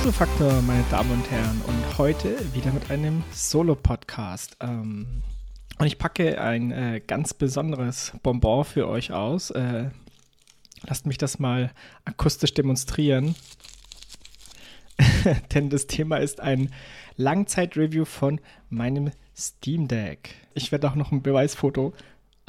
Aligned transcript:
Wuselfaktor, 0.00 0.62
meine 0.62 0.82
Damen 0.90 1.10
und 1.10 1.30
Herren, 1.30 1.60
und 1.66 1.98
heute 1.98 2.34
wieder 2.54 2.72
mit 2.72 2.90
einem 2.90 3.22
Solo-Podcast. 3.32 4.56
Ähm, 4.60 5.22
und 5.78 5.86
ich 5.86 5.98
packe 5.98 6.40
ein 6.40 6.72
äh, 6.72 7.02
ganz 7.06 7.34
besonderes 7.34 8.12
Bonbon 8.22 8.64
für 8.64 8.88
euch 8.88 9.12
aus. 9.12 9.50
Äh, 9.50 9.90
lasst 10.86 11.04
mich 11.04 11.18
das 11.18 11.38
mal 11.38 11.70
akustisch 12.06 12.54
demonstrieren. 12.54 13.34
Denn 15.54 15.68
das 15.68 15.86
Thema 15.86 16.16
ist 16.16 16.40
ein 16.40 16.70
Langzeit-Review 17.18 18.06
von 18.06 18.40
meinem 18.70 19.10
Steam 19.36 19.86
Deck. 19.86 20.34
Ich 20.54 20.72
werde 20.72 20.88
auch 20.88 20.94
noch 20.94 21.12
ein 21.12 21.20
Beweisfoto 21.20 21.92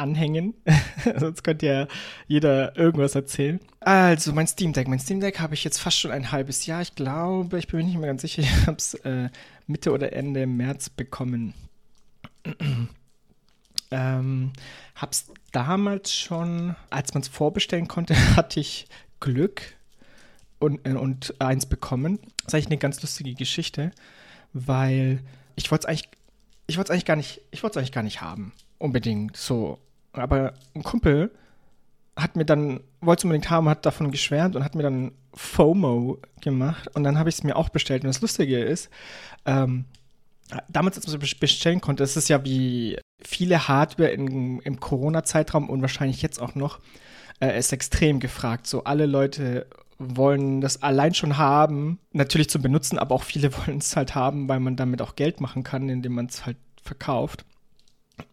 anhängen. 0.02 0.54
Sonst 1.18 1.44
könnte 1.44 1.66
ja 1.66 1.88
jeder 2.28 2.76
irgendwas 2.76 3.16
erzählen. 3.16 3.60
Also, 3.80 4.34
mein 4.34 4.48
Steam 4.48 4.74
Deck. 4.74 4.88
Mein 4.88 5.00
Steam 5.00 5.20
Deck 5.20 5.40
habe 5.40 5.54
ich 5.54 5.64
jetzt 5.64 5.80
fast 5.80 6.00
schon 6.00 6.12
ein 6.12 6.32
halbes 6.32 6.66
Jahr. 6.66 6.82
Ich 6.82 6.96
glaube, 6.96 7.60
ich 7.60 7.68
bin 7.68 7.80
mir 7.80 7.86
nicht 7.86 7.98
mehr 7.98 8.08
ganz 8.08 8.22
sicher. 8.22 8.42
Ich 8.62 8.68
habe 8.68 8.78
es 8.78 8.94
äh, 8.96 9.30
Mitte 9.68 9.92
oder 9.92 10.14
Ende 10.14 10.46
März 10.46 10.90
bekommen. 10.90 11.54
ähm, 13.92 14.52
habe 14.96 15.12
es 15.12 15.32
damals 15.52 16.14
schon, 16.14 16.76
als 16.90 17.14
man 17.14 17.22
es 17.22 17.28
vorbestellen 17.28 17.88
konnte, 17.88 18.16
hatte 18.36 18.60
ich 18.60 18.88
Glück 19.20 19.62
und, 20.60 20.86
äh, 20.88 20.94
und 20.94 21.34
eins 21.40 21.66
bekommen. 21.66 22.20
Das 22.38 22.48
ist 22.48 22.54
eigentlich 22.54 22.68
eine 22.68 22.78
ganz 22.78 23.02
lustige 23.02 23.34
Geschichte, 23.34 23.92
weil 24.54 25.22
ich 25.56 25.70
wollte 25.72 25.88
es 25.88 25.90
eigentlich, 25.90 26.10
ich 26.68 26.78
wollte 26.78 26.94
eigentlich 26.94 27.06
gar 27.06 27.16
nicht, 27.16 27.42
ich 27.52 27.64
wollte 27.64 27.74
es 27.74 27.78
eigentlich 27.78 27.92
gar 27.92 28.04
nicht 28.04 28.22
haben. 28.22 28.54
Unbedingt 28.78 29.38
so. 29.38 29.78
Aber 30.14 30.54
ein 30.76 30.84
Kumpel 30.84 31.32
hat 32.16 32.36
mir 32.36 32.46
dann, 32.46 32.82
wollte 33.00 33.22
es 33.22 33.24
unbedingt 33.24 33.50
haben, 33.50 33.70
hat 33.70 33.86
davon 33.86 34.12
geschwärmt 34.12 34.56
und 34.56 34.64
hat 34.64 34.76
mir 34.76 34.84
dann 34.84 35.12
FOMO 35.34 36.20
gemacht 36.42 36.90
und 36.94 37.04
dann 37.04 37.18
habe 37.18 37.30
ich 37.30 37.36
es 37.36 37.44
mir 37.44 37.56
auch 37.56 37.70
bestellt. 37.70 38.04
Und 38.04 38.10
das 38.10 38.22
Lustige 38.22 38.60
ist, 38.60 38.90
ähm, 39.46 39.86
damals, 40.68 40.98
als 40.98 41.08
man 41.08 41.22
es 41.22 41.36
bestellen 41.36 41.82
konnte, 41.82 42.04
ist 42.04 42.18
es 42.18 42.28
ja 42.28 42.44
wie 42.44 42.98
viele 43.22 43.68
Hardware 43.68 44.10
in, 44.10 44.60
im 44.60 44.80
Corona-Zeitraum 44.80 45.70
und 45.70 45.82
wahrscheinlich 45.82 46.22
jetzt 46.22 46.42
auch 46.42 46.56
noch, 46.56 46.80
äh, 47.40 47.58
ist 47.58 47.72
extrem 47.72 48.20
gefragt. 48.20 48.68
So 48.68 48.84
alle 48.84 49.06
Leute 49.06 49.68
wollen 49.98 50.62
das 50.62 50.82
allein 50.82 51.14
schon 51.14 51.38
haben, 51.38 52.00
natürlich 52.12 52.50
zum 52.50 52.62
Benutzen, 52.62 52.98
aber 52.98 53.16
auch 53.16 53.24
viele 53.24 53.52
wollen 53.58 53.78
es 53.78 53.96
halt 53.96 54.16
haben, 54.16 54.50
weil 54.50 54.60
man 54.60 54.76
damit 54.76 55.02
auch 55.02 55.16
Geld 55.16 55.42
machen 55.42 55.64
kann, 55.64 55.90
indem 55.90 56.14
man 56.14 56.26
es 56.26 56.46
halt 56.46 56.58
verkauft. 56.84 57.46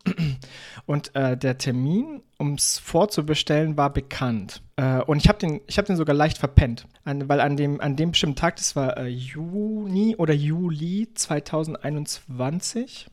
Und 0.86 1.14
äh, 1.14 1.36
der 1.36 1.58
Termin, 1.58 2.22
um 2.38 2.54
es 2.54 2.78
vorzubestellen, 2.78 3.76
war 3.76 3.92
bekannt. 3.92 4.62
Äh, 4.76 5.02
und 5.02 5.18
ich 5.18 5.28
habe 5.28 5.38
den, 5.38 5.60
hab 5.70 5.84
den 5.84 5.96
sogar 5.96 6.14
leicht 6.14 6.38
verpennt. 6.38 6.86
An, 7.04 7.28
weil 7.28 7.40
an 7.40 7.58
dem, 7.58 7.78
an 7.80 7.94
dem 7.94 8.12
bestimmten 8.12 8.36
Tag, 8.36 8.56
das 8.56 8.74
war 8.74 8.96
äh, 8.96 9.06
Juni 9.06 10.16
oder 10.16 10.32
Juli 10.32 11.08
2021, 11.12 13.06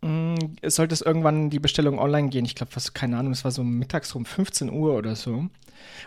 mm, 0.00 0.34
es 0.62 0.76
sollte 0.76 0.94
es 0.94 1.02
irgendwann 1.02 1.50
die 1.50 1.58
Bestellung 1.58 1.98
online 1.98 2.30
gehen. 2.30 2.46
Ich 2.46 2.54
glaube, 2.54 2.72
keine 2.94 3.18
Ahnung, 3.18 3.32
es 3.32 3.44
war 3.44 3.50
so 3.50 3.62
mittags 3.62 4.14
um 4.14 4.24
15 4.24 4.70
Uhr 4.70 4.94
oder 4.94 5.16
so. 5.16 5.46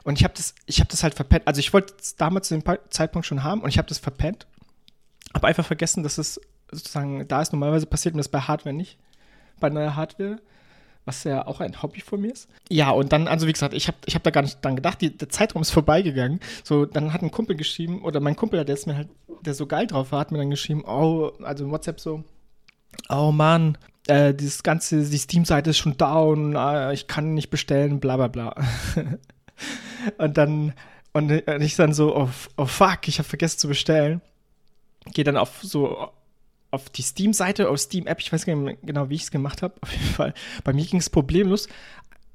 Und 0.03 0.17
ich 0.17 0.23
habe 0.23 0.33
das, 0.35 0.55
hab 0.71 0.89
das 0.89 1.03
halt 1.03 1.13
verpennt. 1.13 1.47
Also 1.47 1.59
ich 1.59 1.73
wollte 1.73 1.93
es 1.99 2.15
damals 2.15 2.47
zu 2.47 2.59
dem 2.59 2.77
Zeitpunkt 2.89 3.27
schon 3.27 3.43
haben 3.43 3.61
und 3.61 3.69
ich 3.69 3.77
habe 3.77 3.87
das 3.87 3.99
verpennt. 3.99 4.47
Habe 5.33 5.45
einfach 5.45 5.65
vergessen, 5.65 6.01
dass 6.01 6.17
es 6.17 6.41
sozusagen 6.71 7.27
da 7.27 7.41
ist. 7.41 7.53
Normalerweise 7.53 7.85
passiert 7.85 8.15
mir 8.15 8.19
das 8.21 8.29
bei 8.29 8.39
Hardware 8.39 8.73
nicht 8.73 8.97
bei 9.59 9.69
neuer 9.69 9.95
Hardware, 9.95 10.39
was 11.05 11.23
ja 11.23 11.45
auch 11.45 11.59
ein 11.59 11.81
Hobby 11.81 12.01
von 12.01 12.21
mir 12.21 12.31
ist. 12.31 12.49
Ja, 12.69 12.91
und 12.91 13.11
dann, 13.11 13.27
also 13.27 13.47
wie 13.47 13.53
gesagt, 13.53 13.73
ich 13.73 13.87
habe 13.87 13.97
ich 14.05 14.15
hab 14.15 14.23
da 14.23 14.31
gar 14.31 14.41
nicht 14.41 14.63
dran 14.63 14.75
gedacht, 14.75 15.01
die, 15.01 15.15
der 15.15 15.29
Zeitraum 15.29 15.61
ist 15.61 15.71
vorbeigegangen. 15.71 16.39
So, 16.63 16.85
dann 16.85 17.13
hat 17.13 17.21
ein 17.21 17.31
Kumpel 17.31 17.55
geschrieben, 17.55 18.01
oder 18.01 18.19
mein 18.19 18.35
Kumpel, 18.35 18.63
der 18.63 18.75
ist 18.75 18.87
mir 18.87 18.95
halt, 18.95 19.09
der 19.41 19.53
so 19.53 19.67
geil 19.67 19.87
drauf 19.87 20.11
war, 20.11 20.19
hat 20.19 20.31
mir 20.31 20.37
dann 20.37 20.49
geschrieben, 20.49 20.83
oh, 20.85 21.31
also 21.41 21.65
in 21.65 21.71
WhatsApp 21.71 21.99
so, 21.99 22.23
oh 23.09 23.31
Mann, 23.31 23.77
äh, 24.07 24.33
dieses 24.33 24.63
ganze, 24.63 25.03
die 25.03 25.17
Steam-Seite 25.17 25.71
ist 25.71 25.77
schon 25.77 25.97
down, 25.97 26.55
äh, 26.55 26.93
ich 26.93 27.07
kann 27.07 27.33
nicht 27.33 27.49
bestellen, 27.49 27.99
bla 27.99 28.17
bla 28.17 28.27
bla. 28.27 28.55
und 30.17 30.37
dann, 30.37 30.73
und 31.13 31.31
ich 31.31 31.75
dann 31.75 31.93
so, 31.93 32.15
oh, 32.15 32.29
oh 32.57 32.65
fuck, 32.65 33.07
ich 33.07 33.19
habe 33.19 33.29
vergessen 33.29 33.59
zu 33.59 33.67
bestellen. 33.67 34.21
Gehe 35.13 35.23
dann 35.23 35.37
auf 35.37 35.61
so 35.61 36.09
auf 36.73 36.89
die 36.89 37.03
Steam-Seite, 37.03 37.69
auf 37.69 37.79
Steam-App, 37.79 38.19
ich 38.19 38.33
weiß 38.33 38.45
gar 38.45 38.55
nicht 38.55 38.79
genau, 38.83 39.09
wie 39.09 39.15
ich 39.15 39.23
es 39.23 39.31
gemacht 39.31 39.61
habe. 39.61 39.75
Auf 39.81 39.91
jeden 39.91 40.05
Fall, 40.05 40.33
bei 40.63 40.73
mir 40.73 40.83
ging 40.83 40.99
es 40.99 41.09
problemlos. 41.09 41.67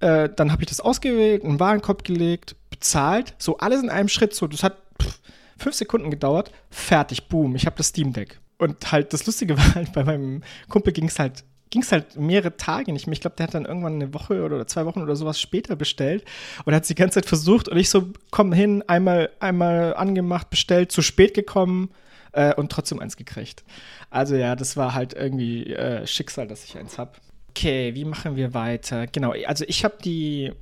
Äh, 0.01 0.29
dann 0.35 0.53
habe 0.53 0.63
ich 0.63 0.69
das 0.69 0.81
ausgewählt, 0.81 1.45
einen 1.45 1.59
Warenkorb 1.59 2.05
gelegt, 2.05 2.55
bezahlt, 2.71 3.35
so 3.39 3.59
alles 3.59 3.83
in 3.83 3.91
einem 3.91 4.09
Schritt. 4.09 4.35
So, 4.35 4.47
das 4.47 4.63
hat 4.63 4.79
pff, 5.03 5.19
fünf 5.59 5.75
Sekunden 5.75 6.11
gedauert, 6.11 6.53
fertig, 6.71 7.29
boom, 7.29 7.57
ich 7.57 7.67
habe 7.67 7.77
das 7.77 7.89
Steam 7.89 8.13
Deck. 8.13 8.39
Und 8.59 8.93
halt 8.93 9.13
das 9.13 9.27
Lustige 9.27 9.59
war 9.59 9.75
halt, 9.75 9.93
bei 9.93 10.05
meinem 10.05 10.43
Kumpel 10.69 10.93
ging 10.93 11.09
es 11.09 11.19
halt 11.19 11.45
ging 11.71 11.85
halt 11.91 12.17
mehrere 12.17 12.57
Tage 12.57 12.95
nicht 12.95 13.07
mehr. 13.07 13.13
Ich 13.13 13.21
glaube, 13.21 13.37
der 13.37 13.47
hat 13.47 13.55
dann 13.55 13.67
irgendwann 13.67 13.97
eine 13.97 14.15
Woche 14.15 14.43
oder 14.43 14.67
zwei 14.67 14.87
Wochen 14.87 15.03
oder 15.03 15.17
sowas 15.17 15.39
später 15.39 15.77
bestellt 15.77 16.25
und 16.65 16.75
hat 16.75 16.83
es 16.85 16.89
die 16.89 16.95
ganze 16.95 17.21
Zeit 17.21 17.27
versucht 17.27 17.69
und 17.69 17.77
ich 17.77 17.91
so, 17.91 18.09
komm 18.31 18.55
hin, 18.55 18.83
einmal, 18.87 19.29
einmal 19.39 19.95
angemacht, 19.95 20.49
bestellt, 20.49 20.91
zu 20.93 21.03
spät 21.03 21.35
gekommen, 21.35 21.91
äh, 22.39 22.55
und 22.55 22.71
trotzdem 22.71 23.01
eins 23.01 23.17
gekriegt. 23.17 23.65
Also 24.11 24.37
ja, 24.37 24.55
das 24.55 24.77
war 24.77 24.95
halt 24.95 25.13
irgendwie 25.13 25.67
äh, 25.75 26.07
Schicksal, 26.07 26.47
dass 26.47 26.65
ich 26.65 26.79
eins 26.79 26.97
habe. 26.97 27.13
Okay, 27.51 27.95
wie 27.97 28.05
machen 28.05 28.37
wir 28.37 28.55
weiter? 28.55 29.09
Genau, 29.09 29.35
also 29.47 29.65
ich 29.67 29.85
habe 29.85 29.97
die 30.05 30.53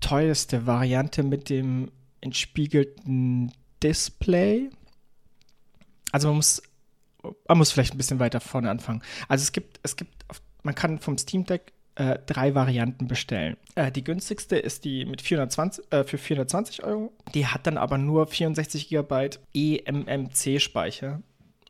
teuerste 0.00 0.66
Variante 0.66 1.22
mit 1.22 1.48
dem 1.48 1.90
entspiegelten 2.20 3.50
Display. 3.82 4.68
Also 6.12 6.28
man 6.28 6.36
muss, 6.36 6.62
man 7.48 7.56
muss 7.58 7.72
vielleicht 7.72 7.94
ein 7.94 7.98
bisschen 7.98 8.18
weiter 8.18 8.40
vorne 8.40 8.68
anfangen. 8.68 9.02
Also 9.28 9.42
es 9.42 9.52
gibt, 9.52 9.80
es 9.82 9.96
gibt, 9.96 10.26
man 10.62 10.74
kann 10.74 10.98
vom 10.98 11.16
Steam 11.16 11.46
Deck 11.46 11.72
äh, 11.94 12.18
drei 12.26 12.54
Varianten 12.54 13.06
bestellen. 13.06 13.56
Äh, 13.74 13.92
die 13.92 14.04
günstigste 14.04 14.56
ist 14.56 14.84
die 14.84 15.04
mit 15.04 15.20
420, 15.20 15.92
äh, 15.92 16.04
für 16.04 16.18
420 16.18 16.84
Euro. 16.84 17.12
Die 17.34 17.46
hat 17.46 17.66
dann 17.66 17.78
aber 17.78 17.98
nur 17.98 18.26
64 18.26 18.88
GB 18.88 19.30
eMMC-Speicher. 19.54 21.22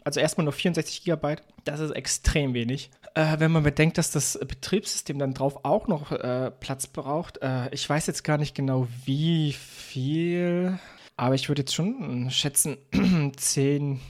Also 0.04 0.20
erstmal 0.20 0.44
nur 0.44 0.52
64 0.52 1.04
GB. 1.04 1.36
Das 1.64 1.80
ist 1.80 1.90
extrem 1.92 2.54
wenig. 2.54 2.90
Äh, 3.14 3.38
wenn 3.38 3.52
man 3.52 3.62
bedenkt, 3.62 3.98
dass 3.98 4.10
das 4.10 4.38
Betriebssystem 4.38 5.18
dann 5.18 5.34
drauf 5.34 5.64
auch 5.64 5.86
noch 5.86 6.12
äh, 6.12 6.50
Platz 6.50 6.86
braucht. 6.86 7.38
Äh, 7.42 7.72
ich 7.72 7.88
weiß 7.88 8.06
jetzt 8.06 8.24
gar 8.24 8.38
nicht 8.38 8.54
genau, 8.54 8.88
wie 9.04 9.52
viel. 9.52 10.78
Aber 11.16 11.34
ich 11.34 11.48
würde 11.48 11.62
jetzt 11.62 11.74
schon 11.74 12.30
schätzen, 12.30 12.78
10, 13.36 14.00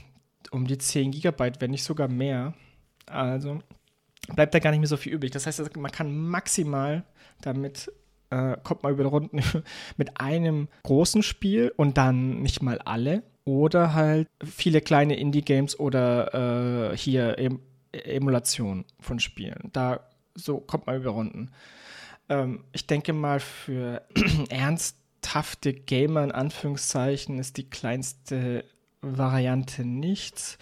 um 0.51 0.67
die 0.67 0.77
10 0.77 1.11
GB, 1.11 1.51
wenn 1.59 1.71
nicht 1.71 1.83
sogar 1.83 2.07
mehr. 2.07 2.53
Also 3.05 3.59
bleibt 4.35 4.53
da 4.53 4.59
gar 4.59 4.71
nicht 4.71 4.79
mehr 4.79 4.87
so 4.87 4.97
viel 4.97 5.13
übrig. 5.13 5.31
Das 5.31 5.45
heißt, 5.47 5.75
man 5.75 5.91
kann 5.91 6.15
maximal 6.15 7.03
damit 7.41 7.91
äh, 8.29 8.57
kommt 8.63 8.83
man 8.83 8.93
über 8.93 9.03
die 9.03 9.09
Runden 9.09 9.41
mit 9.97 10.19
einem 10.19 10.67
großen 10.83 11.23
Spiel 11.23 11.73
und 11.75 11.97
dann 11.97 12.41
nicht 12.41 12.61
mal 12.61 12.79
alle. 12.79 13.23
Oder 13.45 13.93
halt 13.93 14.29
viele 14.43 14.79
kleine 14.79 15.17
Indie-Games 15.17 15.77
oder 15.77 16.91
äh, 16.91 16.97
hier 16.97 17.37
em 17.37 17.59
Emulation 17.91 18.85
von 18.99 19.19
Spielen. 19.19 19.69
Da 19.73 19.99
so 20.33 20.59
kommt 20.59 20.87
man 20.87 20.95
über 20.95 21.11
Runden. 21.11 21.51
Ähm, 22.29 22.63
ich 22.71 22.87
denke 22.87 23.13
mal, 23.13 23.39
für 23.39 24.01
ernsthafte 24.49 25.73
Gamer 25.73 26.23
in 26.23 26.31
Anführungszeichen 26.31 27.37
ist 27.37 27.57
die 27.57 27.69
kleinste 27.69 28.63
Variante 29.01 29.85
nichts. 29.85 30.57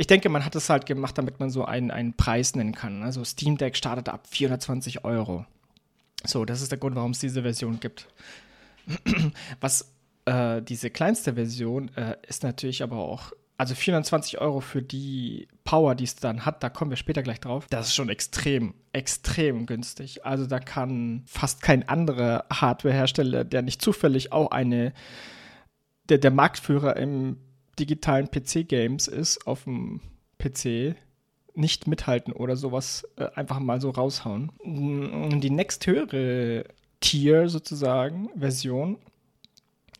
Ich 0.00 0.06
denke, 0.06 0.28
man 0.28 0.44
hat 0.44 0.54
es 0.54 0.70
halt 0.70 0.86
gemacht, 0.86 1.18
damit 1.18 1.40
man 1.40 1.50
so 1.50 1.64
einen, 1.64 1.90
einen 1.90 2.14
Preis 2.14 2.54
nennen 2.54 2.72
kann. 2.72 3.02
Also 3.02 3.24
Steam 3.24 3.58
Deck 3.58 3.76
startet 3.76 4.08
ab 4.08 4.28
420 4.30 5.04
Euro. 5.04 5.44
So, 6.24 6.44
das 6.44 6.62
ist 6.62 6.70
der 6.70 6.78
Grund, 6.78 6.94
warum 6.94 7.10
es 7.10 7.18
diese 7.18 7.42
Version 7.42 7.80
gibt. 7.80 8.06
Was 9.60 9.92
äh, 10.24 10.62
diese 10.62 10.90
kleinste 10.90 11.34
Version 11.34 11.90
äh, 11.96 12.16
ist 12.28 12.44
natürlich 12.44 12.84
aber 12.84 12.98
auch, 12.98 13.32
also 13.56 13.74
420 13.74 14.40
Euro 14.40 14.60
für 14.60 14.82
die 14.82 15.48
Power, 15.64 15.96
die 15.96 16.04
es 16.04 16.14
dann 16.14 16.46
hat, 16.46 16.62
da 16.62 16.68
kommen 16.68 16.92
wir 16.92 16.96
später 16.96 17.24
gleich 17.24 17.40
drauf. 17.40 17.66
Das 17.68 17.88
ist 17.88 17.96
schon 17.96 18.08
extrem, 18.08 18.74
extrem 18.92 19.66
günstig. 19.66 20.24
Also 20.24 20.46
da 20.46 20.60
kann 20.60 21.24
fast 21.26 21.60
kein 21.60 21.88
anderer 21.88 22.44
Hardwarehersteller, 22.52 23.42
der 23.42 23.62
nicht 23.62 23.82
zufällig 23.82 24.30
auch 24.30 24.52
eine, 24.52 24.92
der, 26.08 26.18
der 26.18 26.30
Marktführer 26.30 26.96
im 26.96 27.38
digitalen 27.78 28.30
PC-Games 28.30 29.08
ist 29.08 29.46
auf 29.46 29.64
dem 29.64 30.00
PC, 30.38 30.96
nicht 31.54 31.86
mithalten 31.86 32.32
oder 32.32 32.56
sowas 32.56 33.06
äh, 33.16 33.28
einfach 33.34 33.58
mal 33.58 33.80
so 33.80 33.90
raushauen. 33.90 34.52
Mm, 34.62 35.40
die 35.40 35.50
nächsthöhere 35.50 36.64
Tier 37.00 37.48
sozusagen, 37.48 38.30
Version, 38.36 38.98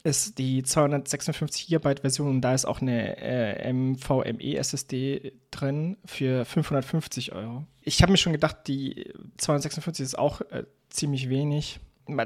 ist 0.05 0.39
die 0.39 0.63
256 0.63 1.67
GB 1.67 1.97
Version 2.01 2.29
und 2.29 2.41
da 2.41 2.55
ist 2.55 2.65
auch 2.65 2.81
eine 2.81 3.19
äh, 3.19 3.73
MVMe 3.73 4.57
SSD 4.57 5.33
drin 5.51 5.97
für 6.05 6.45
550 6.45 7.33
Euro. 7.33 7.65
Ich 7.83 8.03
habe 8.03 8.13
mir 8.13 8.19
schon 8.19 8.33
gedacht, 8.33 8.57
die 8.67 9.13
256 9.39 10.05
ist 10.05 10.19
auch 10.19 10.41
äh, 10.51 10.65
ziemlich 10.89 11.29
wenig. 11.29 11.81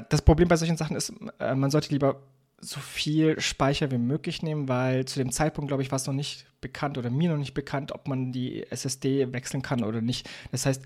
Das 0.09 0.21
Problem 0.21 0.47
bei 0.47 0.55
solchen 0.55 0.77
Sachen 0.77 0.95
ist, 0.95 1.13
äh, 1.39 1.55
man 1.55 1.71
sollte 1.71 1.89
lieber 1.89 2.21
so 2.59 2.79
viel 2.79 3.39
Speicher 3.39 3.91
wie 3.91 3.97
möglich 3.97 4.41
nehmen, 4.41 4.67
weil 4.67 5.05
zu 5.05 5.19
dem 5.19 5.31
Zeitpunkt, 5.31 5.67
glaube 5.67 5.83
ich, 5.83 5.91
war 5.91 5.97
es 5.97 6.07
noch 6.07 6.13
nicht 6.13 6.45
bekannt 6.61 6.97
oder 6.97 7.09
mir 7.09 7.29
noch 7.29 7.37
nicht 7.37 7.53
bekannt, 7.53 7.91
ob 7.91 8.07
man 8.07 8.31
die 8.31 8.63
SSD 8.71 9.33
wechseln 9.33 9.61
kann 9.61 9.83
oder 9.83 10.01
nicht. 10.01 10.29
Das 10.51 10.65
heißt, 10.65 10.83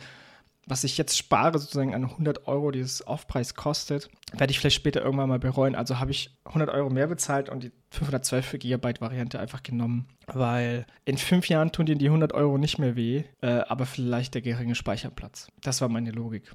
was 0.68 0.84
ich 0.84 0.98
jetzt 0.98 1.18
spare, 1.18 1.58
sozusagen 1.58 1.96
an 1.96 2.04
100 2.04 2.48
Euro, 2.48 2.72
die 2.72 2.80
es 2.80 3.02
Aufpreis 3.02 3.56
kostet, 3.56 4.10
werde 4.34 4.52
ich 4.52 4.60
vielleicht 4.60 4.76
später 4.76 5.02
irgendwann 5.02 5.30
mal 5.30 5.40
bereuen. 5.40 5.76
Also 5.76 6.00
habe 6.00 6.12
ich 6.12 6.38
100 6.44 6.70
Euro 6.70 6.90
mehr 6.90 7.08
bezahlt 7.08 7.48
und 7.50 7.64
die 7.64 7.72
512 7.92 8.60
GB 8.60 8.96
Variante 9.00 9.40
einfach 9.40 9.64
genommen, 9.64 10.10
weil 10.26 10.86
in 11.06 11.18
fünf 11.18 11.48
Jahren 11.48 11.72
tun 11.72 11.86
dir 11.86 11.96
die 11.96 12.08
100 12.08 12.34
Euro 12.34 12.58
nicht 12.58 12.80
mehr 12.80 12.98
weh, 12.98 13.24
äh, 13.42 13.48
aber 13.48 13.86
vielleicht 13.86 14.34
der 14.34 14.42
geringe 14.42 14.76
Speicherplatz. 14.76 15.48
Das 15.62 15.80
war 15.80 15.88
meine 15.88 16.12
Logik. 16.12 16.52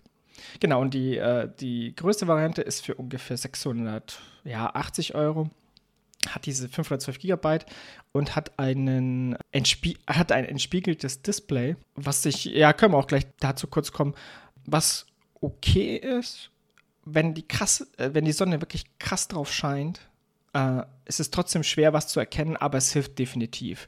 Genau, 0.60 0.80
und 0.80 0.94
die, 0.94 1.16
äh, 1.16 1.48
die 1.60 1.94
größte 1.94 2.28
Variante 2.28 2.62
ist 2.62 2.84
für 2.84 2.94
ungefähr 2.94 3.36
680 3.36 5.14
Euro. 5.14 5.50
Hat 6.28 6.46
diese 6.46 6.68
512 6.68 7.18
GB 7.18 7.58
und 8.12 8.36
hat, 8.36 8.58
einen 8.58 9.36
Entspie 9.50 9.98
hat 10.08 10.30
ein 10.30 10.44
entspiegeltes 10.44 11.22
Display, 11.22 11.76
was 11.96 12.22
sich, 12.22 12.44
ja, 12.44 12.72
können 12.72 12.94
wir 12.94 12.98
auch 12.98 13.08
gleich 13.08 13.26
dazu 13.40 13.66
kurz 13.66 13.90
kommen, 13.90 14.14
was 14.64 15.06
okay 15.40 15.96
ist, 15.96 16.50
wenn 17.04 17.34
die 17.34 17.46
krass, 17.46 17.88
äh, 17.96 18.10
wenn 18.12 18.24
die 18.24 18.32
Sonne 18.32 18.60
wirklich 18.60 18.84
krass 18.98 19.28
drauf 19.28 19.52
scheint, 19.52 20.08
äh, 20.52 20.82
ist 21.06 21.20
es 21.20 21.30
trotzdem 21.30 21.62
schwer, 21.62 21.92
was 21.92 22.08
zu 22.08 22.20
erkennen, 22.20 22.56
aber 22.56 22.78
es 22.78 22.92
hilft 22.92 23.18
definitiv. 23.18 23.86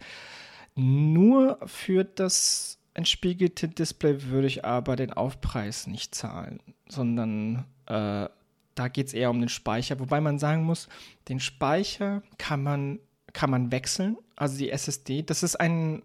Nur 0.74 1.58
für 1.66 2.04
das 2.04 2.78
entspiegelte 2.94 3.69
Display 3.69 4.23
würde 4.25 4.46
ich 4.46 4.64
aber 4.64 4.96
den 4.96 5.12
Aufpreis 5.12 5.87
nicht 5.87 6.14
zahlen, 6.14 6.61
sondern 6.88 7.64
äh, 7.87 8.29
da 8.75 8.88
geht 8.88 9.08
es 9.08 9.14
eher 9.14 9.31
um 9.31 9.41
den 9.41 9.49
Speicher. 9.49 9.99
Wobei 10.00 10.20
man 10.20 10.38
sagen 10.38 10.64
muss, 10.64 10.88
den 11.29 11.41
Speicher 11.41 12.23
kann 12.38 12.62
man, 12.62 13.00
kann 13.32 13.50
man 13.50 13.70
wechseln, 13.73 14.17
also 14.37 14.56
die 14.58 14.70
SSD. 14.70 15.23
Das 15.23 15.43
ist 15.43 15.56
ein, 15.56 16.02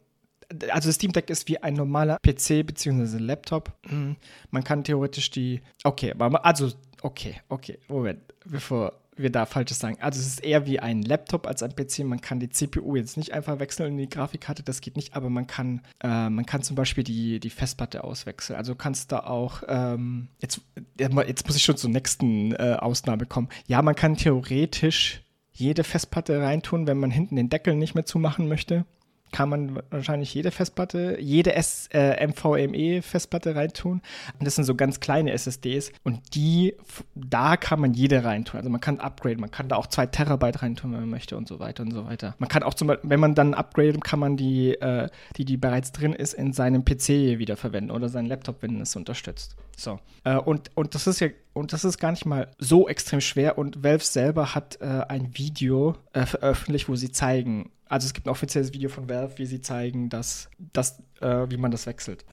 also 0.69 0.89
das 0.89 0.95
Steam 0.95 1.11
Deck 1.11 1.29
ist 1.29 1.47
wie 1.47 1.59
ein 1.59 1.75
normaler 1.75 2.17
PC 2.17 2.65
bzw. 2.65 3.17
Laptop. 3.17 3.73
Hm, 3.87 4.15
man 4.51 4.63
kann 4.63 4.83
theoretisch 4.83 5.29
die, 5.31 5.61
okay, 5.83 6.13
also, 6.17 6.71
okay, 7.01 7.41
okay, 7.49 7.79
Moment, 7.87 8.21
bevor 8.45 8.93
wir 9.19 9.31
da 9.31 9.45
Falsches 9.45 9.79
sagen. 9.79 9.97
Also 10.01 10.19
es 10.19 10.27
ist 10.27 10.43
eher 10.43 10.65
wie 10.65 10.79
ein 10.79 11.01
Laptop 11.01 11.47
als 11.47 11.63
ein 11.63 11.75
PC. 11.75 11.99
Man 11.99 12.21
kann 12.21 12.39
die 12.39 12.49
CPU 12.49 12.95
jetzt 12.95 13.17
nicht 13.17 13.33
einfach 13.33 13.59
wechseln 13.59 13.91
in 13.91 13.97
die 13.97 14.09
Grafikkarte, 14.09 14.63
das 14.63 14.81
geht 14.81 14.95
nicht, 14.95 15.15
aber 15.15 15.29
man 15.29 15.47
kann, 15.47 15.81
äh, 16.01 16.29
man 16.29 16.45
kann 16.45 16.63
zum 16.63 16.75
Beispiel 16.75 17.03
die, 17.03 17.39
die 17.39 17.49
Festplatte 17.49 18.03
auswechseln. 18.03 18.57
Also 18.57 18.75
kannst 18.75 19.11
da 19.11 19.19
auch, 19.19 19.63
ähm, 19.67 20.29
jetzt, 20.39 20.61
jetzt 20.97 21.45
muss 21.45 21.55
ich 21.55 21.63
schon 21.63 21.77
zur 21.77 21.89
nächsten 21.89 22.53
äh, 22.53 22.77
Ausnahme 22.79 23.25
kommen. 23.25 23.49
Ja, 23.67 23.81
man 23.81 23.95
kann 23.95 24.15
theoretisch 24.15 25.21
jede 25.51 25.83
Festplatte 25.83 26.41
reintun, 26.41 26.87
wenn 26.87 26.97
man 26.97 27.11
hinten 27.11 27.35
den 27.35 27.49
Deckel 27.49 27.75
nicht 27.75 27.95
mehr 27.95 28.05
zumachen 28.05 28.47
möchte 28.47 28.85
kann 29.31 29.49
man 29.49 29.79
wahrscheinlich 29.89 30.33
jede 30.33 30.51
Festplatte, 30.51 31.17
jede 31.19 31.53
S, 31.53 31.87
äh, 31.93 32.25
MVME-Festplatte 32.25 33.55
reintun. 33.55 34.01
Und 34.39 34.45
das 34.45 34.55
sind 34.55 34.65
so 34.65 34.75
ganz 34.75 34.99
kleine 34.99 35.31
SSDs 35.31 35.91
und 36.03 36.35
die, 36.35 36.75
da 37.15 37.57
kann 37.57 37.79
man 37.79 37.93
jede 37.93 38.23
reintun. 38.23 38.57
Also 38.57 38.69
man 38.69 38.81
kann 38.81 38.99
upgraden, 38.99 39.39
man 39.39 39.51
kann 39.51 39.69
da 39.69 39.75
auch 39.75 39.87
zwei 39.87 40.05
Terabyte 40.05 40.61
reintun, 40.61 40.91
wenn 40.93 41.01
man 41.01 41.09
möchte 41.09 41.37
und 41.37 41.47
so 41.47 41.59
weiter 41.59 41.83
und 41.83 41.91
so 41.91 42.05
weiter. 42.05 42.35
Man 42.39 42.49
kann 42.49 42.63
auch 42.63 42.73
zum 42.73 42.87
Beispiel, 42.87 43.09
wenn 43.09 43.19
man 43.19 43.35
dann 43.35 43.53
upgradet, 43.53 44.03
kann 44.03 44.19
man 44.19 44.37
die, 44.37 44.73
äh, 44.73 45.09
die, 45.37 45.45
die 45.45 45.57
bereits 45.57 45.91
drin 45.91 46.13
ist, 46.13 46.33
in 46.33 46.53
seinem 46.53 46.85
PC 46.85 47.39
wiederverwenden 47.39 47.91
oder 47.91 48.09
seinen 48.09 48.27
Laptop, 48.27 48.61
wenn 48.61 48.79
es 48.81 48.95
unterstützt. 48.95 49.55
So. 49.79 49.99
Äh, 50.23 50.35
und, 50.35 50.71
und 50.75 50.95
das 50.95 51.07
ist 51.07 51.19
ja, 51.19 51.29
und 51.53 51.73
das 51.73 51.83
ist 51.83 51.97
gar 51.97 52.11
nicht 52.11 52.25
mal 52.25 52.49
so 52.57 52.87
extrem 52.87 53.21
schwer. 53.21 53.57
Und 53.57 53.83
Valve 53.83 54.03
selber 54.03 54.53
hat 54.55 54.79
äh, 54.81 54.85
ein 54.85 55.37
Video 55.37 55.95
äh, 56.13 56.25
veröffentlicht, 56.25 56.89
wo 56.89 56.95
sie 56.95 57.11
zeigen, 57.11 57.71
also 57.89 58.05
es 58.05 58.13
gibt 58.13 58.27
ein 58.27 58.29
offizielles 58.29 58.71
Video 58.73 58.89
von 58.89 59.09
Valve, 59.09 59.37
wie 59.37 59.45
sie 59.45 59.61
zeigen, 59.61 60.09
dass, 60.09 60.49
dass 60.73 61.03
äh, 61.19 61.49
wie 61.49 61.57
man 61.57 61.71
das 61.71 61.85
wechselt. 61.85 62.23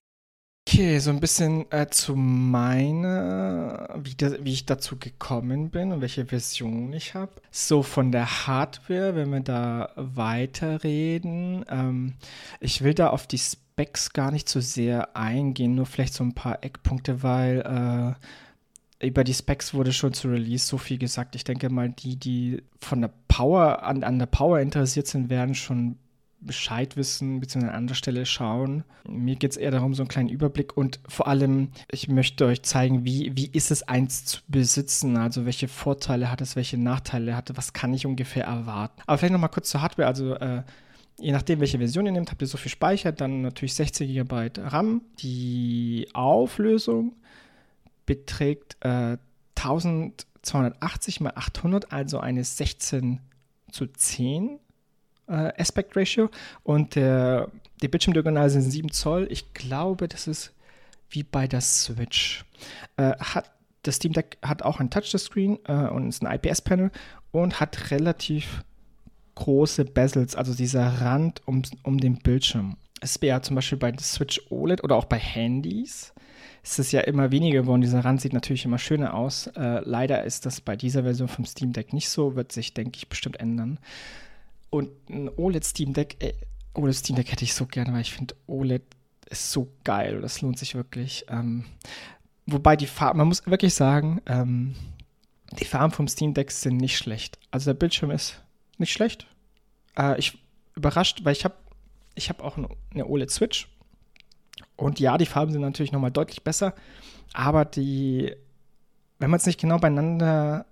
Okay, 0.69 0.99
so 0.99 1.11
ein 1.11 1.21
bisschen 1.21 1.71
äh, 1.71 1.87
zu 1.91 2.17
meiner, 2.17 3.89
wie, 4.03 4.17
da, 4.17 4.33
wie, 4.45 4.53
ich 4.53 4.67
dazu 4.67 4.99
gekommen 4.99 5.71
bin 5.71 5.93
und 5.93 6.01
welche 6.01 6.27
Version 6.27 6.93
ich 6.93 7.15
habe. 7.15 7.31
So 7.53 7.85
von 7.85 8.11
der 8.11 8.47
Hardware, 8.47 9.15
wenn 9.15 9.31
wir 9.31 9.41
da 9.41 9.93
weiterreden. 9.95 11.65
Ähm, 11.69 12.15
ich 12.59 12.83
will 12.83 12.95
da 12.95 13.11
auf 13.11 13.29
die 13.29 13.39
Specs 13.39 14.13
gar 14.13 14.33
nicht 14.33 14.49
so 14.49 14.61
sehr 14.61 15.17
eingehen, 15.17 15.77
nur 15.77 15.87
vielleicht 15.87 16.15
so 16.15 16.25
ein 16.25 16.35
paar 16.35 16.65
Eckpunkte, 16.65 17.23
weil 17.23 17.61
äh, 17.61 18.27
über 19.01 19.25
die 19.25 19.35
Specs 19.35 19.75
wurde 19.75 19.93
schon 19.93 20.13
zu 20.13 20.29
Release 20.29 20.67
so 20.67 20.79
viel 20.79 20.99
gesagt. 20.99 21.35
Ich 21.37 21.45
denke 21.45 21.69
mal, 21.69 21.91
die, 21.91 22.17
die 22.17 22.63
von 22.81 23.03
der 23.03 23.13
Power, 23.29 23.83
an, 23.83 24.03
an 24.03 24.19
der 24.19 24.27
Power 24.27 24.61
interessiert 24.61 25.07
sind, 25.07 25.29
werden 25.29 25.55
schon 25.55 25.97
Bescheid 26.41 26.97
wissen, 26.97 27.41
beziehungsweise 27.41 27.73
an 27.73 27.79
anderer 27.79 27.97
Stelle 27.97 28.25
schauen. 28.25 28.85
Mir 29.09 29.37
geht 29.37 29.53
es 29.53 29.57
eher 29.57 29.71
darum, 29.71 29.95
so 29.95 30.03
einen 30.03 30.09
kleinen 30.09 30.29
Überblick 30.29 30.77
und 30.77 31.01
vor 31.09 31.29
allem, 31.29 31.69
ich 31.91 32.09
möchte 32.09 32.47
euch 32.47 32.63
zeigen, 32.63 33.05
wie, 33.05 33.33
wie 33.35 33.51
ist 33.53 33.71
es, 33.71 33.83
eins 33.83 34.25
zu 34.25 34.41
besitzen, 34.49 35.17
also 35.17 35.45
welche 35.45 35.69
Vorteile 35.69 36.31
hat 36.31 36.41
es, 36.41 36.57
welche 36.57 36.79
Nachteile 36.79 37.37
hat 37.37 37.51
es, 37.51 37.57
was 37.57 37.73
kann 37.73 37.95
ich 37.95 38.07
ungefähr 38.07 38.45
erwarten. 38.45 39.03
Aber 39.07 39.19
vielleicht 39.19 39.33
nochmal 39.33 39.51
kurz 39.51 39.71
zur 39.71 39.83
Hardware, 39.83 40.09
also 40.09 40.35
äh, 40.35 40.63
je 41.19 41.33
nachdem, 41.33 41.61
welche 41.61 41.79
Version 41.79 42.07
ihr 42.07 42.13
nehmt, 42.13 42.31
habt 42.31 42.43
ihr 42.43 42.49
so 42.49 42.59
viel 42.59 42.71
Speicher, 42.71 43.13
dann 43.13 43.43
natürlich 43.43 43.75
16 43.75 44.09
GB 44.09 44.51
RAM. 44.59 45.03
Die 45.19 46.09
Auflösung 46.13 47.15
beträgt 48.07 48.77
äh, 48.81 49.19
1280 49.57 51.21
x 51.21 51.37
800, 51.37 51.93
also 51.93 52.21
eine 52.21 52.45
16 52.45 53.21
zu 53.71 53.87
10 53.87 54.61
äh, 55.29 55.53
Aspect 55.59 55.97
Ratio 55.97 56.31
und 56.63 56.95
der, 56.95 57.51
die 57.83 57.89
Bildschirmdiagonale 57.89 58.51
sind 58.51 58.63
7 58.63 58.93
Zoll. 58.93 59.27
Ich 59.31 59.53
glaube, 59.53 60.09
das 60.09 60.27
ist 60.27 60.53
wie 61.11 61.23
bei 61.23 61.47
der 61.47 61.61
Switch. 61.61 62.45
Äh, 62.97 63.17
hat, 63.19 63.51
das 63.83 63.97
Steam 63.97 64.13
Deck 64.13 64.39
hat 64.43 64.63
auch 64.63 64.81
ein 64.81 64.91
Touchscreen 64.91 65.59
äh, 65.67 65.89
und 65.89 66.09
ist 66.09 66.25
ein 66.25 66.33
IPS-Panel 66.33 66.91
und 67.33 67.61
hat 67.61 67.91
relativ 67.91 68.65
große 69.35 69.85
Bezels, 69.85 70.35
also 70.35 70.55
dieser 70.55 71.01
Rand 71.01 71.43
um, 71.47 71.63
um 71.83 71.99
den 71.99 72.19
Bildschirm. 72.19 72.77
Es 73.01 73.21
wäre 73.21 73.43
zum 73.43 73.57
Beispiel 73.57 73.79
bei 73.79 73.93
der 73.93 74.03
Switch 74.03 74.41
OLED 74.51 74.83
oder 74.83 74.97
auch 74.97 75.05
bei 75.05 75.19
Handys. 75.19 76.15
Es 76.69 76.81
ist 76.81 76.91
ja 76.91 77.03
immer 77.03 77.31
weniger 77.31 77.63
geworden. 77.63 77.81
Dieser 77.81 78.05
Rand 78.05 78.21
sieht 78.21 78.33
natürlich 78.33 78.65
immer 78.65 78.79
schöner 78.79 79.15
aus. 79.15 79.47
Äh, 79.47 79.83
leider 79.85 80.25
ist 80.25 80.47
das 80.47 80.61
bei 80.61 80.75
dieser 80.75 81.05
Version 81.05 81.29
vom 81.29 81.45
Steam 81.45 81.73
Deck 81.73 81.93
nicht 81.93 82.09
so. 82.09 82.35
Wird 82.35 82.51
sich, 82.51 82.75
denke 82.75 82.97
ich, 82.97 83.09
bestimmt 83.09 83.39
ändern. 83.39 83.79
Und 84.69 84.91
ein 85.09 85.31
OLED 85.37 85.65
Steam 85.65 85.93
Deck, 85.93 86.17
äh, 86.19 86.33
OLED 86.75 86.97
Steam 86.97 87.15
Deck 87.15 87.31
hätte 87.31 87.45
ich 87.45 87.55
so 87.55 87.67
gerne, 87.67 87.93
weil 87.93 88.01
ich 88.01 88.13
finde, 88.13 88.35
OLED 88.49 88.83
ist 89.31 89.53
so 89.53 89.69
geil. 89.85 90.21
Das 90.21 90.41
lohnt 90.41 90.59
sich 90.59 90.75
wirklich. 90.75 91.25
Ähm, 91.29 91.67
wobei 92.47 92.75
die 92.75 92.89
Farben, 92.89 93.19
man 93.19 93.29
muss 93.29 93.47
wirklich 93.47 93.75
sagen, 93.75 94.21
ähm, 94.27 94.75
die 95.61 95.65
Farben 95.65 95.93
vom 95.93 96.09
Steam 96.09 96.35
Deck 96.35 96.51
sind 96.51 96.79
nicht 96.79 96.99
schlecht. 96.99 97.39
Also 97.53 97.71
der 97.71 97.79
Bildschirm 97.79 98.11
ist 98.11 98.43
nicht 98.79 98.93
schlecht. 98.93 99.29
Äh, 99.97 100.19
ich 100.19 100.37
überrascht, 100.75 101.21
weil 101.23 101.33
ich 101.33 101.45
habe 101.45 101.55
ich 102.17 102.29
hab 102.29 102.43
auch 102.43 102.59
eine 102.93 103.07
OLED 103.07 103.31
Switch. 103.31 103.69
Und 104.77 105.01
ja, 105.01 105.19
die 105.19 105.27
Farben 105.27 105.53
sind 105.53 105.63
natürlich 105.63 105.93
nochmal 105.93 106.11
deutlich 106.11 106.43
besser. 106.43 106.75
Aber 107.33 107.65
die, 107.65 108.35
wenn 109.19 109.31
man 109.31 109.39
es 109.39 109.47
nicht 109.47 109.61
genau 109.61 109.79
beieinander 109.79 110.67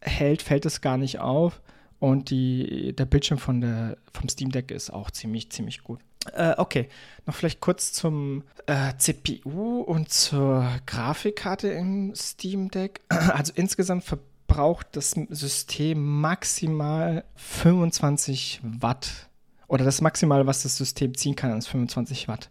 hält, 0.00 0.42
fällt 0.42 0.66
es 0.66 0.80
gar 0.80 0.96
nicht 0.96 1.18
auf. 1.18 1.60
Und 1.98 2.30
die, 2.30 2.94
der 2.96 3.04
Bildschirm 3.04 3.38
von 3.38 3.60
der, 3.60 3.98
vom 4.12 4.28
Steam 4.28 4.50
Deck 4.50 4.70
ist 4.70 4.90
auch 4.90 5.10
ziemlich, 5.10 5.50
ziemlich 5.52 5.82
gut. 5.84 6.00
Äh, 6.32 6.54
okay, 6.56 6.88
noch 7.26 7.34
vielleicht 7.34 7.60
kurz 7.60 7.92
zum 7.92 8.44
äh, 8.66 8.94
CPU 8.96 9.80
und 9.80 10.10
zur 10.10 10.66
Grafikkarte 10.86 11.68
im 11.68 12.14
Steam 12.14 12.70
Deck. 12.70 13.02
Also 13.10 13.52
insgesamt 13.54 14.04
verbraucht 14.04 14.88
das 14.92 15.10
System 15.10 16.20
maximal 16.20 17.24
25 17.36 18.60
Watt. 18.62 19.28
Oder 19.68 19.84
das 19.84 20.00
Maximale, 20.00 20.46
was 20.46 20.62
das 20.62 20.76
System 20.76 21.14
ziehen 21.14 21.36
kann, 21.36 21.56
ist 21.56 21.68
25 21.68 22.28
Watt. 22.28 22.50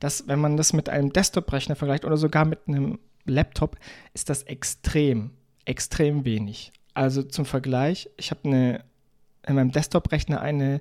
Das, 0.00 0.26
wenn 0.26 0.40
man 0.40 0.56
das 0.56 0.72
mit 0.72 0.88
einem 0.88 1.12
Desktop-Rechner 1.12 1.76
vergleicht 1.76 2.04
oder 2.04 2.16
sogar 2.16 2.44
mit 2.44 2.60
einem 2.66 2.98
Laptop, 3.26 3.76
ist 4.14 4.28
das 4.28 4.42
extrem, 4.42 5.30
extrem 5.64 6.24
wenig. 6.24 6.72
Also 6.94 7.22
zum 7.22 7.44
Vergleich, 7.44 8.10
ich 8.16 8.30
habe 8.30 8.40
eine 8.44 8.84
in 9.46 9.54
meinem 9.54 9.72
Desktop-Rechner 9.72 10.40
eine 10.40 10.80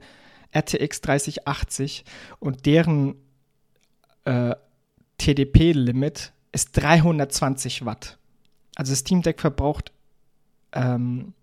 RTX 0.56 1.02
3080 1.02 2.06
und 2.40 2.66
deren 2.66 3.16
äh, 4.26 4.56
TDP-Limit 5.18 6.34
ist 6.52 6.72
320 6.74 7.86
Watt. 7.86 8.18
Also 8.76 8.96
Steam 8.96 9.22
Deck 9.22 9.40
verbraucht 9.40 9.92
ähm, 10.72 11.34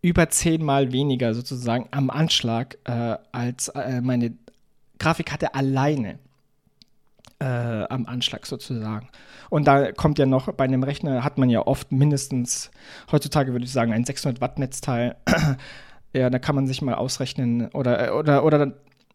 über 0.00 0.30
zehnmal 0.30 0.92
weniger 0.92 1.34
sozusagen 1.34 1.88
am 1.90 2.10
Anschlag 2.10 2.78
äh, 2.84 3.16
als 3.32 3.68
äh, 3.68 4.00
meine 4.00 4.34
Grafikkarte 4.98 5.54
alleine. 5.54 6.18
Äh, 7.40 7.44
am 7.44 8.06
Anschlag 8.06 8.46
sozusagen. 8.46 9.08
Und 9.50 9.66
da 9.66 9.92
kommt 9.92 10.18
ja 10.18 10.26
noch, 10.26 10.52
bei 10.52 10.64
einem 10.64 10.82
Rechner 10.82 11.24
hat 11.24 11.38
man 11.38 11.50
ja 11.50 11.66
oft 11.66 11.92
mindestens, 11.92 12.70
heutzutage 13.10 13.52
würde 13.52 13.64
ich 13.64 13.72
sagen, 13.72 13.92
ein 13.92 14.04
600 14.04 14.40
Watt 14.40 14.58
Netzteil. 14.58 15.16
ja, 16.12 16.30
da 16.30 16.38
kann 16.38 16.54
man 16.54 16.66
sich 16.66 16.82
mal 16.82 16.94
ausrechnen 16.94 17.68
oder, 17.68 18.16
oder, 18.16 18.44
oder 18.44 18.72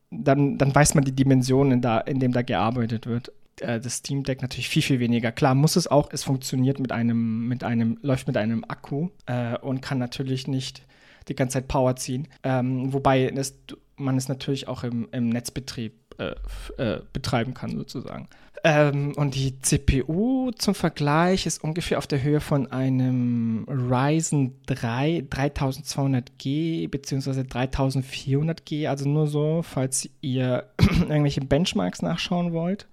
dann, 0.09 0.57
dann 0.57 0.75
weiß 0.75 0.95
man 0.95 1.03
die 1.03 1.15
Dimensionen, 1.15 1.81
da, 1.81 1.99
in 1.99 2.19
dem 2.19 2.31
da 2.31 2.41
gearbeitet 2.43 3.07
wird. 3.07 3.31
Äh, 3.59 3.79
das 3.79 3.97
Steam 3.97 4.23
Deck 4.23 4.41
natürlich 4.41 4.69
viel, 4.69 4.81
viel 4.81 4.99
weniger. 4.99 5.31
Klar 5.31 5.55
muss 5.55 5.75
es 5.75 5.87
auch, 5.87 6.09
es 6.11 6.23
funktioniert 6.23 6.79
mit 6.79 6.91
einem, 6.91 7.47
mit 7.47 7.63
einem, 7.63 7.97
läuft 8.01 8.27
mit 8.27 8.37
einem 8.37 8.63
Akku 8.67 9.09
äh, 9.25 9.57
und 9.57 9.81
kann 9.81 9.97
natürlich 9.97 10.47
nicht 10.47 10.83
die 11.27 11.35
ganze 11.35 11.53
Zeit 11.55 11.67
Power 11.67 11.95
ziehen. 11.95 12.27
Ähm, 12.43 12.93
wobei 12.93 13.31
das, 13.31 13.55
man 13.95 14.17
es 14.17 14.27
natürlich 14.27 14.67
auch 14.67 14.83
im, 14.83 15.07
im 15.11 15.29
Netzbetrieb 15.29 15.93
äh, 16.17 16.35
äh, 16.77 17.01
betreiben 17.11 17.53
kann, 17.53 17.77
sozusagen. 17.77 18.27
Ähm, 18.65 19.11
und 19.17 19.35
die 19.35 19.59
CPU 19.59 20.51
zum 20.51 20.73
Vergleich 20.73 21.45
ist 21.45 21.61
ungefähr 21.63 21.97
auf 21.97 22.07
der 22.07 22.23
Höhe 22.23 22.39
von 22.39 22.71
einem 22.71 23.65
Ryzen 23.67 24.55
3 24.67 25.25
3200G 25.29 26.89
bzw. 26.89 27.41
3400G, 27.41 28.87
also 28.87 29.07
nur 29.09 29.27
so, 29.27 29.61
falls 29.63 30.09
ihr 30.21 30.69
irgendwelche 30.79 31.41
Benchmarks 31.41 32.01
nachschauen 32.01 32.53
wollt. 32.53 32.87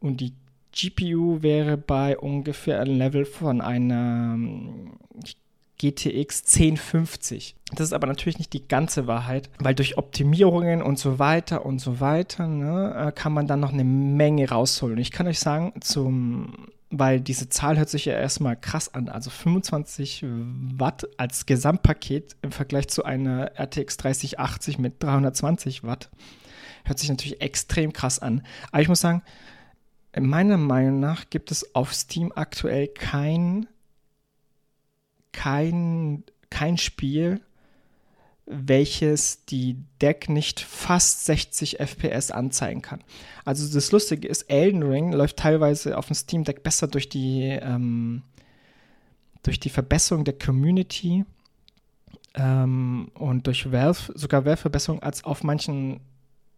Und 0.00 0.22
die 0.22 0.32
GPU 0.72 1.42
wäre 1.42 1.76
bei 1.76 2.18
ungefähr 2.18 2.80
einem 2.80 2.96
Level 2.96 3.26
von 3.26 3.60
einer, 3.60 4.38
ich 5.22 5.36
GTX 5.78 6.44
1050. 6.44 7.56
Das 7.72 7.88
ist 7.88 7.92
aber 7.92 8.06
natürlich 8.06 8.38
nicht 8.38 8.52
die 8.52 8.66
ganze 8.68 9.06
Wahrheit, 9.06 9.50
weil 9.58 9.74
durch 9.74 9.98
Optimierungen 9.98 10.82
und 10.82 10.98
so 10.98 11.18
weiter 11.18 11.66
und 11.66 11.80
so 11.80 12.00
weiter 12.00 12.46
ne, 12.46 13.08
äh, 13.08 13.12
kann 13.12 13.32
man 13.32 13.46
dann 13.46 13.60
noch 13.60 13.72
eine 13.72 13.84
Menge 13.84 14.48
rausholen. 14.48 14.98
Ich 14.98 15.10
kann 15.10 15.26
euch 15.26 15.40
sagen, 15.40 15.72
zum, 15.80 16.68
weil 16.90 17.20
diese 17.20 17.48
Zahl 17.48 17.76
hört 17.76 17.88
sich 17.88 18.04
ja 18.04 18.14
erstmal 18.14 18.56
krass 18.56 18.92
an, 18.94 19.08
also 19.08 19.30
25 19.30 20.24
Watt 20.76 21.08
als 21.16 21.46
Gesamtpaket 21.46 22.36
im 22.42 22.52
Vergleich 22.52 22.88
zu 22.88 23.04
einer 23.04 23.58
RTX 23.58 23.96
3080 23.96 24.78
mit 24.78 25.02
320 25.02 25.82
Watt, 25.82 26.10
hört 26.84 26.98
sich 26.98 27.08
natürlich 27.08 27.40
extrem 27.40 27.92
krass 27.92 28.20
an. 28.20 28.42
Aber 28.70 28.82
ich 28.82 28.88
muss 28.88 29.00
sagen, 29.00 29.22
meiner 30.16 30.58
Meinung 30.58 31.00
nach 31.00 31.28
gibt 31.30 31.50
es 31.50 31.74
auf 31.74 31.92
Steam 31.92 32.32
aktuell 32.34 32.86
kein 32.86 33.66
kein, 35.34 36.24
kein 36.48 36.78
Spiel, 36.78 37.40
welches 38.46 39.44
die 39.46 39.78
Deck 40.00 40.28
nicht 40.28 40.60
fast 40.60 41.24
60 41.24 41.80
FPS 41.80 42.30
anzeigen 42.30 42.82
kann. 42.82 43.02
Also 43.44 43.72
das 43.72 43.90
Lustige 43.90 44.28
ist, 44.28 44.42
Elden 44.42 44.82
Ring 44.82 45.12
läuft 45.12 45.38
teilweise 45.38 45.98
auf 45.98 46.06
dem 46.06 46.14
Steam 46.14 46.44
Deck 46.44 46.62
besser 46.62 46.86
durch 46.86 47.08
die, 47.08 47.42
ähm, 47.42 48.22
durch 49.42 49.60
die 49.60 49.70
Verbesserung 49.70 50.24
der 50.24 50.38
Community 50.38 51.24
ähm, 52.34 53.10
und 53.14 53.46
durch 53.46 53.72
Valve, 53.72 54.12
sogar 54.14 54.44
Valve-Verbesserung 54.44 55.02
als 55.02 55.24
auf 55.24 55.42
manchen 55.42 56.00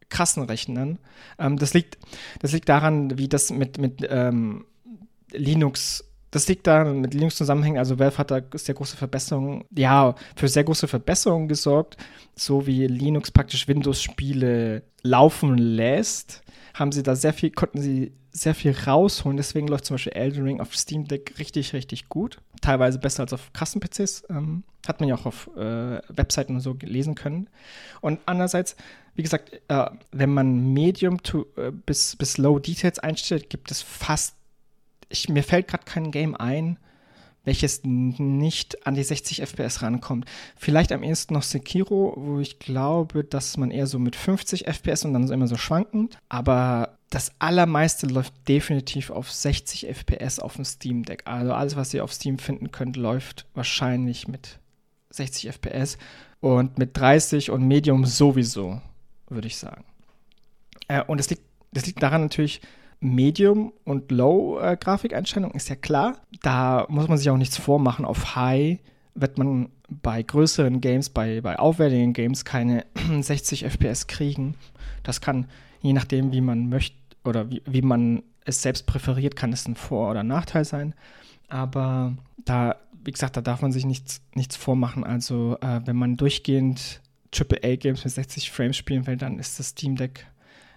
krassen 0.09 0.43
Rechnern. 0.43 0.99
Ähm, 1.39 1.57
das, 1.57 1.73
liegt, 1.73 1.99
das 2.41 2.53
liegt 2.53 2.69
daran, 2.69 3.17
wie 3.17 3.29
das 3.29 3.51
mit, 3.51 3.79
mit 3.79 4.07
ähm, 4.09 4.67
Linux 5.33 6.05
das 6.37 6.49
liegt 6.49 6.67
da 6.67 6.85
mit 6.85 7.15
Linux 7.15 7.37
zusammenhängen. 7.37 7.79
Also 7.79 7.99
Valve 7.99 8.19
hat 8.19 8.31
da 8.31 8.43
sehr 8.53 8.75
große 8.75 8.99
Verbesserungen, 8.99 9.65
ja, 9.75 10.15
für 10.37 10.49
sehr 10.49 10.65
große 10.65 10.87
Verbesserungen 10.87 11.49
gesorgt. 11.49 11.97
So 12.35 12.67
wie 12.67 12.87
Linux 12.87 13.31
praktisch 13.31 13.67
Windows-Spiele 13.67 14.83
laufen 15.03 15.57
lässt, 15.57 16.43
haben 16.75 16.93
sie 16.93 17.03
da 17.03 17.17
sehr 17.17 17.33
viel, 17.33 17.53
konnten 17.53 17.81
sie 17.81 18.13
sehr 18.33 18.55
viel 18.55 18.77
rausholen. 18.87 19.39
Deswegen 19.39 19.67
läuft 19.67 19.87
zum 19.87 19.95
Beispiel 19.95 20.13
Elden 20.13 20.43
Ring 20.43 20.61
auf 20.61 20.77
Steam 20.77 21.09
Deck 21.09 21.33
richtig, 21.39 21.73
richtig 21.73 22.11
gut. 22.11 22.37
Teilweise 22.61 22.99
besser 22.99 23.23
als 23.23 23.33
auf 23.33 23.55
Kassen-PCs. 23.55 24.25
Ähm, 24.29 24.63
hat 24.87 25.01
man 25.01 25.09
ja 25.09 25.15
auch 25.15 25.25
auf 25.25 25.49
äh, 25.57 26.03
Webseiten 26.09 26.57
und 26.57 26.61
so 26.61 26.77
lesen 26.83 27.15
können. 27.15 27.49
Und 28.03 28.21
andererseits, 28.27 28.77
wie 29.15 29.23
gesagt, 29.23 29.59
äh, 29.69 29.87
wenn 30.13 30.35
man 30.35 30.75
Medium 30.75 31.23
to, 31.23 31.47
äh, 31.57 31.73
bis, 31.73 32.15
bis 32.15 32.37
Low 32.37 32.59
Details 32.59 32.99
einstellt, 32.99 33.49
gibt 33.49 33.71
es 33.71 33.81
fast 33.81 34.35
ich, 35.09 35.29
mir 35.29 35.43
fällt 35.43 35.69
gerade 35.69 35.85
kein 35.85 36.11
Game 36.11 36.35
ein, 36.35 36.79
welches 37.45 37.83
nicht 37.85 38.87
an 38.87 38.97
die 38.97 39.05
60 39.05 39.41
FPS 39.41 39.81
rankommt. 39.81 40.27
Vielleicht 40.57 40.91
am 40.91 41.03
ehesten 41.03 41.35
noch 41.35 41.45
Sekiro, 41.45 42.15
wo 42.17 42.41
ich 42.41 42.59
glaube, 42.59 43.23
dass 43.23 43.57
man 43.57 43.71
eher 43.71 43.87
so 43.87 44.01
mit 44.01 44.17
50 44.17 44.67
FPS 44.67 45.05
und 45.05 45.15
dann 45.15 45.29
so 45.29 45.33
immer 45.33 45.47
so 45.47 45.57
schwankend. 45.57 46.19
Aber 46.29 46.99
das 47.11 47.31
allermeiste 47.39 48.09
läuft 48.09 48.35
definitiv 48.49 49.11
auf 49.11 49.31
60 49.31 49.87
FPS 49.87 50.41
auf 50.41 50.57
dem 50.57 50.65
Steam 50.65 51.05
Deck. 51.05 51.23
Also 51.25 51.53
alles, 51.53 51.77
was 51.77 51.95
ihr 51.95 52.03
auf 52.03 52.13
Steam 52.13 52.39
finden 52.39 52.73
könnt, 52.73 52.97
läuft 52.97 53.47
wahrscheinlich 53.55 54.27
mit 54.27 54.59
60 55.11 55.49
FPS 55.51 55.99
und 56.41 56.79
mit 56.79 56.97
30 56.97 57.51
und 57.51 57.67
Medium 57.67 58.05
sowieso, 58.05 58.81
würde 59.29 59.47
ich 59.47 59.57
sagen. 59.57 59.85
Äh, 60.89 61.05
und 61.05 61.19
das 61.19 61.31
liegt, 61.31 61.43
das 61.73 61.87
liegt 61.87 62.03
daran 62.03 62.23
natürlich, 62.23 62.61
Medium 63.01 63.73
und 63.85 64.11
Low 64.11 64.59
äh, 64.59 64.77
ist 65.55 65.69
ja 65.69 65.77
klar. 65.77 66.17
Da 66.43 66.87
muss 66.89 67.09
man 67.09 67.19
sich 67.19 67.31
auch 67.31 67.37
nichts 67.37 67.57
vormachen. 67.57 68.05
Auf 68.05 68.37
High 68.37 68.79
wird 69.15 69.39
man 69.39 69.71
bei 69.89 70.23
größeren 70.23 70.81
Games, 70.81 71.11
bei, 71.11 71.41
bei 71.41 71.59
aufwendigen 71.59 72.13
Games 72.13 72.45
keine 72.45 72.85
60 73.21 73.65
FPS 73.65 74.07
kriegen. 74.07 74.55
Das 75.03 75.21
kann, 75.21 75.47
je 75.81 75.93
nachdem, 75.93 76.33
wie 76.33 76.41
man 76.41 76.69
möchte 76.69 76.97
oder 77.25 77.51
wie, 77.51 77.63
wie 77.67 77.83
man 77.83 78.23
es 78.45 78.63
selbst 78.63 78.87
präferiert, 78.87 79.37
kann 79.37 79.53
es 79.53 79.67
ein 79.67 79.77
Vor- 79.77 80.11
oder 80.11 80.23
Nachteil 80.23 80.65
sein. 80.65 80.95
Aber 81.49 82.17
da, 82.45 82.77
wie 83.05 83.13
gesagt, 83.13 83.37
da 83.37 83.41
darf 83.41 83.63
man 83.63 83.73
sich 83.73 83.85
nichts, 83.85 84.23
nichts 84.35 84.57
vormachen. 84.57 85.05
Also, 85.05 85.57
äh, 85.61 85.81
wenn 85.85 85.97
man 85.97 86.17
durchgehend 86.17 87.01
AAA-Games 87.35 88.05
mit 88.05 88.13
60 88.13 88.51
Frames 88.51 88.77
spielen 88.77 89.07
will, 89.07 89.17
dann 89.17 89.39
ist 89.39 89.59
das 89.59 89.69
Steam 89.69 89.97
Deck 89.97 90.27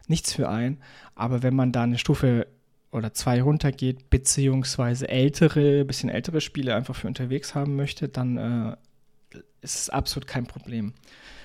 nichts 0.09 0.33
für 0.33 0.49
einen. 0.49 0.81
Aber 1.15 1.43
wenn 1.43 1.55
man 1.55 1.71
da 1.71 1.83
eine 1.83 1.97
Stufe 1.97 2.47
oder 2.91 3.13
zwei 3.13 3.41
runtergeht, 3.41 4.09
beziehungsweise 4.09 5.07
ältere, 5.07 5.85
bisschen 5.85 6.09
ältere 6.09 6.41
Spiele 6.41 6.75
einfach 6.75 6.95
für 6.95 7.07
unterwegs 7.07 7.53
haben 7.55 7.75
möchte, 7.75 8.09
dann 8.09 8.37
äh, 8.37 9.37
ist 9.61 9.75
es 9.75 9.89
absolut 9.89 10.27
kein 10.27 10.47
Problem. 10.47 10.93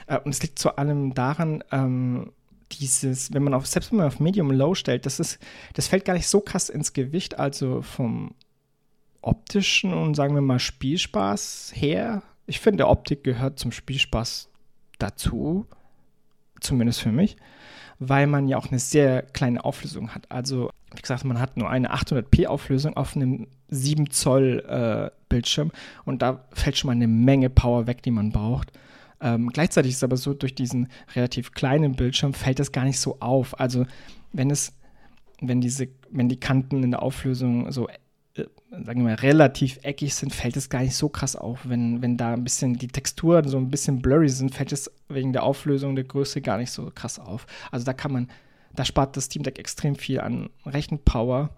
Äh, 0.07 0.19
und 0.21 0.31
es 0.31 0.43
liegt 0.43 0.61
vor 0.61 0.79
allem 0.79 1.15
daran, 1.15 1.63
ähm, 1.71 2.33
dieses, 2.73 3.33
wenn 3.33 3.45
man 3.45 3.55
auf, 3.55 3.67
selbst 3.67 3.93
wenn 3.93 3.99
man 3.99 4.07
auf 4.07 4.21
Medium 4.21 4.51
Low 4.51 4.75
stellt, 4.75 5.07
das 5.07 5.21
ist, 5.21 5.39
das 5.75 5.89
fällt 5.89 6.05
gar 6.05 6.15
nicht 6.15 6.27
so 6.27 6.41
krass 6.41 6.71
ins 6.71 6.93
Gewicht, 6.93 7.39
also 7.39 7.83
vom 7.83 8.35
optischen 9.21 9.93
und 9.93 10.15
sagen 10.15 10.35
wir 10.35 10.43
mal 10.43 10.59
Spielspaß 10.59 11.73
her. 11.75 12.23
Ich 12.47 12.61
finde, 12.61 12.89
Optik 12.89 13.25
gehört 13.25 13.59
zum 13.59 13.73
Spielspaß 13.73 14.49
dazu, 14.99 15.67
zumindest 16.61 17.01
für 17.01 17.13
mich 17.13 17.37
weil 18.09 18.27
man 18.27 18.49
ja 18.49 18.57
auch 18.57 18.69
eine 18.69 18.79
sehr 18.79 19.23
kleine 19.23 19.65
Auflösung 19.65 20.15
hat. 20.15 20.31
Also, 20.31 20.71
wie 20.95 21.01
gesagt, 21.01 21.25
man 21.25 21.41
hat 21.41 21.57
nur 21.57 21.69
eine 21.69 21.93
800p 21.93 22.47
Auflösung 22.47 22.97
auf 22.97 23.17
einem 23.17 23.47
7 23.69 24.11
Zoll 24.11 24.65
äh, 24.69 25.11
Bildschirm 25.29 25.73
und 26.05 26.23
da 26.23 26.45
fällt 26.53 26.77
schon 26.77 26.89
mal 26.89 26.93
eine 26.93 27.09
Menge 27.09 27.51
Power 27.51 27.87
weg, 27.87 28.03
die 28.03 28.11
man 28.11 28.31
braucht. 28.31 28.73
Ähm, 29.21 29.49
gleichzeitig 29.49 29.93
ist 29.93 29.99
es 29.99 30.05
aber 30.05 30.17
so, 30.17 30.35
durch 30.35 30.55
diesen 30.55 30.89
relativ 31.15 31.53
kleinen 31.53 31.95
Bildschirm 31.95 32.35
fällt 32.35 32.59
das 32.59 32.73
gar 32.73 32.85
nicht 32.85 33.01
so 33.01 33.19
auf. 33.21 33.59
Also, 33.59 33.87
wenn 34.33 34.51
es, 34.51 34.73
wenn 35.41 35.61
diese, 35.61 35.89
wenn 36.11 36.29
die 36.29 36.41
Kanten 36.41 36.83
in 36.83 36.91
der 36.91 37.03
Auflösung 37.03 37.71
so 37.73 37.89
sagen 38.37 39.01
wir 39.01 39.11
mal, 39.11 39.15
relativ 39.15 39.79
eckig 39.83 40.15
sind, 40.15 40.35
fällt 40.35 40.57
es 40.57 40.69
gar 40.69 40.83
nicht 40.83 40.97
so 40.97 41.09
krass 41.09 41.37
auf. 41.37 41.61
Wenn, 41.65 42.03
wenn 42.03 42.17
da 42.17 42.33
ein 42.33 42.45
bisschen 42.45 42.75
die 42.75 42.89
Texturen 42.89 43.49
so 43.49 43.57
ein 43.57 43.71
bisschen 43.71 44.03
blurry 44.03 44.29
sind, 44.29 44.55
fällt 44.55 44.73
es 44.73 44.91
wegen 45.09 45.33
der 45.33 45.45
Auflösung 45.45 45.95
der 45.95 46.05
Größe 46.05 46.41
gar 46.41 46.59
nicht 46.59 46.71
so 46.71 46.91
krass 46.93 47.19
auf. 47.19 47.47
Also 47.71 47.85
da 47.85 47.93
kann 47.93 48.13
man, 48.13 48.29
da 48.75 48.85
spart 48.85 49.17
das 49.17 49.27
Steam 49.27 49.45
Deck 49.45 49.59
extrem 49.59 49.95
viel 49.95 50.21
an 50.21 50.51
Rechenpower 50.67 51.51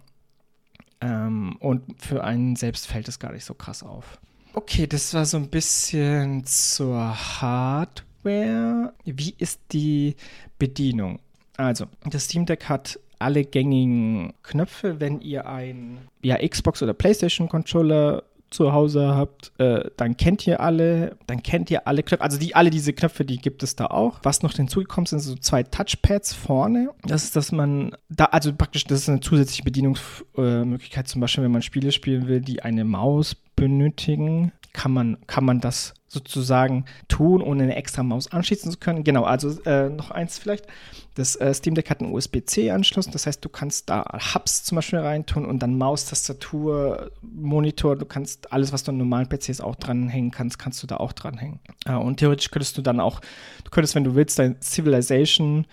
ähm, 1.01 1.57
und 1.61 1.83
für 1.99 2.25
einen 2.25 2.57
selbst 2.57 2.87
fällt 2.87 3.09
es 3.09 3.19
gar 3.19 3.33
nicht 3.33 3.45
so 3.45 3.55
krass 3.55 3.83
auf. 3.83 4.19
Okay, 4.53 4.87
das 4.87 5.13
war 5.13 5.27
so 5.27 5.37
ein 5.37 5.49
bisschen 5.49 6.45
zur 6.47 6.97
Hardware. 7.41 8.95
Wie 9.05 9.35
ist 9.39 9.61
die 9.73 10.17
Bedienung? 10.59 11.21
Also, 11.59 11.87
das 12.05 12.25
Steam 12.25 12.47
Deck 12.47 12.65
hat 12.65 12.99
alle 13.19 13.45
gängigen 13.45 14.35
Knöpfe. 14.43 15.01
Wenn 15.01 15.21
ihr 15.21 15.47
ein 15.47 15.99
ja, 16.23 16.37
Xbox 16.47 16.83
oder 16.83 16.95
PlayStation 16.95 17.49
Controller 17.49 18.25
zu 18.51 18.73
Hause 18.73 19.15
habt, 19.15 19.53
äh, 19.59 19.91
dann 19.97 20.17
kennt 20.17 20.47
ihr 20.47 20.61
alle, 20.61 21.17
dann 21.27 21.43
kennt 21.43 21.71
ihr 21.71 21.87
alle 21.87 22.03
Knöpfe. 22.03 22.23
Also 22.23 22.39
die, 22.39 22.55
alle 22.55 22.71
diese 22.71 22.93
Knöpfe, 22.93 23.25
die 23.25 23.39
gibt 23.39 23.63
es 23.63 23.77
da 23.77 23.87
auch. 23.87 24.21
Was 24.23 24.43
noch 24.43 24.53
hinzugekommen 24.55 25.07
sind, 25.07 25.19
sind 25.21 25.37
so 25.37 25.41
zwei 25.41 25.63
Touchpads 25.63 26.33
vorne. 26.33 26.91
Das 27.03 27.25
ist, 27.25 27.37
dass 27.37 27.53
man 27.53 27.97
da, 28.09 28.27
also 28.27 28.55
praktisch, 28.55 28.85
das 28.85 29.01
ist 29.01 29.09
eine 29.09 29.21
zusätzliche 29.21 29.65
Bedienungsmöglichkeit, 29.65 31.09
zum 31.09 31.21
Beispiel, 31.21 31.45
wenn 31.45 31.53
man 31.53 31.63
Spiele 31.63 31.93
spielen 31.93 32.29
will, 32.29 32.41
die 32.41 32.63
eine 32.63 32.85
Maus 32.85 33.35
benötigen 33.57 34.53
kann 34.77 34.93
man, 34.93 35.17
kann 35.27 35.45
man 35.45 35.61
das 35.61 35.95
sozusagen 36.07 36.85
tun, 37.09 37.41
ohne 37.41 37.63
eine 37.63 37.77
extra 37.77 38.03
Maus 38.03 38.31
anschließen 38.31 38.71
zu 38.71 38.79
können. 38.79 39.05
Genau, 39.05 39.25
also 39.25 39.59
äh, 39.63 39.89
noch 39.89 40.11
eins 40.11 40.39
vielleicht. 40.39 40.67
Das 41.15 41.35
äh, 41.37 41.53
Steam 41.55 41.75
Deck 41.75 41.89
hat 41.89 42.01
einen 42.01 42.13
USB-C-Anschluss, 42.13 43.09
das 43.11 43.27
heißt, 43.27 43.43
du 43.43 43.49
kannst 43.49 43.89
da 43.89 44.05
Hubs 44.35 44.65
zum 44.65 44.77
Beispiel 44.77 44.99
reintun 44.99 45.47
und 45.47 45.61
dann 45.61 45.79
Maus, 45.79 46.05
Tastatur, 46.05 47.11
Monitor, 47.23 47.97
du 47.97 48.05
kannst 48.05 48.53
alles, 48.53 48.71
was 48.71 48.85
du 48.85 48.93
an 48.93 48.99
normalen 48.99 49.29
PCs 49.29 49.63
auch 49.63 49.77
dranhängen 49.77 50.31
kannst, 50.31 50.59
kannst 50.59 50.83
du 50.83 50.87
da 50.87 50.99
auch 50.99 51.15
dranhängen. 51.15 51.59
Äh, 51.87 51.95
und 51.95 52.19
theoretisch 52.19 52.51
könntest 52.51 52.77
du 52.77 52.83
dann 52.83 53.01
auch, 53.01 53.21
du 53.65 53.71
könntest, 53.71 53.95
wenn 53.95 54.05
du 54.05 54.15
willst, 54.15 54.39
dein 54.39 54.61
Civilization 54.61 55.67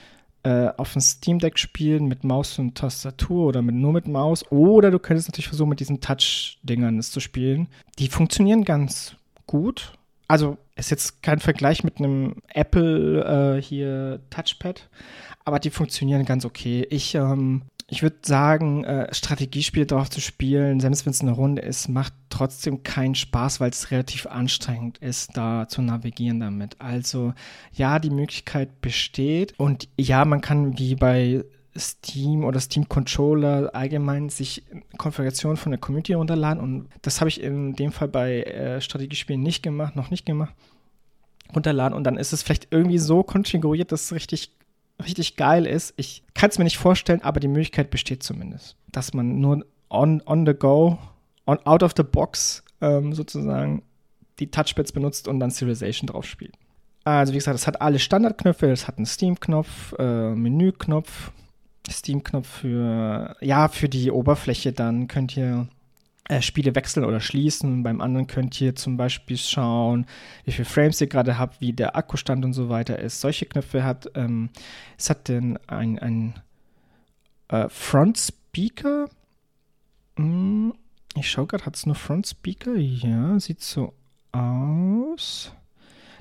äh, 0.43 0.69
auf 0.77 0.93
dem 0.93 1.01
Steam 1.01 1.39
Deck 1.39 1.57
spielen 1.57 2.07
mit 2.07 2.23
Maus 2.23 2.59
und 2.59 2.75
Tastatur 2.75 3.47
oder 3.47 3.61
mit, 3.61 3.75
nur 3.75 3.93
mit 3.93 4.07
Maus. 4.07 4.43
Oder 4.51 4.91
du 4.91 4.99
könntest 4.99 5.29
natürlich 5.29 5.47
versuchen, 5.47 5.69
mit 5.69 5.79
diesen 5.79 6.01
Touch-Dingern 6.01 6.99
es 6.99 7.11
zu 7.11 7.19
spielen. 7.19 7.67
Die 7.97 8.07
funktionieren 8.07 8.65
ganz 8.65 9.15
gut. 9.47 9.93
Also 10.27 10.57
ist 10.75 10.91
jetzt 10.91 11.21
kein 11.21 11.39
Vergleich 11.39 11.83
mit 11.83 11.97
einem 11.97 12.35
Apple 12.53 13.57
äh, 13.57 13.61
hier 13.61 14.21
Touchpad, 14.29 14.89
aber 15.45 15.59
die 15.59 15.69
funktionieren 15.69 16.25
ganz 16.25 16.45
okay. 16.45 16.87
Ich, 16.89 17.15
ähm, 17.15 17.63
ich 17.89 18.01
würde 18.01 18.17
sagen, 18.23 18.83
äh, 18.85 19.13
Strategiespiele 19.13 19.85
drauf 19.85 20.09
zu 20.09 20.21
spielen, 20.21 20.79
selbst 20.79 21.05
wenn 21.05 21.11
es 21.11 21.21
eine 21.21 21.31
Runde 21.31 21.61
ist, 21.61 21.89
macht 21.89 22.13
trotzdem 22.29 22.83
keinen 22.83 23.15
Spaß, 23.15 23.59
weil 23.59 23.69
es 23.69 23.91
relativ 23.91 24.25
anstrengend 24.25 24.97
ist, 24.99 25.35
da 25.37 25.67
zu 25.67 25.81
navigieren 25.81 26.39
damit. 26.39 26.79
Also 26.79 27.33
ja, 27.73 27.99
die 27.99 28.09
Möglichkeit 28.09 28.81
besteht 28.81 29.53
und 29.59 29.87
ja, 29.97 30.25
man 30.25 30.41
kann 30.41 30.77
wie 30.77 30.95
bei 30.95 31.43
Steam 31.77 32.43
oder 32.43 32.59
Steam 32.59 32.87
Controller 32.87 33.71
allgemein 33.73 34.29
sich 34.29 34.63
Konfigurationen 34.97 35.57
von 35.57 35.71
der 35.71 35.79
Community 35.79 36.13
runterladen 36.13 36.61
und 36.61 36.87
das 37.01 37.19
habe 37.19 37.29
ich 37.29 37.41
in 37.41 37.73
dem 37.73 37.91
Fall 37.91 38.07
bei 38.07 38.43
äh, 38.43 38.81
Strategiespielen 38.81 39.41
nicht 39.41 39.63
gemacht, 39.63 39.95
noch 39.95 40.11
nicht 40.11 40.25
gemacht 40.25 40.53
runterladen 41.53 41.95
und 41.95 42.03
dann 42.03 42.17
ist 42.17 42.33
es 42.33 42.43
vielleicht 42.43 42.67
irgendwie 42.71 42.97
so 42.97 43.23
konfiguriert, 43.23 43.91
dass 43.91 44.05
es 44.05 44.13
richtig, 44.13 44.51
richtig 45.05 45.35
geil 45.35 45.65
ist. 45.65 45.93
Ich 45.97 46.23
kann 46.33 46.49
es 46.49 46.57
mir 46.57 46.63
nicht 46.63 46.77
vorstellen, 46.77 47.21
aber 47.21 47.39
die 47.39 47.47
Möglichkeit 47.47 47.89
besteht 47.89 48.23
zumindest, 48.23 48.75
dass 48.91 49.13
man 49.13 49.39
nur 49.39 49.65
on, 49.89 50.21
on 50.25 50.45
the 50.45 50.53
go, 50.53 50.97
on, 51.45 51.59
out 51.65 51.83
of 51.83 51.93
the 51.95 52.03
box 52.03 52.63
ähm, 52.81 53.13
sozusagen 53.13 53.83
die 54.39 54.49
Touchpads 54.49 54.91
benutzt 54.91 55.27
und 55.27 55.39
dann 55.39 55.51
Civilization 55.51 56.07
drauf 56.07 56.25
spielt. 56.25 56.55
Also 57.03 57.33
wie 57.33 57.37
gesagt, 57.37 57.55
es 57.55 57.67
hat 57.67 57.81
alle 57.81 57.99
Standardknöpfe, 57.99 58.71
es 58.71 58.87
hat 58.87 58.97
einen 58.97 59.05
Steam-Knopf, 59.05 59.93
äh, 59.99 60.33
Menü-Knopf, 60.33 61.31
Steam-Knopf 61.89 62.47
für, 62.47 63.35
ja, 63.41 63.67
für 63.67 63.89
die 63.89 64.09
Oberfläche, 64.09 64.71
dann 64.71 65.07
könnt 65.07 65.35
ihr 65.35 65.67
äh, 66.29 66.41
Spiele 66.41 66.75
wechseln 66.75 67.05
oder 67.05 67.19
schließen. 67.19 67.83
Beim 67.83 68.01
anderen 68.01 68.27
könnt 68.27 68.59
ihr 68.61 68.75
zum 68.75 68.97
Beispiel 68.97 69.37
schauen, 69.37 70.05
wie 70.45 70.51
viele 70.51 70.65
Frames 70.65 71.01
ihr 71.01 71.07
gerade 71.07 71.37
habt, 71.37 71.59
wie 71.59 71.73
der 71.73 71.95
Akkustand 71.95 72.45
und 72.45 72.53
so 72.53 72.69
weiter 72.69 72.99
ist. 72.99 73.21
Solche 73.21 73.45
Knöpfe 73.45 73.83
hat, 73.83 74.09
ähm, 74.15 74.49
es 74.97 75.09
hat 75.09 75.27
denn 75.27 75.57
ein, 75.67 75.99
ein 75.99 76.33
äh, 77.49 77.67
Front 77.69 78.17
Speaker. 78.17 79.09
Hm, 80.15 80.73
ich 81.15 81.29
schaue 81.29 81.47
gerade, 81.47 81.65
hat 81.65 81.75
es 81.75 81.85
nur 81.85 81.95
Front 81.95 82.27
Speaker? 82.27 82.75
Ja, 82.75 83.39
sieht 83.39 83.61
so 83.61 83.93
aus. 84.31 85.51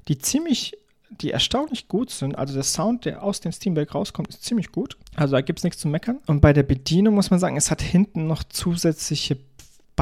Die 0.08 0.18
ziemlich 0.18 0.76
die 1.20 1.30
erstaunlich 1.30 1.88
gut 1.88 2.10
sind. 2.10 2.36
Also 2.36 2.54
der 2.54 2.62
Sound, 2.62 3.04
der 3.04 3.22
aus 3.22 3.40
dem 3.40 3.52
Steam 3.52 3.74
Deck 3.74 3.94
rauskommt, 3.94 4.28
ist 4.28 4.44
ziemlich 4.44 4.72
gut. 4.72 4.96
Also 5.14 5.32
da 5.32 5.40
gibt 5.40 5.58
es 5.58 5.64
nichts 5.64 5.80
zu 5.80 5.88
meckern. 5.88 6.20
Und 6.26 6.40
bei 6.40 6.52
der 6.52 6.62
Bedienung 6.62 7.14
muss 7.14 7.30
man 7.30 7.38
sagen, 7.38 7.56
es 7.56 7.70
hat 7.70 7.82
hinten 7.82 8.26
noch 8.26 8.44
zusätzliche 8.44 9.36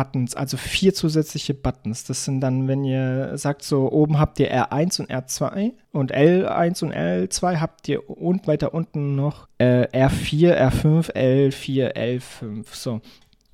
Buttons, 0.00 0.34
also 0.34 0.56
vier 0.56 0.94
zusätzliche 0.94 1.52
Buttons. 1.52 2.04
Das 2.04 2.24
sind 2.24 2.40
dann, 2.40 2.68
wenn 2.68 2.84
ihr 2.84 3.36
sagt, 3.36 3.62
so 3.62 3.92
oben 3.92 4.18
habt 4.18 4.40
ihr 4.40 4.50
R1 4.50 4.98
und 4.98 5.10
R2 5.10 5.72
und 5.92 6.14
L1 6.14 6.82
und 6.82 6.94
L2 6.94 7.60
habt 7.60 7.86
ihr 7.86 8.08
und 8.08 8.46
weiter 8.46 8.72
unten 8.72 9.14
noch 9.14 9.46
äh, 9.58 9.86
R4, 9.88 10.56
R5, 10.56 11.12
L4, 11.12 11.94
L5. 11.94 12.64
So. 12.72 13.02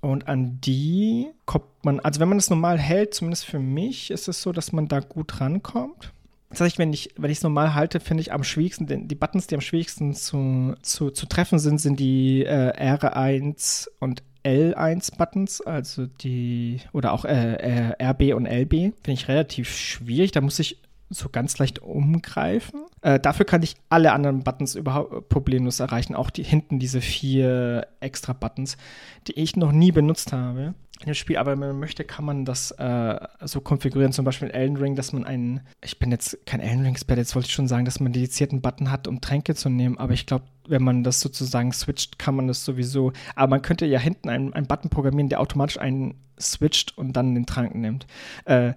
Und 0.00 0.28
an 0.28 0.60
die 0.60 1.26
kommt 1.46 1.64
man, 1.82 1.98
also 1.98 2.20
wenn 2.20 2.28
man 2.28 2.38
das 2.38 2.48
normal 2.48 2.78
hält, 2.78 3.12
zumindest 3.12 3.44
für 3.44 3.58
mich, 3.58 4.12
ist 4.12 4.28
es 4.28 4.40
so, 4.40 4.52
dass 4.52 4.70
man 4.70 4.86
da 4.86 5.00
gut 5.00 5.40
rankommt. 5.40 6.12
Das 6.50 6.60
heißt, 6.60 6.78
wenn 6.78 6.92
ich 6.92 7.10
es 7.20 7.42
normal 7.42 7.74
halte, 7.74 7.98
finde 7.98 8.20
ich 8.20 8.32
am 8.32 8.44
schwierigsten, 8.44 9.08
die 9.08 9.14
Buttons, 9.16 9.48
die 9.48 9.56
am 9.56 9.60
schwierigsten 9.60 10.14
zu, 10.14 10.76
zu, 10.80 11.10
zu 11.10 11.26
treffen 11.26 11.58
sind, 11.58 11.80
sind 11.80 11.98
die 11.98 12.44
äh, 12.44 12.70
R1 12.70 13.88
und 13.98 14.22
L1-Buttons, 14.46 15.60
also 15.60 16.06
die, 16.06 16.80
oder 16.92 17.12
auch 17.12 17.24
äh, 17.24 17.54
äh, 17.54 18.10
RB 18.10 18.34
und 18.34 18.46
LB, 18.46 18.70
finde 18.70 19.12
ich 19.12 19.28
relativ 19.28 19.76
schwierig. 19.76 20.32
Da 20.32 20.40
muss 20.40 20.58
ich 20.58 20.78
so 21.10 21.28
ganz 21.28 21.58
leicht 21.58 21.80
umgreifen. 21.80 22.80
Äh, 23.02 23.20
dafür 23.20 23.46
kann 23.46 23.62
ich 23.62 23.76
alle 23.88 24.12
anderen 24.12 24.42
Buttons 24.42 24.74
überhaupt 24.74 25.28
problemlos 25.28 25.80
erreichen. 25.80 26.14
Auch 26.14 26.30
die 26.30 26.42
hinten 26.42 26.78
diese 26.78 27.00
vier 27.00 27.86
extra 28.00 28.32
Buttons, 28.32 28.76
die 29.26 29.38
ich 29.38 29.56
noch 29.56 29.72
nie 29.72 29.92
benutzt 29.92 30.32
habe 30.32 30.74
in 31.00 31.06
dem 31.06 31.14
Spiel, 31.14 31.36
aber 31.36 31.52
wenn 31.52 31.58
man 31.58 31.78
möchte, 31.78 32.04
kann 32.04 32.24
man 32.24 32.44
das 32.44 32.70
äh, 32.72 33.18
so 33.42 33.60
konfigurieren, 33.60 34.12
zum 34.12 34.24
Beispiel 34.24 34.48
in 34.48 34.54
Elden 34.54 34.76
Ring, 34.76 34.96
dass 34.96 35.12
man 35.12 35.24
einen, 35.24 35.60
ich 35.82 35.98
bin 35.98 36.10
jetzt 36.10 36.46
kein 36.46 36.60
Elden 36.60 36.82
Ring-Experte, 36.82 37.20
jetzt 37.20 37.34
wollte 37.34 37.48
ich 37.48 37.54
schon 37.54 37.68
sagen, 37.68 37.84
dass 37.84 38.00
man 38.00 38.12
dedizierten 38.12 38.62
Button 38.62 38.90
hat, 38.90 39.06
um 39.06 39.20
Tränke 39.20 39.54
zu 39.54 39.68
nehmen, 39.68 39.98
aber 39.98 40.14
ich 40.14 40.26
glaube, 40.26 40.46
wenn 40.66 40.82
man 40.82 41.04
das 41.04 41.20
sozusagen 41.20 41.72
switcht, 41.72 42.18
kann 42.18 42.34
man 42.34 42.48
das 42.48 42.64
sowieso, 42.64 43.12
aber 43.34 43.50
man 43.50 43.62
könnte 43.62 43.86
ja 43.86 43.98
hinten 43.98 44.28
einen, 44.28 44.54
einen 44.54 44.66
Button 44.66 44.88
programmieren, 44.88 45.28
der 45.28 45.40
automatisch 45.40 45.78
einen 45.78 46.14
switcht 46.40 46.96
und 46.96 47.12
dann 47.12 47.34
den 47.34 47.46
Trank 47.46 47.74
nimmt. 47.74 48.06
Äh, 48.44 48.72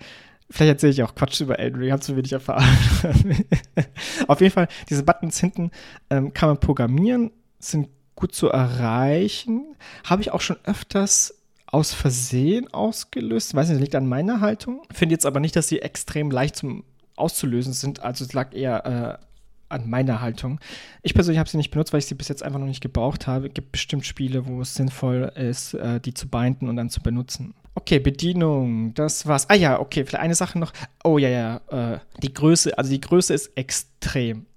Vielleicht 0.51 0.69
erzähle 0.71 0.93
ich 0.93 1.03
auch 1.03 1.13
Quatsch 1.13 1.41
über 1.41 1.59
Elden 1.59 1.79
Ring, 1.79 1.91
habe 1.91 2.01
zu 2.01 2.15
wenig 2.15 2.33
erfahren. 2.33 2.65
Auf 4.27 4.41
jeden 4.41 4.51
Fall, 4.51 4.67
diese 4.89 5.03
Buttons 5.03 5.39
hinten 5.39 5.69
ähm, 6.09 6.33
kann 6.33 6.49
man 6.49 6.59
programmieren, 6.59 7.29
sind 7.59 7.87
gut 8.15 8.33
zu 8.33 8.49
erreichen. 8.49 9.75
Habe 10.05 10.23
ich 10.23 10.31
auch 10.31 10.41
schon 10.41 10.57
öfters 10.63 11.38
aus 11.71 11.93
Versehen 11.93 12.71
ausgelöst. 12.73 13.53
Weiß 13.53 13.69
nicht, 13.69 13.79
liegt 13.79 13.95
an 13.95 14.07
meiner 14.07 14.41
Haltung. 14.41 14.81
Finde 14.91 15.13
jetzt 15.13 15.25
aber 15.25 15.39
nicht, 15.39 15.55
dass 15.55 15.67
sie 15.67 15.79
extrem 15.81 16.31
leicht 16.31 16.55
zum 16.55 16.83
auszulösen 17.15 17.73
sind. 17.73 18.01
Also 18.01 18.25
es 18.25 18.33
lag 18.33 18.53
eher 18.53 19.19
äh, 19.19 19.25
an 19.69 19.89
meiner 19.89 20.21
Haltung. 20.21 20.59
Ich 21.03 21.13
persönlich 21.13 21.37
habe 21.37 21.49
sie 21.49 21.57
nicht 21.57 21.71
benutzt, 21.71 21.93
weil 21.93 21.99
ich 21.99 22.07
sie 22.07 22.15
bis 22.15 22.27
jetzt 22.27 22.43
einfach 22.43 22.59
noch 22.59 22.67
nicht 22.67 22.81
gebraucht 22.81 23.27
habe. 23.27 23.47
Es 23.47 23.53
gibt 23.53 23.71
bestimmt 23.71 24.05
Spiele, 24.05 24.47
wo 24.47 24.61
es 24.61 24.73
sinnvoll 24.73 25.31
ist, 25.35 25.75
äh, 25.75 25.99
die 25.99 26.13
zu 26.13 26.27
binden 26.27 26.67
und 26.67 26.75
dann 26.75 26.89
zu 26.89 27.01
benutzen. 27.01 27.53
Okay, 27.75 27.99
Bedienung, 27.99 28.93
das 28.93 29.25
war's. 29.25 29.49
Ah 29.49 29.55
ja, 29.55 29.79
okay, 29.79 30.03
vielleicht 30.03 30.23
eine 30.23 30.35
Sache 30.35 30.59
noch. 30.59 30.73
Oh 31.03 31.17
ja, 31.17 31.29
ja, 31.29 31.61
äh, 31.69 31.99
die 32.21 32.33
Größe, 32.33 32.77
also 32.77 32.89
die 32.89 32.99
Größe 32.99 33.33
ist 33.33 33.55
extrem. 33.55 34.47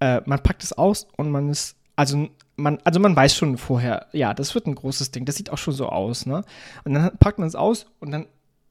Äh, 0.00 0.22
man 0.24 0.42
packt 0.42 0.64
es 0.64 0.72
aus 0.72 1.06
und 1.16 1.30
man 1.30 1.50
ist, 1.50 1.76
also 1.96 2.28
man, 2.56 2.78
also 2.84 3.00
man 3.00 3.14
weiß 3.14 3.34
schon 3.34 3.58
vorher, 3.58 4.06
ja, 4.12 4.34
das 4.34 4.54
wird 4.54 4.66
ein 4.66 4.74
großes 4.74 5.10
Ding, 5.10 5.24
das 5.24 5.36
sieht 5.36 5.50
auch 5.50 5.58
schon 5.58 5.74
so 5.74 5.88
aus, 5.88 6.26
ne? 6.26 6.42
Und 6.84 6.94
dann 6.94 7.16
packt 7.18 7.38
man 7.38 7.48
es 7.48 7.54
aus 7.54 7.86
und 8.00 8.10
dann 8.10 8.26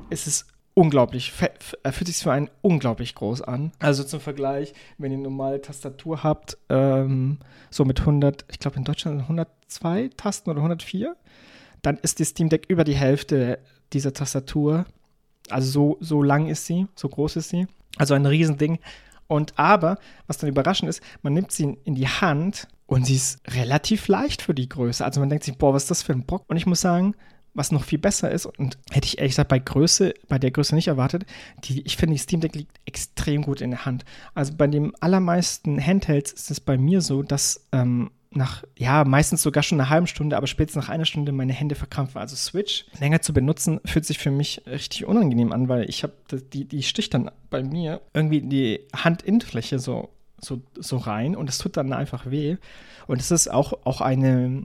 ist 0.10 0.28
es 0.28 0.48
unglaublich, 0.74 1.32
fühlt 1.32 2.08
sich 2.08 2.18
für 2.18 2.32
einen 2.32 2.50
unglaublich 2.62 3.16
groß 3.16 3.42
an. 3.42 3.72
Also 3.80 4.04
zum 4.04 4.20
Vergleich, 4.20 4.74
wenn 4.98 5.12
ihr 5.12 5.18
eine 5.18 5.24
normale 5.24 5.62
Tastatur 5.62 6.24
habt, 6.24 6.58
ähm, 6.70 7.40
so 7.70 7.86
mit 7.86 8.02
100, 8.02 8.46
ich 8.52 8.60
glaube 8.60 8.78
in 8.78 8.84
Deutschland 8.84 9.22
102 9.22 10.10
Tasten 10.18 10.50
oder 10.50 10.60
104, 10.60 11.16
dann 11.82 11.98
ist 11.98 12.20
die 12.20 12.26
Steam 12.26 12.50
Deck 12.50 12.66
über 12.68 12.84
die 12.84 12.96
Hälfte 12.96 13.60
dieser 13.94 14.14
Tastatur. 14.14 14.86
Also 15.50 15.72
so, 15.72 15.98
so 16.02 16.24
lang 16.24 16.48
ist 16.48 16.66
sie, 16.66 16.88
so 16.96 17.08
groß 17.08 17.38
ist 17.38 17.50
sie. 17.50 17.68
Also 17.98 18.14
ein 18.14 18.26
Riesending. 18.26 18.80
Und 19.28 19.54
aber, 19.58 19.98
was 20.28 20.40
dann 20.40 20.50
überraschend 20.50 20.90
ist, 20.90 21.02
man 21.22 21.34
nimmt 21.34 21.52
sie 21.52 21.78
in 21.86 21.96
die 21.96 22.08
Hand 22.08 22.68
und 22.88 23.06
sie 23.06 23.16
ist 23.16 23.40
relativ 23.48 24.08
leicht 24.08 24.42
für 24.42 24.54
die 24.54 24.70
Größe. 24.70 25.04
Also 25.04 25.20
man 25.20 25.30
denkt 25.30 25.46
sich, 25.46 25.58
boah, 25.58 25.74
was 25.74 25.84
ist 25.84 25.92
das 25.92 26.04
für 26.04 26.14
ein 26.14 26.26
Bock? 26.26 26.44
Und 26.48 26.58
ich 26.58 26.66
muss 26.66 26.82
sagen, 26.82 27.16
was 27.56 27.72
noch 27.72 27.84
viel 27.84 28.00
besser 28.00 28.30
ist, 28.30 28.46
und 28.46 28.78
hätte 28.92 29.08
ich 29.08 29.18
ehrlich 29.18 29.32
gesagt 29.32 29.50
bei 29.50 29.60
Größe, 29.60 30.14
bei 30.28 30.38
der 30.38 30.52
Größe 30.52 30.76
nicht 30.76 30.90
erwartet, 30.90 31.26
die, 31.64 31.82
ich 31.82 31.96
finde, 31.96 32.14
die 32.14 32.20
Steam 32.20 32.42
Deck 32.42 32.54
liegt 32.54 32.80
extrem 32.86 33.44
gut 33.44 33.62
in 33.62 33.72
der 33.72 33.86
Hand. 33.86 34.04
Also 34.34 34.54
bei 34.56 34.68
den 34.68 34.94
allermeisten 35.00 35.80
Handhelds 35.80 36.34
ist 36.34 36.52
es 36.52 36.60
bei 36.60 36.78
mir 36.78 37.02
so, 37.02 37.24
dass 37.24 37.66
ähm, 37.72 38.12
nach, 38.32 38.64
ja, 38.78 39.06
meistens 39.06 39.42
sogar 39.42 39.64
schon 39.64 39.80
eine 39.80 39.90
halben 39.90 40.08
Stunde, 40.08 40.36
aber 40.36 40.48
spätestens 40.48 40.84
nach 40.84 40.90
einer 40.90 41.06
Stunde 41.06 41.32
meine 41.32 41.54
Hände 41.54 41.76
verkrampfen. 41.76 42.20
Also 42.20 42.36
Switch 42.36 42.86
länger 43.00 43.22
zu 43.22 43.34
benutzen, 43.34 43.80
fühlt 43.86 44.06
sich 44.06 44.20
für 44.20 44.32
mich 44.32 44.62
richtig 44.68 45.06
unangenehm 45.06 45.54
an, 45.54 45.70
weil 45.70 45.90
ich 45.90 46.04
habe, 46.04 46.14
die, 46.54 46.66
die 46.66 46.84
sticht 46.84 47.14
dann 47.14 47.32
bei 47.50 47.64
mir 47.64 48.02
irgendwie 48.14 48.40
in 48.40 48.50
die 48.50 48.82
Handinnenfläche 48.94 49.80
so, 49.80 50.10
so, 50.46 50.62
so 50.80 50.98
rein 50.98 51.36
und 51.36 51.50
es 51.50 51.58
tut 51.58 51.78
dann 51.78 51.94
einfach 51.94 52.30
weh. 52.30 52.58
Und 53.08 53.22
es 53.22 53.32
ist 53.32 53.52
auch, 53.52 53.74
auch 53.84 54.02
eine, 54.02 54.64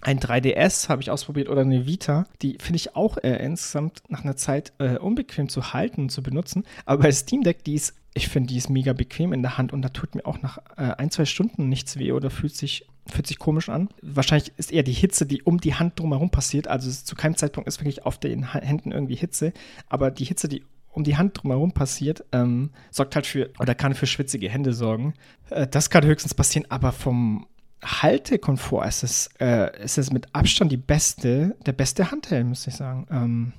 ein 0.00 0.18
3DS 0.18 0.88
habe 0.88 1.02
ich 1.02 1.10
ausprobiert 1.10 1.48
oder 1.48 1.62
eine 1.62 1.86
Vita, 1.86 2.26
die 2.42 2.58
finde 2.60 2.76
ich 2.76 2.96
auch 2.96 3.18
äh, 3.18 3.36
insgesamt 3.44 4.02
nach 4.08 4.24
einer 4.24 4.36
Zeit 4.36 4.72
äh, 4.78 4.98
unbequem 4.98 5.48
zu 5.48 5.72
halten 5.72 6.02
und 6.02 6.08
zu 6.10 6.22
benutzen. 6.22 6.64
Aber 6.84 7.04
bei 7.04 7.12
Steam 7.12 7.42
Deck, 7.42 7.64
die 7.64 7.74
ist, 7.74 7.94
ich 8.14 8.28
finde, 8.28 8.48
die 8.48 8.58
ist 8.58 8.68
mega 8.68 8.92
bequem 8.92 9.32
in 9.32 9.42
der 9.42 9.58
Hand 9.58 9.72
und 9.72 9.82
da 9.82 9.88
tut 9.88 10.14
mir 10.14 10.26
auch 10.26 10.42
nach 10.42 10.58
äh, 10.76 10.94
ein, 10.98 11.10
zwei 11.10 11.24
Stunden 11.24 11.68
nichts 11.68 11.98
weh 11.98 12.12
oder 12.12 12.30
fühlt 12.30 12.56
sich 12.56 12.86
fühlt 13.06 13.26
sich 13.26 13.38
komisch 13.38 13.68
an. 13.68 13.88
Wahrscheinlich 14.00 14.52
ist 14.56 14.72
eher 14.72 14.84
die 14.84 14.92
Hitze, 14.92 15.26
die 15.26 15.42
um 15.42 15.58
die 15.58 15.74
Hand 15.74 15.98
drumherum 15.98 16.30
passiert. 16.30 16.68
Also 16.68 16.90
zu 16.90 17.16
keinem 17.16 17.36
Zeitpunkt 17.36 17.66
ist 17.66 17.80
wirklich 17.80 18.06
auf 18.06 18.18
den 18.18 18.52
Händen 18.52 18.92
irgendwie 18.92 19.16
Hitze, 19.16 19.52
aber 19.88 20.12
die 20.12 20.24
Hitze, 20.24 20.48
die 20.48 20.62
um 20.92 21.04
die 21.04 21.16
Hand 21.16 21.42
drumherum 21.42 21.72
passiert, 21.72 22.24
ähm, 22.32 22.70
sorgt 22.90 23.16
halt 23.16 23.26
für, 23.26 23.50
oder 23.58 23.74
kann 23.74 23.94
für 23.94 24.06
schwitzige 24.06 24.48
Hände 24.48 24.72
sorgen. 24.72 25.14
Äh, 25.50 25.66
das 25.66 25.90
kann 25.90 26.04
höchstens 26.04 26.34
passieren, 26.34 26.70
aber 26.70 26.92
vom 26.92 27.46
Haltekomfort 27.82 28.86
ist 28.86 29.02
es, 29.02 29.30
äh, 29.40 29.82
ist 29.82 29.98
es 29.98 30.12
mit 30.12 30.34
Abstand 30.34 30.70
die 30.70 30.76
beste, 30.76 31.56
der 31.66 31.72
beste 31.72 32.10
Handheld, 32.10 32.46
muss 32.46 32.66
ich 32.66 32.74
sagen. 32.74 33.06
Ähm, 33.10 33.52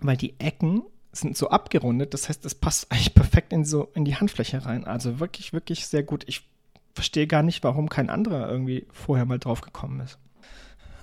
weil 0.00 0.16
die 0.16 0.38
Ecken 0.40 0.82
sind 1.12 1.36
so 1.36 1.50
abgerundet, 1.50 2.12
das 2.14 2.28
heißt, 2.28 2.44
es 2.44 2.56
passt 2.56 2.90
eigentlich 2.90 3.14
perfekt 3.14 3.52
in 3.52 3.64
so 3.64 3.84
in 3.94 4.04
die 4.04 4.16
Handfläche 4.16 4.64
rein. 4.66 4.84
Also 4.84 5.20
wirklich, 5.20 5.52
wirklich 5.52 5.86
sehr 5.86 6.02
gut. 6.02 6.24
Ich 6.26 6.48
verstehe 6.94 7.26
gar 7.26 7.42
nicht, 7.42 7.62
warum 7.62 7.88
kein 7.88 8.10
anderer 8.10 8.48
irgendwie 8.48 8.86
vorher 8.92 9.24
mal 9.24 9.38
drauf 9.38 9.60
gekommen 9.60 10.00
ist. 10.00 10.18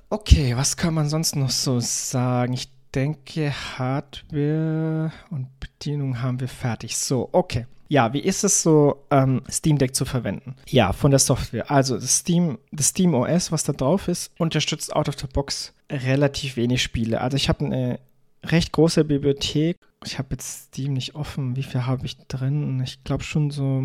Okay, 0.10 0.58
was 0.58 0.76
kann 0.76 0.94
man 0.94 1.08
sonst 1.08 1.38
noch 1.38 1.50
so 1.50 1.80
sagen? 1.80 2.52
Ich 2.52 2.70
denke, 2.94 3.52
Hardware 3.52 5.12
und 5.30 5.48
Bedienung 5.60 6.22
haben 6.22 6.40
wir 6.40 6.48
fertig. 6.48 6.98
So, 6.98 7.30
okay. 7.32 7.66
Ja, 7.88 8.14
wie 8.14 8.20
ist 8.20 8.46
es 8.46 8.64
so, 8.64 9.04
ähm, 9.12 9.42
Steam 9.50 9.78
Deck 9.78 9.96
zu 9.96 10.06
verwenden? 10.06 10.56
Ja, 10.70 10.94
von 10.94 11.12
der 11.12 11.20
Software. 11.20 11.70
Also 11.70 11.96
das 11.96 12.20
Steam, 12.20 12.58
das 12.72 12.88
Steam 12.88 13.14
OS, 13.14 13.52
was 13.52 13.64
da 13.64 13.74
drauf 13.74 14.08
ist, 14.08 14.32
unterstützt 14.38 14.96
out 14.96 15.10
of 15.10 15.20
the 15.20 15.28
box 15.28 15.74
relativ 15.92 16.56
wenig 16.56 16.82
Spiele. 16.82 17.20
Also 17.20 17.36
ich 17.36 17.50
habe 17.50 17.66
eine 17.66 18.00
recht 18.46 18.72
große 18.72 19.04
Bibliothek. 19.04 19.78
Ich 20.06 20.18
habe 20.18 20.30
jetzt 20.32 20.68
Steam 20.68 20.94
nicht 20.94 21.16
offen. 21.16 21.56
Wie 21.58 21.64
viel 21.64 21.86
habe 21.86 22.06
ich 22.06 22.18
drin? 22.28 22.82
Ich 22.82 23.04
glaube 23.04 23.24
schon 23.24 23.52
so 23.52 23.84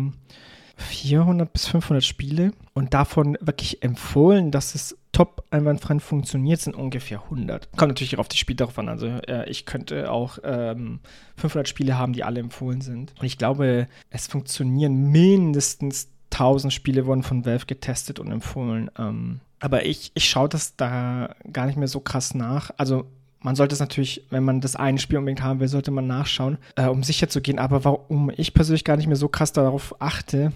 400 0.77 1.51
bis 1.51 1.67
500 1.67 2.03
Spiele 2.03 2.51
und 2.73 2.93
davon 2.93 3.37
wirklich 3.41 3.83
empfohlen, 3.83 4.51
dass 4.51 4.75
es 4.75 4.97
top 5.17 5.43
einwandfrei 5.49 5.99
funktioniert, 5.99 6.61
sind 6.61 6.75
ungefähr 6.75 7.23
100. 7.23 7.71
Kommt 7.75 7.89
natürlich 7.89 8.19
auf 8.19 8.27
die 8.27 8.37
Spiele 8.37 8.57
darauf 8.57 8.77
an. 8.77 8.87
Also 8.87 9.07
äh, 9.07 9.49
ich 9.49 9.65
könnte 9.65 10.11
auch 10.11 10.37
ähm, 10.43 10.99
500 11.37 11.67
Spiele 11.67 11.97
haben, 11.97 12.13
die 12.13 12.23
alle 12.23 12.39
empfohlen 12.39 12.81
sind. 12.81 13.15
Und 13.19 13.25
ich 13.25 13.39
glaube, 13.39 13.87
es 14.11 14.27
funktionieren 14.27 15.09
mindestens 15.09 16.09
1000 16.31 16.71
Spiele 16.71 17.07
wurden 17.07 17.23
von 17.23 17.47
Valve 17.47 17.65
getestet 17.65 18.19
und 18.19 18.31
empfohlen. 18.31 18.91
Ähm, 18.99 19.39
aber 19.59 19.87
ich, 19.87 20.11
ich 20.13 20.29
schaue 20.29 20.49
das 20.49 20.75
da 20.75 21.33
gar 21.51 21.65
nicht 21.65 21.79
mehr 21.79 21.87
so 21.87 21.99
krass 21.99 22.35
nach. 22.35 22.69
Also 22.77 23.07
man 23.39 23.55
sollte 23.55 23.73
es 23.73 23.79
natürlich, 23.79 24.23
wenn 24.29 24.43
man 24.43 24.61
das 24.61 24.75
eine 24.75 24.99
Spiel 24.99 25.17
unbedingt 25.17 25.41
haben 25.41 25.59
will, 25.59 25.67
sollte 25.67 25.89
man 25.89 26.05
nachschauen, 26.05 26.59
äh, 26.75 26.85
um 26.85 27.01
sicher 27.01 27.27
zu 27.27 27.41
gehen. 27.41 27.57
Aber 27.57 27.83
warum 27.83 28.31
ich 28.37 28.53
persönlich 28.53 28.83
gar 28.83 28.97
nicht 28.97 29.07
mehr 29.07 29.15
so 29.15 29.29
krass 29.29 29.51
darauf 29.51 29.99
achte, 29.99 30.51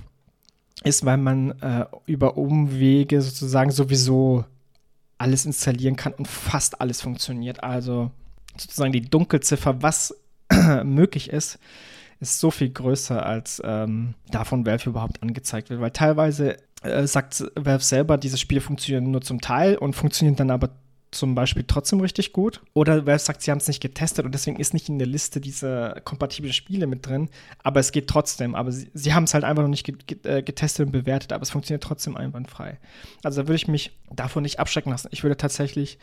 ist, 0.84 1.06
weil 1.06 1.18
man 1.18 1.52
äh, 1.62 1.86
über 2.06 2.38
Umwege 2.38 3.22
sozusagen 3.22 3.72
sowieso 3.72 4.46
alles 5.18 5.46
installieren 5.46 5.96
kann 5.96 6.14
und 6.14 6.28
fast 6.28 6.82
alles 6.82 7.02
funktioniert. 7.02 7.64
Also 7.64 8.12
sozusagen 8.58 8.92
die 8.92 9.02
Dunkelziffer, 9.02 9.82
was 9.84 10.16
möglich 10.84 11.30
ist, 11.30 11.60
ist 12.20 12.40
so 12.40 12.52
viel 12.52 12.70
größer, 12.70 13.26
als 13.26 13.62
ähm, 13.66 14.16
davon 14.30 14.66
Valve 14.66 14.90
überhaupt 14.90 15.22
angezeigt 15.22 15.70
wird. 15.70 15.82
Weil 15.82 15.92
teilweise 15.92 16.58
äh, 16.84 17.06
sagt 17.06 17.44
Valve 17.56 17.84
selber, 17.84 18.18
diese 18.18 18.38
Spiele 18.38 18.62
funktionieren 18.62 19.12
nur 19.12 19.22
zum 19.22 19.42
Teil 19.42 19.78
und 19.78 19.96
funktionieren 19.96 20.36
dann 20.36 20.52
aber 20.52 20.70
zum 21.12 21.36
Beispiel 21.36 21.66
trotzdem 21.68 22.00
richtig 22.00 22.34
gut. 22.34 22.62
Oder 22.74 23.06
Valve 23.06 23.20
sagt, 23.20 23.42
sie 23.42 23.52
haben 23.52 23.58
es 23.58 23.68
nicht 23.68 23.82
getestet 23.82 24.26
und 24.26 24.34
deswegen 24.34 24.58
ist 24.60 24.74
nicht 24.74 24.90
in 24.90 24.98
der 24.98 25.08
Liste 25.08 25.42
dieser 25.42 26.00
kompatiblen 26.02 26.54
Spiele 26.54 26.88
mit 26.88 27.06
drin. 27.06 27.30
Aber 27.64 27.80
es 27.80 27.92
geht 27.92 28.08
trotzdem. 28.08 28.56
Aber 28.56 28.72
sie, 28.72 28.90
sie 28.94 29.14
haben 29.14 29.26
es 29.26 29.34
halt 29.34 29.44
einfach 29.44 29.64
noch 29.64 29.70
nicht 29.70 29.88
äh, 30.26 30.42
getestet 30.42 30.86
und 30.86 30.92
bewertet, 30.92 31.34
aber 31.34 31.44
es 31.44 31.50
funktioniert 31.50 31.84
trotzdem 31.84 32.16
einwandfrei. 32.16 32.80
Also 33.24 33.42
da 33.42 33.48
würde 33.48 33.58
ich 33.58 33.68
mich 33.68 33.92
davon 34.10 34.44
nicht 34.44 34.60
abschrecken 34.60 34.92
lassen. 34.92 35.10
Ich 35.12 35.24
würde 35.24 35.38
tatsächlich 35.38 36.00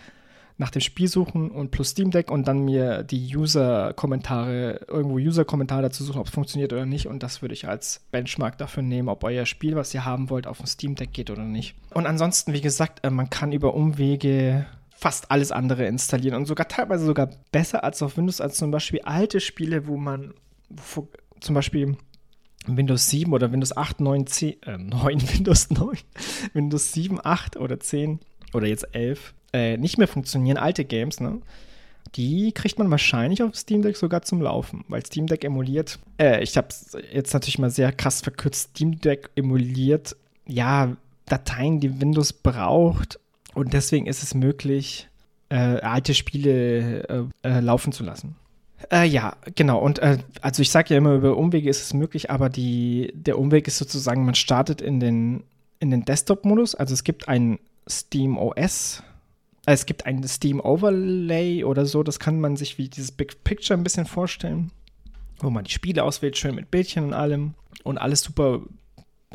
nach 0.58 0.70
dem 0.70 0.82
Spiel 0.82 1.06
suchen 1.06 1.50
und 1.50 1.70
plus 1.70 1.90
Steam 1.90 2.10
Deck 2.10 2.30
und 2.30 2.48
dann 2.48 2.64
mir 2.64 3.04
die 3.04 3.34
User-Kommentare, 3.34 4.86
irgendwo 4.88 5.16
User-Kommentare 5.16 5.82
dazu 5.82 6.02
suchen, 6.02 6.18
ob 6.18 6.26
es 6.26 6.32
funktioniert 6.32 6.72
oder 6.72 6.84
nicht. 6.84 7.06
Und 7.06 7.22
das 7.22 7.42
würde 7.42 7.54
ich 7.54 7.68
als 7.68 8.00
Benchmark 8.10 8.58
dafür 8.58 8.82
nehmen, 8.82 9.08
ob 9.08 9.22
euer 9.22 9.46
Spiel, 9.46 9.76
was 9.76 9.94
ihr 9.94 10.04
haben 10.04 10.30
wollt, 10.30 10.48
auf 10.48 10.58
dem 10.58 10.66
Steam 10.66 10.96
Deck 10.96 11.12
geht 11.12 11.30
oder 11.30 11.44
nicht. 11.44 11.76
Und 11.94 12.06
ansonsten, 12.06 12.52
wie 12.52 12.60
gesagt, 12.60 13.04
äh, 13.04 13.10
man 13.10 13.30
kann 13.30 13.52
über 13.52 13.72
Umwege 13.74 14.66
fast 14.98 15.30
alles 15.30 15.52
andere 15.52 15.86
installieren 15.86 16.34
und 16.34 16.46
sogar 16.46 16.66
teilweise 16.66 17.06
sogar 17.06 17.30
besser 17.52 17.84
als 17.84 18.02
auf 18.02 18.16
Windows, 18.16 18.40
als 18.40 18.56
zum 18.56 18.72
Beispiel 18.72 19.00
alte 19.02 19.38
Spiele, 19.38 19.86
wo 19.86 19.96
man 19.96 20.34
wo, 20.68 21.06
zum 21.38 21.54
Beispiel 21.54 21.96
Windows 22.66 23.08
7 23.08 23.32
oder 23.32 23.52
Windows 23.52 23.76
8, 23.76 24.00
9, 24.00 24.26
10, 24.26 24.62
äh, 24.64 24.76
9, 24.76 25.22
Windows 25.34 25.70
9, 25.70 25.98
Windows 26.52 26.92
7, 26.92 27.20
8 27.22 27.56
oder 27.58 27.78
10 27.78 28.18
oder 28.52 28.66
jetzt 28.66 28.92
11 28.92 29.34
äh, 29.52 29.76
nicht 29.76 29.98
mehr 29.98 30.08
funktionieren, 30.08 30.56
alte 30.56 30.84
Games, 30.84 31.20
ne? 31.20 31.40
Die 32.16 32.52
kriegt 32.52 32.78
man 32.78 32.90
wahrscheinlich 32.90 33.42
auf 33.42 33.54
Steam 33.54 33.82
Deck 33.82 33.96
sogar 33.96 34.22
zum 34.22 34.40
Laufen, 34.40 34.84
weil 34.88 35.04
Steam 35.06 35.26
Deck 35.26 35.44
emuliert, 35.44 36.00
äh, 36.18 36.42
ich 36.42 36.56
habe 36.56 36.68
jetzt 37.12 37.34
natürlich 37.34 37.58
mal 37.58 37.70
sehr 37.70 37.92
krass 37.92 38.20
verkürzt, 38.20 38.70
Steam 38.70 38.98
Deck 38.98 39.30
emuliert, 39.36 40.16
ja, 40.46 40.96
Dateien, 41.26 41.78
die 41.78 42.00
Windows 42.00 42.32
braucht 42.32 43.20
und 43.58 43.72
deswegen 43.72 44.06
ist 44.06 44.22
es 44.22 44.34
möglich, 44.34 45.08
äh, 45.50 45.56
alte 45.56 46.14
Spiele 46.14 47.08
äh, 47.08 47.24
äh, 47.42 47.60
laufen 47.60 47.92
zu 47.92 48.04
lassen. 48.04 48.36
Äh, 48.92 49.06
ja, 49.08 49.36
genau. 49.54 49.78
Und 49.78 49.98
äh, 49.98 50.18
also 50.40 50.62
ich 50.62 50.70
sage 50.70 50.94
ja 50.94 50.98
immer, 50.98 51.14
über 51.14 51.36
Umwege 51.36 51.68
ist 51.68 51.82
es 51.82 51.94
möglich, 51.94 52.30
aber 52.30 52.48
die, 52.48 53.12
der 53.14 53.38
Umweg 53.38 53.66
ist 53.66 53.78
sozusagen, 53.78 54.24
man 54.24 54.34
startet 54.34 54.80
in 54.80 55.00
den, 55.00 55.42
in 55.80 55.90
den 55.90 56.04
Desktop-Modus. 56.04 56.74
Also 56.74 56.94
es 56.94 57.02
gibt 57.02 57.28
ein 57.28 57.58
Steam 57.88 58.38
OS, 58.38 59.02
äh, 59.66 59.72
es 59.72 59.86
gibt 59.86 60.06
ein 60.06 60.22
Steam 60.26 60.60
Overlay 60.60 61.64
oder 61.64 61.86
so, 61.86 62.02
das 62.02 62.20
kann 62.20 62.40
man 62.40 62.56
sich 62.56 62.78
wie 62.78 62.88
dieses 62.88 63.10
Big 63.10 63.42
Picture 63.42 63.78
ein 63.78 63.82
bisschen 63.82 64.06
vorstellen, 64.06 64.70
wo 65.40 65.50
man 65.50 65.64
die 65.64 65.72
Spiele 65.72 66.04
auswählt, 66.04 66.36
schön 66.36 66.54
mit 66.54 66.70
Bildchen 66.70 67.04
und 67.04 67.14
allem 67.14 67.54
und 67.82 67.98
alles 67.98 68.22
super 68.22 68.60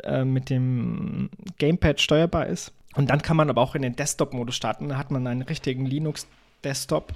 äh, 0.03 0.23
mit 0.23 0.49
dem 0.49 1.29
Gamepad 1.57 1.99
steuerbar 1.99 2.47
ist. 2.47 2.71
Und 2.95 3.09
dann 3.09 3.21
kann 3.21 3.37
man 3.37 3.49
aber 3.49 3.61
auch 3.61 3.75
in 3.75 3.81
den 3.81 3.95
Desktop-Modus 3.95 4.55
starten. 4.55 4.89
Da 4.89 4.97
hat 4.97 5.11
man 5.11 5.25
einen 5.25 5.41
richtigen 5.41 5.85
Linux-Desktop, 5.85 7.13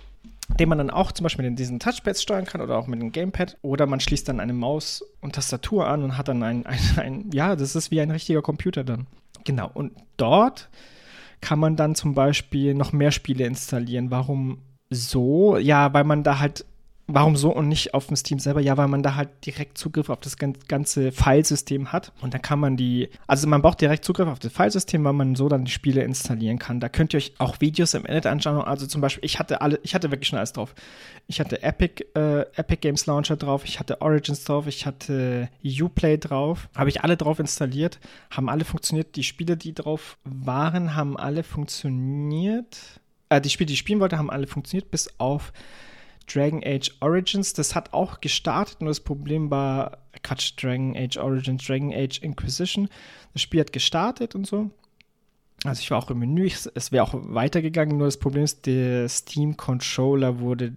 den 0.59 0.69
man 0.69 0.77
dann 0.77 0.89
auch 0.89 1.11
zum 1.11 1.23
Beispiel 1.23 1.49
mit 1.49 1.59
diesen 1.59 1.79
Touchpads 1.79 2.21
steuern 2.21 2.45
kann 2.45 2.61
oder 2.61 2.77
auch 2.77 2.87
mit 2.87 3.01
dem 3.01 3.11
Gamepad. 3.11 3.57
Oder 3.61 3.85
man 3.85 3.99
schließt 3.99 4.27
dann 4.27 4.39
eine 4.39 4.53
Maus 4.53 5.03
und 5.21 5.35
Tastatur 5.35 5.87
an 5.87 6.03
und 6.03 6.17
hat 6.17 6.27
dann 6.27 6.41
ein, 6.43 6.65
ein, 6.65 6.79
ein 6.97 7.29
ja, 7.31 7.55
das 7.55 7.75
ist 7.75 7.91
wie 7.91 8.01
ein 8.01 8.11
richtiger 8.11 8.41
Computer 8.41 8.83
dann. 8.83 9.07
Genau. 9.43 9.69
Und 9.73 9.93
dort 10.17 10.69
kann 11.41 11.59
man 11.59 11.75
dann 11.75 11.95
zum 11.95 12.13
Beispiel 12.13 12.73
noch 12.73 12.91
mehr 12.91 13.11
Spiele 13.11 13.45
installieren. 13.45 14.09
Warum 14.09 14.59
so? 14.89 15.57
Ja, 15.57 15.93
weil 15.93 16.03
man 16.03 16.23
da 16.23 16.39
halt 16.39 16.65
Warum 17.09 17.37
so 17.37 17.55
und 17.55 17.69
nicht 17.69 17.93
auf 17.93 18.07
dem 18.07 18.17
Steam 18.17 18.37
selber? 18.37 18.59
Ja, 18.59 18.75
weil 18.75 18.89
man 18.89 19.01
da 19.01 19.15
halt 19.15 19.29
direkt 19.45 19.77
Zugriff 19.77 20.09
auf 20.09 20.19
das 20.19 20.35
ganze 20.37 21.13
Filesystem 21.13 21.93
hat. 21.93 22.11
Und 22.19 22.33
dann 22.33 22.41
kann 22.41 22.59
man 22.59 22.75
die, 22.75 23.07
also 23.27 23.47
man 23.47 23.61
braucht 23.61 23.79
direkt 23.79 24.03
Zugriff 24.03 24.27
auf 24.27 24.39
das 24.39 24.51
Filesystem, 24.51 25.05
weil 25.05 25.13
man 25.13 25.35
so 25.35 25.47
dann 25.47 25.63
die 25.63 25.71
Spiele 25.71 26.03
installieren 26.03 26.59
kann. 26.59 26.81
Da 26.81 26.89
könnt 26.89 27.13
ihr 27.13 27.17
euch 27.19 27.33
auch 27.37 27.61
Videos 27.61 27.93
im 27.93 28.01
Internet 28.01 28.25
anschauen. 28.25 28.61
Also 28.61 28.87
zum 28.87 28.99
Beispiel, 28.99 29.23
ich 29.23 29.39
hatte 29.39 29.61
alle, 29.61 29.79
ich 29.83 29.95
hatte 29.95 30.11
wirklich 30.11 30.27
schon 30.27 30.37
alles 30.37 30.51
drauf. 30.51 30.75
Ich 31.27 31.39
hatte 31.39 31.63
Epic, 31.63 32.03
äh, 32.13 32.41
Epic 32.55 32.81
Games 32.81 33.05
Launcher 33.05 33.37
drauf, 33.37 33.63
ich 33.63 33.79
hatte 33.79 34.01
Origins 34.01 34.43
drauf, 34.43 34.67
ich 34.67 34.85
hatte 34.85 35.47
Uplay 35.63 36.17
drauf. 36.17 36.67
Habe 36.75 36.89
ich 36.89 37.03
alle 37.03 37.15
drauf 37.15 37.39
installiert, 37.39 37.99
haben 38.31 38.49
alle 38.49 38.65
funktioniert. 38.65 39.15
Die 39.15 39.23
Spiele, 39.23 39.55
die 39.55 39.73
drauf 39.73 40.17
waren, 40.25 40.93
haben 40.93 41.15
alle 41.15 41.43
funktioniert. 41.43 42.99
Äh, 43.29 43.39
die 43.39 43.49
Spiele, 43.49 43.67
die 43.67 43.73
ich 43.73 43.79
spielen 43.79 44.01
wollte, 44.01 44.17
haben 44.17 44.29
alle 44.29 44.47
funktioniert, 44.47 44.91
bis 44.91 45.09
auf 45.19 45.53
Dragon 46.31 46.61
Age 46.63 46.91
Origins, 46.99 47.53
das 47.53 47.75
hat 47.75 47.93
auch 47.93 48.21
gestartet, 48.21 48.81
nur 48.81 48.89
das 48.89 48.99
Problem 48.99 49.49
war, 49.49 49.99
Quatsch, 50.23 50.53
Dragon 50.61 50.95
Age 50.95 51.17
Origins, 51.17 51.65
Dragon 51.65 51.93
Age 51.93 52.19
Inquisition. 52.21 52.89
Das 53.33 53.41
Spiel 53.41 53.61
hat 53.61 53.73
gestartet 53.73 54.35
und 54.35 54.45
so. 54.45 54.69
Also 55.63 55.81
ich 55.81 55.89
war 55.89 55.97
auch 55.97 56.11
im 56.11 56.19
Menü, 56.19 56.49
es 56.75 56.91
wäre 56.91 57.03
auch 57.03 57.13
weitergegangen, 57.13 57.97
nur 57.97 58.07
das 58.07 58.17
Problem 58.17 58.43
ist, 58.43 58.65
der 58.67 59.09
Steam 59.09 59.57
Controller 59.57 60.39
wurde, 60.39 60.73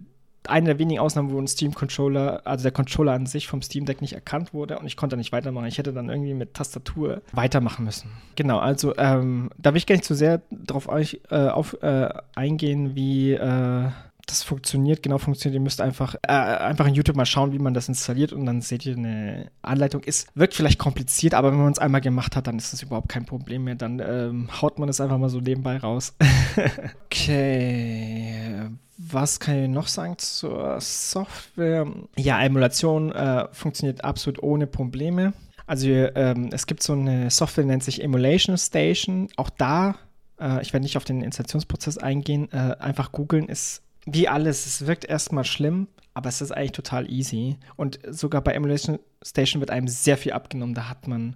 eine 0.47 0.65
der 0.67 0.79
wenigen 0.79 0.99
Ausnahmen, 0.99 1.31
wo 1.31 1.39
ein 1.39 1.47
Steam 1.47 1.73
Controller, 1.73 2.41
also 2.45 2.63
der 2.63 2.71
Controller 2.71 3.13
an 3.13 3.27
sich 3.27 3.47
vom 3.47 3.61
Steam 3.61 3.85
Deck 3.85 4.01
nicht 4.01 4.13
erkannt 4.13 4.53
wurde 4.53 4.79
und 4.79 4.87
ich 4.87 4.97
konnte 4.97 5.17
nicht 5.17 5.31
weitermachen. 5.31 5.67
Ich 5.67 5.77
hätte 5.77 5.93
dann 5.93 6.09
irgendwie 6.09 6.33
mit 6.33 6.55
Tastatur 6.55 7.21
weitermachen 7.31 7.85
müssen. 7.85 8.09
Genau, 8.35 8.57
also 8.57 8.95
ähm, 8.97 9.51
da 9.57 9.71
will 9.71 9.77
ich 9.77 9.85
gar 9.85 9.95
nicht 9.95 10.05
zu 10.05 10.15
so 10.15 10.19
sehr 10.19 10.41
drauf 10.51 10.87
äh, 10.89 11.45
äh, 11.45 12.13
eingehen, 12.33 12.95
wie 12.95 13.33
äh, 13.33 13.89
das 14.31 14.43
funktioniert, 14.43 15.03
genau 15.03 15.17
funktioniert. 15.17 15.59
Ihr 15.59 15.63
müsst 15.63 15.81
einfach, 15.81 16.15
äh, 16.23 16.31
einfach 16.31 16.87
in 16.87 16.95
YouTube 16.95 17.15
mal 17.15 17.25
schauen, 17.25 17.51
wie 17.53 17.59
man 17.59 17.73
das 17.73 17.87
installiert 17.87 18.33
und 18.33 18.45
dann 18.45 18.61
seht 18.61 18.85
ihr 18.85 18.97
eine 18.97 19.51
Anleitung. 19.61 20.01
Ist, 20.03 20.29
wirkt 20.35 20.53
vielleicht 20.53 20.79
kompliziert, 20.79 21.33
aber 21.33 21.51
wenn 21.51 21.59
man 21.59 21.71
es 21.71 21.79
einmal 21.79 22.01
gemacht 22.01 22.35
hat, 22.35 22.47
dann 22.47 22.57
ist 22.57 22.73
das 22.73 22.81
überhaupt 22.81 23.09
kein 23.09 23.25
Problem 23.25 23.65
mehr. 23.65 23.75
Dann 23.75 23.99
ähm, 23.99 24.49
haut 24.61 24.79
man 24.79 24.89
es 24.89 24.99
einfach 24.99 25.17
mal 25.17 25.29
so 25.29 25.39
nebenbei 25.39 25.77
raus. 25.77 26.15
okay. 27.05 28.69
Was 28.97 29.39
kann 29.39 29.63
ich 29.63 29.69
noch 29.69 29.87
sagen 29.87 30.17
zur 30.17 30.79
Software? 30.79 31.87
Ja, 32.17 32.41
Emulation 32.43 33.11
äh, 33.11 33.47
funktioniert 33.51 34.03
absolut 34.03 34.41
ohne 34.43 34.67
Probleme. 34.67 35.33
Also 35.65 35.87
ähm, 35.87 36.49
es 36.51 36.67
gibt 36.67 36.83
so 36.83 36.93
eine 36.93 37.31
Software, 37.31 37.63
die 37.63 37.69
nennt 37.69 37.83
sich 37.83 38.03
Emulation 38.03 38.57
Station. 38.57 39.29
Auch 39.37 39.49
da, 39.49 39.95
äh, 40.39 40.61
ich 40.61 40.73
werde 40.73 40.83
nicht 40.83 40.97
auf 40.97 41.05
den 41.05 41.21
Installationsprozess 41.21 41.97
eingehen, 41.97 42.49
äh, 42.51 42.75
einfach 42.79 43.11
googeln, 43.11 43.47
ist 43.47 43.81
wie 44.05 44.27
alles, 44.27 44.65
es 44.65 44.87
wirkt 44.87 45.05
erstmal 45.05 45.45
schlimm, 45.45 45.87
aber 46.13 46.29
es 46.29 46.41
ist 46.41 46.51
eigentlich 46.51 46.71
total 46.73 47.09
easy. 47.09 47.57
Und 47.75 47.99
sogar 48.07 48.41
bei 48.41 48.53
Emulation 48.53 48.99
Station 49.23 49.59
wird 49.59 49.71
einem 49.71 49.87
sehr 49.87 50.17
viel 50.17 50.33
abgenommen. 50.33 50.73
Da 50.73 50.89
hat 50.89 51.07
man, 51.07 51.35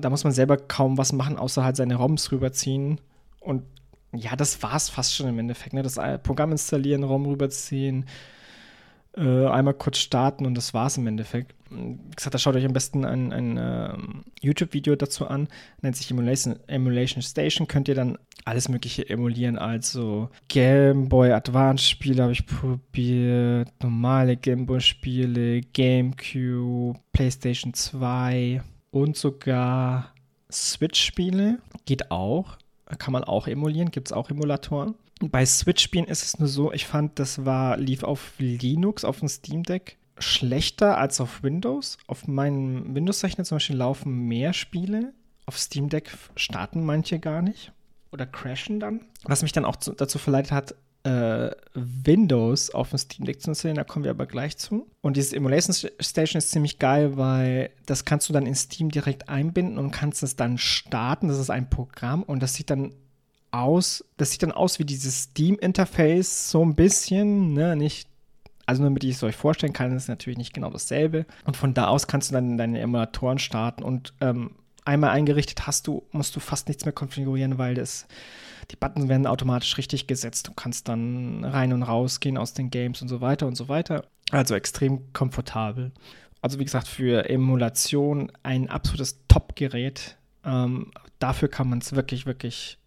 da 0.00 0.10
muss 0.10 0.24
man 0.24 0.32
selber 0.32 0.56
kaum 0.56 0.98
was 0.98 1.12
machen, 1.12 1.38
außer 1.38 1.64
halt 1.64 1.76
seine 1.76 1.94
ROMs 1.94 2.32
rüberziehen. 2.32 3.00
Und 3.40 3.62
ja, 4.12 4.36
das 4.36 4.62
war 4.62 4.74
es 4.74 4.88
fast 4.88 5.14
schon 5.14 5.28
im 5.28 5.38
Endeffekt. 5.38 5.72
Ne? 5.72 5.82
Das 5.82 5.98
Programm 6.22 6.52
installieren, 6.52 7.04
ROM 7.04 7.26
rüberziehen, 7.26 8.06
äh, 9.16 9.46
einmal 9.46 9.74
kurz 9.74 9.98
starten 9.98 10.46
und 10.46 10.54
das 10.54 10.74
war 10.74 10.86
es 10.86 10.96
im 10.96 11.06
Endeffekt. 11.06 11.54
Wie 11.70 11.98
gesagt, 12.14 12.34
da 12.34 12.38
schaut 12.38 12.56
euch 12.56 12.64
am 12.64 12.72
besten 12.72 13.04
ein, 13.04 13.32
ein 13.32 13.56
äh, 13.56 13.96
YouTube-Video 14.40 14.96
dazu 14.96 15.26
an, 15.26 15.48
nennt 15.82 15.96
sich 15.96 16.10
Emulation, 16.10 16.58
Emulation 16.66 17.22
Station. 17.22 17.66
Könnt 17.66 17.88
ihr 17.88 17.94
dann 17.94 18.18
alles 18.44 18.68
Mögliche 18.68 19.08
emulieren, 19.08 19.58
also 19.58 20.28
Game 20.48 21.08
Boy 21.08 21.32
Advance-Spiele 21.32 22.22
habe 22.22 22.32
ich 22.32 22.46
probiert, 22.46 23.72
normale 23.82 24.36
Game 24.36 24.66
Boy-Spiele, 24.66 25.62
GameCube, 25.72 26.98
PlayStation 27.12 27.72
2 27.72 28.62
und 28.90 29.16
sogar 29.16 30.12
Switch-Spiele. 30.50 31.58
Geht 31.86 32.10
auch. 32.10 32.58
Kann 32.98 33.12
man 33.12 33.24
auch 33.24 33.48
emulieren, 33.48 33.90
gibt 33.90 34.08
es 34.08 34.12
auch 34.12 34.30
Emulatoren. 34.30 34.94
Bei 35.20 35.46
Switch-Spielen 35.46 36.06
ist 36.06 36.24
es 36.24 36.38
nur 36.38 36.48
so, 36.48 36.72
ich 36.72 36.86
fand, 36.86 37.18
das 37.18 37.44
war, 37.44 37.76
lief 37.76 38.02
auf 38.02 38.32
Linux, 38.38 39.04
auf 39.04 39.20
dem 39.20 39.28
Steam 39.28 39.62
Deck 39.62 39.96
schlechter 40.18 40.98
als 40.98 41.20
auf 41.20 41.42
Windows. 41.42 41.98
Auf 42.06 42.26
meinem 42.28 42.94
Windows-Rechner 42.94 43.44
zum 43.44 43.56
Beispiel 43.56 43.76
laufen 43.76 44.26
mehr 44.26 44.52
Spiele. 44.52 45.12
Auf 45.46 45.58
Steam 45.58 45.88
Deck 45.88 46.10
starten 46.36 46.84
manche 46.84 47.18
gar 47.18 47.42
nicht 47.42 47.72
oder 48.12 48.26
crashen 48.26 48.80
dann. 48.80 49.00
Was 49.24 49.42
mich 49.42 49.52
dann 49.52 49.64
auch 49.64 49.76
zu, 49.76 49.92
dazu 49.92 50.18
verleitet 50.18 50.52
hat, 50.52 50.74
äh, 51.02 51.50
Windows 51.74 52.70
auf 52.70 52.90
dem 52.90 52.98
Steam 52.98 53.26
Deck 53.26 53.42
zu 53.42 53.50
installieren, 53.50 53.76
da 53.76 53.84
kommen 53.84 54.04
wir 54.04 54.10
aber 54.10 54.26
gleich 54.26 54.56
zu. 54.56 54.86
Und 55.02 55.18
dieses 55.18 55.34
Emulation 55.34 55.90
Station 56.00 56.38
ist 56.38 56.50
ziemlich 56.50 56.78
geil, 56.78 57.18
weil 57.18 57.70
das 57.84 58.06
kannst 58.06 58.28
du 58.28 58.32
dann 58.32 58.46
in 58.46 58.54
Steam 58.54 58.90
direkt 58.90 59.28
einbinden 59.28 59.76
und 59.76 59.90
kannst 59.90 60.22
es 60.22 60.36
dann 60.36 60.56
starten. 60.56 61.28
Das 61.28 61.38
ist 61.38 61.50
ein 61.50 61.68
Programm 61.68 62.22
und 62.22 62.42
das 62.42 62.54
sieht 62.54 62.70
dann 62.70 62.94
aus, 63.54 64.04
das 64.16 64.30
sieht 64.32 64.42
dann 64.42 64.52
aus 64.52 64.78
wie 64.78 64.84
dieses 64.84 65.24
Steam-Interface, 65.24 66.50
so 66.50 66.64
ein 66.64 66.74
bisschen, 66.74 67.52
ne, 67.52 67.76
nicht, 67.76 68.08
also 68.66 68.82
nur 68.82 68.90
damit 68.90 69.04
ich 69.04 69.16
es 69.16 69.22
euch 69.22 69.36
vorstellen 69.36 69.72
kann, 69.72 69.94
ist 69.96 70.08
natürlich 70.08 70.38
nicht 70.38 70.54
genau 70.54 70.70
dasselbe. 70.70 71.26
Und 71.44 71.56
von 71.56 71.74
da 71.74 71.86
aus 71.86 72.06
kannst 72.06 72.30
du 72.30 72.34
dann 72.34 72.58
deine 72.58 72.80
Emulatoren 72.80 73.38
starten 73.38 73.82
und 73.82 74.14
ähm, 74.20 74.56
einmal 74.84 75.10
eingerichtet 75.10 75.66
hast 75.66 75.86
du, 75.86 76.02
musst 76.12 76.34
du 76.34 76.40
fast 76.40 76.68
nichts 76.68 76.84
mehr 76.84 76.92
konfigurieren, 76.92 77.58
weil 77.58 77.74
das, 77.74 78.06
die 78.70 78.76
Buttons 78.76 79.08
werden 79.08 79.26
automatisch 79.26 79.76
richtig 79.78 80.06
gesetzt. 80.06 80.48
Du 80.48 80.52
kannst 80.52 80.88
dann 80.88 81.44
rein 81.44 81.72
und 81.72 81.82
raus 81.82 82.20
gehen 82.20 82.38
aus 82.38 82.54
den 82.54 82.70
Games 82.70 83.02
und 83.02 83.08
so 83.08 83.20
weiter 83.20 83.46
und 83.46 83.56
so 83.56 83.68
weiter. 83.68 84.04
Also 84.30 84.54
extrem 84.54 85.12
komfortabel. 85.12 85.92
Also 86.40 86.58
wie 86.58 86.64
gesagt, 86.64 86.88
für 86.88 87.28
Emulation 87.30 88.32
ein 88.42 88.68
absolutes 88.68 89.20
Top-Gerät. 89.28 90.16
Ähm, 90.44 90.90
dafür 91.18 91.48
kann 91.48 91.70
man 91.70 91.78
es 91.78 91.94
wirklich, 91.94 92.26
wirklich 92.26 92.78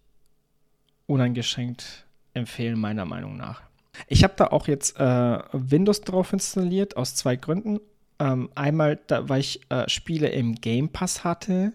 uneingeschränkt 1.08 2.06
empfehlen, 2.34 2.78
meiner 2.78 3.04
Meinung 3.04 3.36
nach. 3.36 3.62
Ich 4.06 4.22
habe 4.22 4.34
da 4.36 4.48
auch 4.48 4.68
jetzt 4.68 4.98
äh, 5.00 5.38
Windows 5.52 6.02
drauf 6.02 6.32
installiert, 6.32 6.96
aus 6.96 7.16
zwei 7.16 7.34
Gründen. 7.34 7.80
Ähm, 8.20 8.50
einmal, 8.54 9.00
da, 9.08 9.28
weil 9.28 9.40
ich 9.40 9.60
äh, 9.70 9.88
Spiele 9.88 10.28
im 10.28 10.54
Game 10.54 10.90
Pass 10.90 11.24
hatte, 11.24 11.72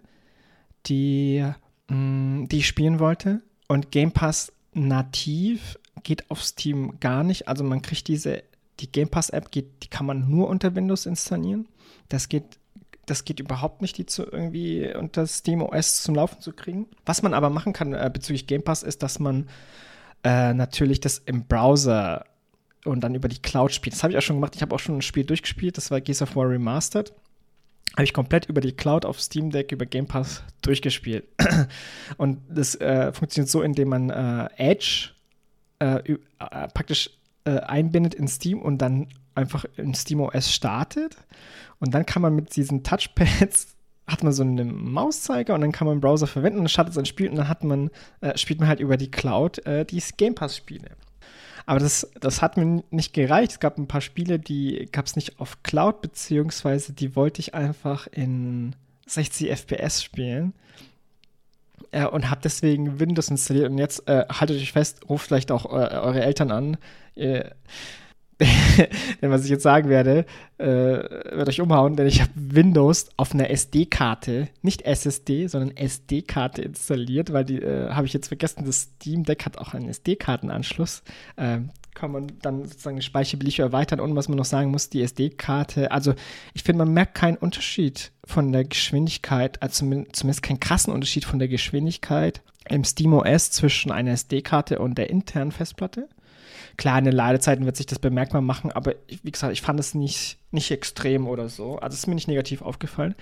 die, 0.85 1.45
mh, 1.89 1.95
mm, 1.95 2.47
die 2.49 2.59
ich 2.59 2.67
spielen 2.67 2.99
wollte. 2.99 3.41
Und 3.67 3.91
Game 3.91 4.11
Pass 4.11 4.53
nativ 4.73 5.77
geht 6.03 6.29
auf 6.29 6.43
Steam 6.43 6.99
gar 6.99 7.23
nicht. 7.23 7.47
Also 7.47 7.63
man 7.63 7.81
kriegt 7.81 8.07
diese, 8.07 8.43
die 8.79 8.91
Game 8.91 9.09
Pass 9.09 9.29
App, 9.29 9.51
geht, 9.51 9.83
die 9.83 9.87
kann 9.87 10.05
man 10.05 10.29
nur 10.29 10.47
unter 10.47 10.75
Windows 10.75 11.05
installieren. 11.05 11.67
Das 12.09 12.29
geht 12.29 12.59
das 13.05 13.25
geht 13.25 13.39
überhaupt 13.39 13.81
nicht, 13.81 13.97
die 13.97 14.05
zu 14.05 14.23
irgendwie 14.23 14.93
unter 14.95 15.27
Steam 15.27 15.61
OS 15.61 16.03
zum 16.03 16.15
Laufen 16.15 16.39
zu 16.39 16.53
kriegen. 16.53 16.87
Was 17.05 17.21
man 17.21 17.33
aber 17.33 17.49
machen 17.49 17.73
kann 17.73 17.93
äh, 17.93 18.09
bezüglich 18.11 18.47
Game 18.47 18.63
Pass 18.63 18.83
ist, 18.83 19.03
dass 19.03 19.19
man 19.19 19.49
äh, 20.23 20.53
natürlich 20.53 21.01
das 21.01 21.17
im 21.17 21.45
Browser 21.45 22.25
und 22.85 23.01
dann 23.01 23.15
über 23.15 23.27
die 23.27 23.41
Cloud 23.41 23.73
spielt. 23.73 23.93
Das 23.93 24.03
habe 24.03 24.13
ich 24.13 24.17
auch 24.17 24.21
schon 24.21 24.37
gemacht. 24.37 24.55
Ich 24.55 24.61
habe 24.61 24.73
auch 24.73 24.79
schon 24.79 24.97
ein 24.97 25.01
Spiel 25.01 25.25
durchgespielt. 25.25 25.77
Das 25.77 25.91
war 25.91 25.99
Gears 26.01 26.21
of 26.21 26.35
War 26.35 26.49
Remastered. 26.49 27.13
Habe 27.93 28.03
ich 28.05 28.13
komplett 28.13 28.45
über 28.45 28.61
die 28.61 28.71
Cloud 28.71 29.05
auf 29.05 29.21
Steam 29.21 29.51
Deck 29.51 29.71
über 29.71 29.85
Game 29.85 30.07
Pass 30.07 30.43
durchgespielt. 30.61 31.25
und 32.17 32.39
das 32.49 32.75
äh, 32.75 33.11
funktioniert 33.11 33.49
so, 33.49 33.61
indem 33.61 33.89
man 33.89 34.09
äh, 34.09 34.47
Edge 34.57 35.09
äh, 35.79 35.97
äh, 35.97 36.17
praktisch 36.73 37.09
einbindet 37.45 38.15
in 38.15 38.29
Steam 38.29 38.61
und 38.61 38.77
dann 38.77 39.09
einfach 39.35 39.65
in 39.77 39.93
SteamOS 39.93 40.51
startet. 40.51 41.17
Und 41.79 41.93
dann 41.93 42.05
kann 42.05 42.21
man 42.21 42.35
mit 42.35 42.55
diesen 42.55 42.83
Touchpads 42.83 43.75
hat 44.07 44.23
man 44.23 44.33
so 44.33 44.43
einen 44.43 44.91
Mauszeiger 44.91 45.53
und 45.53 45.61
dann 45.61 45.71
kann 45.71 45.85
man 45.85 45.93
einen 45.93 46.01
Browser 46.01 46.27
verwenden 46.27 46.59
und 46.59 46.69
startet 46.69 46.93
sein 46.93 47.05
Spiel 47.05 47.29
und 47.29 47.37
dann 47.37 47.47
hat 47.47 47.63
man, 47.63 47.89
äh, 48.19 48.37
spielt 48.37 48.59
man 48.59 48.67
halt 48.67 48.81
über 48.81 48.97
die 48.97 49.09
Cloud 49.09 49.65
äh, 49.65 49.85
die 49.85 50.03
Game 50.17 50.35
Pass-Spiele. 50.35 50.89
Aber 51.65 51.79
das, 51.79 52.11
das 52.19 52.41
hat 52.41 52.57
mir 52.57 52.83
nicht 52.91 53.13
gereicht. 53.13 53.53
Es 53.53 53.59
gab 53.61 53.77
ein 53.77 53.87
paar 53.87 54.01
Spiele, 54.01 54.39
die 54.39 54.89
gab 54.91 55.05
es 55.05 55.15
nicht 55.15 55.39
auf 55.39 55.63
Cloud, 55.63 56.01
beziehungsweise 56.01 56.91
die 56.91 57.15
wollte 57.15 57.39
ich 57.39 57.53
einfach 57.53 58.07
in 58.07 58.75
60 59.05 59.49
FPS 59.49 60.03
spielen. 60.03 60.53
Äh, 61.91 62.07
und 62.07 62.29
habe 62.29 62.41
deswegen 62.43 62.99
Windows 62.99 63.29
installiert. 63.29 63.69
Und 63.69 63.77
jetzt 63.77 64.07
äh, 64.09 64.25
haltet 64.27 64.57
euch 64.57 64.73
fest, 64.73 65.07
ruft 65.07 65.27
vielleicht 65.27 65.51
auch 65.51 65.65
äh, 65.65 65.95
eure 65.95 66.21
Eltern 66.21 66.51
an. 66.51 66.77
denn 69.21 69.31
was 69.31 69.43
ich 69.43 69.49
jetzt 69.49 69.63
sagen 69.63 69.89
werde, 69.89 70.25
äh, 70.57 70.65
wird 70.65 71.49
euch 71.49 71.61
umhauen, 71.61 71.95
denn 71.95 72.07
ich 72.07 72.21
habe 72.21 72.31
Windows 72.35 73.09
auf 73.17 73.33
einer 73.33 73.49
SD-Karte, 73.49 74.49
nicht 74.61 74.83
SSD, 74.83 75.47
sondern 75.47 75.75
SD-Karte 75.75 76.61
installiert, 76.61 77.31
weil 77.31 77.45
die 77.45 77.61
äh, 77.61 77.89
habe 77.91 78.07
ich 78.07 78.13
jetzt 78.13 78.27
vergessen, 78.27 78.65
das 78.65 78.89
Steam 78.95 79.23
Deck 79.23 79.45
hat 79.45 79.57
auch 79.57 79.73
einen 79.73 79.89
SD-Kartenanschluss. 79.89 81.03
Ähm, 81.37 81.69
kann 81.93 82.11
man 82.11 82.27
dann 82.41 82.65
sozusagen 82.65 82.95
die 82.95 83.03
Speicherbelege 83.03 83.61
erweitern 83.61 83.99
und 83.99 84.15
was 84.15 84.27
man 84.27 84.37
noch 84.37 84.45
sagen 84.45 84.71
muss, 84.71 84.89
die 84.89 85.03
SD-Karte, 85.03 85.91
also 85.91 86.13
ich 86.53 86.63
finde, 86.63 86.85
man 86.85 86.93
merkt 86.93 87.15
keinen 87.15 87.37
Unterschied 87.37 88.11
von 88.25 88.51
der 88.51 88.63
Geschwindigkeit, 88.63 89.61
also 89.61 89.85
zumindest 89.85 90.41
keinen 90.41 90.59
krassen 90.59 90.91
Unterschied 90.91 91.25
von 91.25 91.39
der 91.39 91.47
Geschwindigkeit 91.47 92.41
im 92.69 92.83
SteamOS 92.83 93.51
zwischen 93.51 93.91
einer 93.91 94.11
SD-Karte 94.11 94.79
und 94.79 94.97
der 94.97 95.09
internen 95.09 95.51
Festplatte. 95.51 96.07
Klar, 96.77 96.97
in 96.97 97.05
den 97.05 97.13
Ladezeiten 97.13 97.65
wird 97.65 97.77
sich 97.77 97.85
das 97.85 97.99
bemerkbar 97.99 98.41
machen, 98.41 98.71
aber 98.71 98.95
wie 99.07 99.31
gesagt, 99.31 99.53
ich 99.53 99.61
fand 99.61 99.79
es 99.79 99.93
nicht, 99.93 100.39
nicht 100.51 100.71
extrem 100.71 101.27
oder 101.27 101.47
so. 101.47 101.77
Also 101.77 101.93
ist 101.93 102.07
mir 102.07 102.15
nicht 102.15 102.27
negativ 102.27 102.61
aufgefallen. 102.61 103.13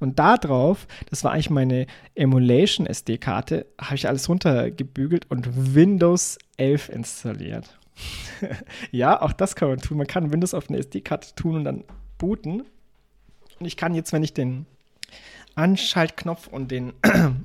Und 0.00 0.18
da 0.18 0.38
drauf, 0.38 0.86
das 1.10 1.22
war 1.22 1.32
eigentlich 1.32 1.50
meine 1.50 1.86
Emulation 2.14 2.86
SD-Karte, 2.86 3.66
habe 3.80 3.96
ich 3.96 4.08
alles 4.08 4.28
runtergebügelt 4.28 5.30
und 5.30 5.74
Windows 5.74 6.38
11 6.56 6.88
installiert. 6.88 7.78
ja, 8.90 9.20
auch 9.20 9.32
das 9.32 9.54
kann 9.54 9.68
man 9.68 9.78
tun. 9.78 9.98
Man 9.98 10.06
kann 10.06 10.32
Windows 10.32 10.54
auf 10.54 10.68
eine 10.68 10.78
SD-Karte 10.78 11.34
tun 11.34 11.56
und 11.56 11.64
dann 11.64 11.84
booten. 12.16 12.62
Und 13.58 13.66
ich 13.66 13.76
kann 13.76 13.94
jetzt, 13.94 14.12
wenn 14.12 14.22
ich 14.22 14.32
den 14.32 14.66
Anschaltknopf 15.56 16.46
und 16.46 16.70
den 16.70 16.92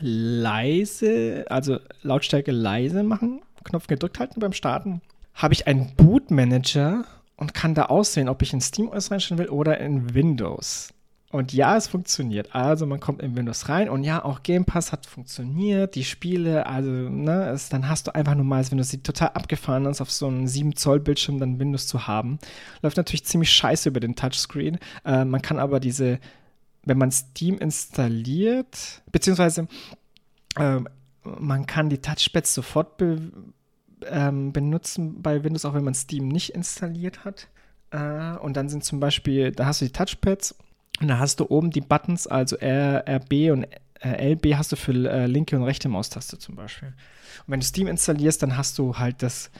leise, 0.00 1.44
also 1.48 1.78
Lautstärke 2.02 2.52
leise 2.52 3.02
machen, 3.02 3.42
Knopf 3.64 3.86
gedrückt 3.86 4.18
halten 4.18 4.40
beim 4.40 4.52
Starten, 4.52 5.00
habe 5.34 5.54
ich 5.54 5.66
einen 5.66 5.94
Boot 5.96 6.30
Manager 6.30 7.04
und 7.36 7.54
kann 7.54 7.74
da 7.74 7.86
auswählen, 7.86 8.28
ob 8.28 8.42
ich 8.42 8.52
in 8.52 8.60
SteamOS 8.60 9.10
reinstellen 9.10 9.38
will 9.38 9.48
oder 9.48 9.78
in 9.78 10.14
Windows. 10.14 10.94
Und 11.34 11.52
ja, 11.52 11.76
es 11.76 11.88
funktioniert. 11.88 12.54
Also 12.54 12.86
man 12.86 13.00
kommt 13.00 13.20
in 13.20 13.36
Windows 13.36 13.68
rein 13.68 13.88
und 13.88 14.04
ja, 14.04 14.24
auch 14.24 14.44
Game 14.44 14.64
Pass 14.64 14.92
hat 14.92 15.04
funktioniert. 15.04 15.96
Die 15.96 16.04
Spiele, 16.04 16.66
also, 16.66 16.88
ne, 16.88 17.48
es, 17.48 17.68
dann 17.68 17.88
hast 17.88 18.06
du 18.06 18.14
einfach 18.14 18.36
normales 18.36 18.70
Windows. 18.70 18.90
Sieht 18.90 19.02
total 19.02 19.30
abgefahren 19.30 19.84
aus, 19.88 20.00
auf 20.00 20.12
so 20.12 20.28
einem 20.28 20.46
7 20.46 20.76
Zoll 20.76 21.00
Bildschirm 21.00 21.40
dann 21.40 21.58
Windows 21.58 21.88
zu 21.88 22.06
haben. 22.06 22.38
Läuft 22.82 22.98
natürlich 22.98 23.24
ziemlich 23.24 23.50
scheiße 23.50 23.88
über 23.88 23.98
den 23.98 24.14
Touchscreen. 24.14 24.78
Äh, 25.04 25.24
man 25.24 25.42
kann 25.42 25.58
aber 25.58 25.80
diese, 25.80 26.20
wenn 26.84 26.98
man 26.98 27.10
Steam 27.10 27.58
installiert, 27.58 29.02
beziehungsweise 29.10 29.66
äh, 30.54 30.78
man 31.24 31.66
kann 31.66 31.88
die 31.88 31.98
Touchpads 31.98 32.54
sofort 32.54 32.96
be 32.96 33.32
ähm, 34.06 34.52
benutzen 34.52 35.22
bei 35.22 35.42
Windows, 35.44 35.64
auch 35.64 35.74
wenn 35.74 35.84
man 35.84 35.94
Steam 35.94 36.28
nicht 36.28 36.50
installiert 36.50 37.24
hat. 37.24 37.48
Äh, 37.90 38.36
und 38.38 38.56
dann 38.56 38.68
sind 38.68 38.84
zum 38.84 39.00
Beispiel, 39.00 39.52
da 39.52 39.66
hast 39.66 39.80
du 39.80 39.86
die 39.86 39.92
Touchpads 39.92 40.54
und 41.00 41.08
da 41.08 41.18
hast 41.18 41.40
du 41.40 41.46
oben 41.48 41.70
die 41.70 41.80
Buttons, 41.80 42.26
also 42.26 42.56
R, 42.56 43.04
RB 43.08 43.50
und 43.50 43.66
äh, 44.00 44.32
LB 44.32 44.54
hast 44.54 44.72
du 44.72 44.76
für 44.76 44.92
äh, 44.92 45.26
linke 45.26 45.56
und 45.56 45.62
rechte 45.62 45.88
Maustaste 45.88 46.38
zum 46.38 46.56
Beispiel. 46.56 46.88
Und 46.88 47.52
wenn 47.52 47.60
du 47.60 47.66
Steam 47.66 47.86
installierst, 47.86 48.42
dann 48.42 48.56
hast 48.56 48.78
du 48.78 48.96
halt 48.98 49.22
das, 49.22 49.50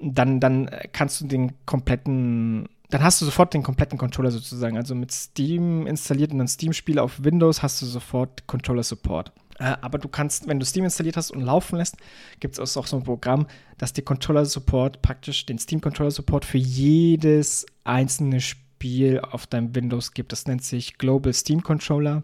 dann, 0.00 0.40
dann 0.40 0.70
kannst 0.92 1.20
du 1.20 1.26
den 1.26 1.52
kompletten, 1.64 2.68
dann 2.90 3.02
hast 3.02 3.20
du 3.20 3.24
sofort 3.24 3.54
den 3.54 3.62
kompletten 3.62 3.98
Controller 3.98 4.30
sozusagen. 4.30 4.76
Also 4.76 4.94
mit 4.94 5.12
Steam 5.12 5.86
installiert 5.86 6.32
und 6.32 6.38
dann 6.38 6.48
Steam-Spiele 6.48 7.02
auf 7.02 7.22
Windows 7.24 7.62
hast 7.62 7.82
du 7.82 7.86
sofort 7.86 8.46
Controller-Support. 8.46 9.32
Äh, 9.58 9.76
aber 9.80 9.98
du 9.98 10.08
kannst, 10.08 10.46
wenn 10.48 10.60
du 10.60 10.66
Steam 10.66 10.84
installiert 10.84 11.16
hast 11.16 11.30
und 11.30 11.42
laufen 11.42 11.78
lässt, 11.78 11.96
gibt 12.40 12.58
es 12.58 12.76
auch 12.76 12.86
so 12.86 12.96
ein 12.96 13.02
Programm, 13.02 13.46
das 13.76 13.92
dir 13.92 14.02
Controller-Support, 14.02 15.02
praktisch 15.02 15.46
den 15.46 15.58
Steam-Controller-Support 15.58 16.44
für 16.44 16.58
jedes 16.58 17.66
einzelne 17.84 18.40
Spiel 18.40 19.20
auf 19.20 19.46
deinem 19.46 19.74
Windows 19.74 20.12
gibt. 20.12 20.32
Das 20.32 20.46
nennt 20.46 20.62
sich 20.62 20.98
Global 20.98 21.32
Steam 21.32 21.62
Controller. 21.62 22.22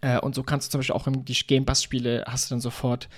Äh, 0.00 0.18
und 0.18 0.34
so 0.34 0.42
kannst 0.42 0.68
du 0.68 0.70
zum 0.72 0.78
Beispiel 0.80 0.96
auch 0.96 1.06
in 1.06 1.24
die 1.24 1.34
Game 1.34 1.64
Pass-Spiele 1.64 2.24
hast 2.26 2.50
du 2.50 2.54
dann 2.54 2.60
sofort 2.60 3.08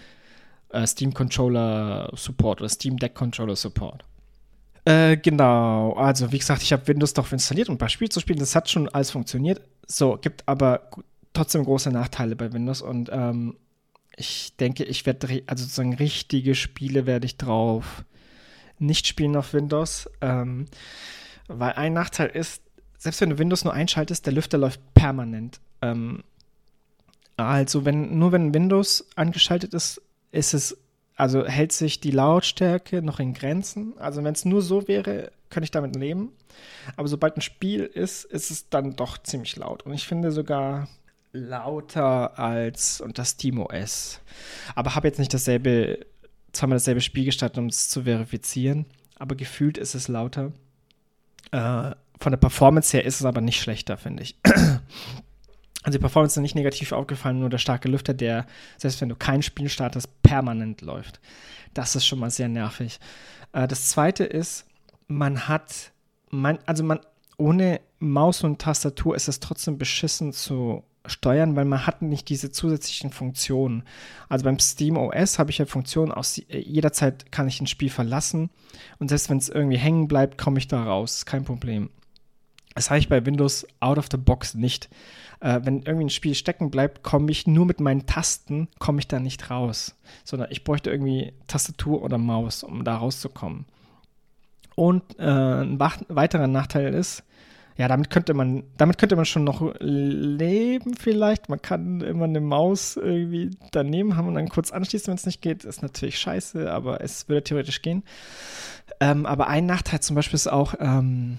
äh, 0.71 0.87
Steam 0.87 1.15
Controller 1.15 2.11
Support 2.15 2.61
oder 2.61 2.69
Steam 2.69 2.99
Deck 2.99 3.15
Controller 3.15 3.57
Support. 3.57 4.05
Äh, 4.85 5.17
genau, 5.17 5.95
also 5.95 6.31
wie 6.31 6.39
gesagt, 6.39 6.63
ich 6.63 6.73
habe 6.75 6.87
Windows 6.87 7.15
doch 7.15 7.33
installiert, 7.33 7.71
um 7.71 7.77
ein 7.77 7.79
paar 7.79 7.89
Spiele 7.89 8.11
zu 8.11 8.21
spielen. 8.21 8.39
Das 8.39 8.55
hat 8.55 8.69
schon 8.69 8.87
alles 8.91 9.11
funktioniert. 9.11 9.63
So, 9.87 10.19
gibt 10.21 10.47
aber 10.47 10.91
trotzdem 11.35 11.65
große 11.65 11.91
Nachteile 11.91 12.37
bei 12.37 12.53
Windows 12.53 12.81
und 12.81 13.11
ähm, 13.13 13.57
ich 14.17 14.57
denke, 14.57 14.85
ich 14.85 15.05
werde, 15.07 15.43
also 15.47 15.65
sozusagen 15.65 15.95
richtige 15.95 16.55
Spiele 16.55 17.07
werde 17.07 17.27
ich 17.27 17.37
drauf 17.37 18.05
nicht 18.79 19.07
spielen 19.07 19.37
auf 19.37 19.53
Windows, 19.53 20.11
ähm, 20.21 20.67
weil 21.49 21.73
ein 21.73 21.93
Nachteil 21.93 22.29
ist, 22.29 22.63
selbst 22.99 23.21
wenn 23.21 23.31
du 23.31 23.39
Windows 23.39 23.65
nur 23.65 23.73
einschaltest, 23.73 24.27
der 24.27 24.33
Lüfter 24.33 24.59
läuft 24.59 24.81
permanent. 24.95 25.61
Ähm, 25.83 26.25
also 27.37 27.85
wenn 27.85 28.19
nur 28.19 28.33
wenn 28.33 28.55
Windows 28.55 29.07
angeschaltet 29.17 29.75
ist, 29.75 30.01
ist 30.33 30.55
es 30.55 30.77
also 31.17 31.47
hält 31.47 31.73
sich 31.73 32.01
die 32.01 32.11
Lautstärke 32.11 33.03
noch 33.03 33.21
in 33.21 33.35
Grenzen. 33.35 33.97
Also 33.99 34.25
wenn 34.25 34.35
es 34.35 34.45
nur 34.45 34.63
so 34.63 34.89
wäre, 34.89 35.31
könnte 35.49 35.65
ich 35.65 35.71
damit 35.71 35.95
leben. 35.95 36.33
Aber 36.97 37.07
sobald 37.07 37.37
ein 37.37 37.41
Spiel 37.41 37.85
ist, 37.85 38.25
ist 38.25 38.51
es 38.51 38.69
dann 38.69 38.97
doch 38.97 39.19
ziemlich 39.19 39.55
laut. 39.57 39.85
Und 39.85 39.95
ich 39.95 40.09
finde 40.09 40.33
sogar 40.33 40.89
lauter 41.35 42.39
als 42.39 43.01
unter 43.01 43.25
SteamOS. 43.25 44.21
Aber 44.75 44.95
habe 44.95 45.09
jetzt 45.09 45.19
nicht 45.19 45.35
dasselbe, 45.35 46.07
zweimal 46.53 46.77
dasselbe 46.77 47.01
Spiel 47.01 47.27
gestartet, 47.27 47.59
um 47.59 47.67
es 47.67 47.89
zu 47.91 48.05
verifizieren. 48.05 48.87
Aber 49.17 49.35
gefühlt 49.35 49.77
ist 49.77 49.95
es 49.95 50.09
lauter. 50.09 50.53
Äh, 51.51 51.91
von 52.21 52.31
der 52.31 52.37
Performance 52.39 52.97
her 52.97 53.05
ist 53.05 53.21
es 53.21 53.27
aber 53.27 53.41
nicht 53.41 53.61
schlechter, 53.61 53.99
finde 53.99 54.23
ich. 54.23 54.37
Also 55.83 55.99
die 55.99 56.01
Performance 56.01 56.41
ist 56.41 56.43
nicht 56.43 56.55
negativ 56.55 56.93
aufgefallen, 56.93 57.41
nur 57.41 57.51
der 57.51 57.59
starke 57.59 57.89
Lüfter, 57.89 58.15
der, 58.15 58.47
selbst 58.79 59.03
wenn 59.03 59.11
du 59.11 59.17
kein 59.17 59.43
Spiel 59.43 59.69
startest, 59.69 60.23
permanent 60.23 60.81
läuft. 60.81 61.21
Das 61.75 61.95
ist 61.95 62.07
schon 62.07 62.21
mal 62.21 62.31
sehr 62.31 62.49
nervig. 62.49 62.99
Äh, 63.53 63.69
das 63.69 63.89
zweite 63.89 64.25
ist, 64.25 64.65
man 65.09 65.47
hat, 65.47 65.93
man, 66.31 66.59
also 66.65 66.85
man, 66.85 67.01
ohne 67.37 67.83
Maus 67.99 68.43
und 68.45 68.63
Tastatur 68.63 69.15
ist 69.15 69.29
es 69.29 69.41
trotzdem 69.41 69.77
beschissen 69.77 70.33
zu 70.33 70.85
steuern, 71.07 71.57
weil 71.57 71.65
man 71.65 71.87
hat 71.87 72.03
nicht 72.03 72.29
diese 72.29 72.51
zusätzlichen 72.51 73.11
Funktionen. 73.11 73.83
Also 74.29 74.45
beim 74.45 74.59
Steam 74.59 74.97
OS 74.97 75.39
habe 75.39 75.51
ich 75.51 75.59
ja 75.59 75.67
Funktionen 75.67 76.13
aus 76.13 76.41
jederzeit 76.49 77.31
kann 77.31 77.49
ich 77.49 77.61
ein 77.61 77.67
Spiel 77.67 77.91
verlassen 77.91 78.51
und 78.99 79.09
selbst 79.09 79.29
wenn 79.31 79.39
es 79.39 79.49
irgendwie 79.49 79.79
hängen 79.79 80.09
bleibt, 80.09 80.39
komme 80.39 80.59
ich 80.59 80.69
da 80.69 80.83
raus, 80.83 81.27
kein 81.27 81.45
Problem. 81.45 81.91
Das 82.75 82.91
habe 82.91 82.99
ich 82.99 83.09
bei 83.09 83.25
Windows 83.25 83.67
out 83.81 83.99
of 83.99 84.09
the 84.11 84.17
box 84.17 84.55
nicht. 84.55 84.89
Äh, 85.41 85.61
wenn 85.63 85.83
irgendwie 85.83 86.07
ein 86.07 86.11
Spiel 86.11 86.35
stecken 86.35 86.71
bleibt, 86.71 87.03
komme 87.03 87.31
ich 87.31 87.47
nur 87.47 87.67
mit 87.67 87.81
meinen 87.81 88.07
Tasten, 88.07 88.69
komme 88.79 88.99
ich 88.99 89.07
da 89.07 89.21
nicht 89.21 89.51
raus. 89.51 89.95
Sondern 90.25 90.51
ich 90.51 90.65
bräuchte 90.65 90.91
irgendwie 90.91 91.35
Tastatur 91.47 92.03
oder 92.03 92.19
Maus, 92.19 92.65
um 92.65 92.83
da 92.85 92.97
rauszukommen. 92.97 93.67
Und 94.75 95.03
äh, 95.21 95.23
ein 95.23 95.79
weiterer 95.79 96.49
Nachteil 96.49 96.93
ist, 96.95 97.23
ja, 97.77 97.89
damit 97.89 98.11
könnte 98.11 98.35
man, 98.35 98.63
damit 98.77 98.99
könnte 98.99 99.17
man 99.17 99.25
schon 99.25 99.43
noch 99.43 99.75
leben 99.81 100.95
vielleicht. 100.95 101.49
Man 101.49 101.61
kann 101.61 102.01
immer 102.03 102.25
eine 102.25 102.41
Maus 102.41 102.97
irgendwie 102.97 103.51
daneben 103.73 104.17
haben 104.17 104.29
und 104.29 104.35
dann 104.35 104.49
kurz 104.49 104.71
anschließen, 104.71 105.09
wenn 105.09 105.17
es 105.17 105.27
nicht 105.27 105.43
geht. 105.43 105.65
Ist 105.65 105.83
natürlich 105.83 106.19
scheiße, 106.19 106.71
aber 106.71 107.01
es 107.01 107.29
würde 107.29 107.43
theoretisch 107.43 107.83
gehen. 107.83 108.05
Ähm, 109.01 109.27
aber 109.27 109.49
ein 109.49 109.67
Nachteil 109.67 110.01
zum 110.01 110.15
Beispiel 110.15 110.37
ist 110.37 110.47
auch, 110.47 110.75
ähm, 110.79 111.39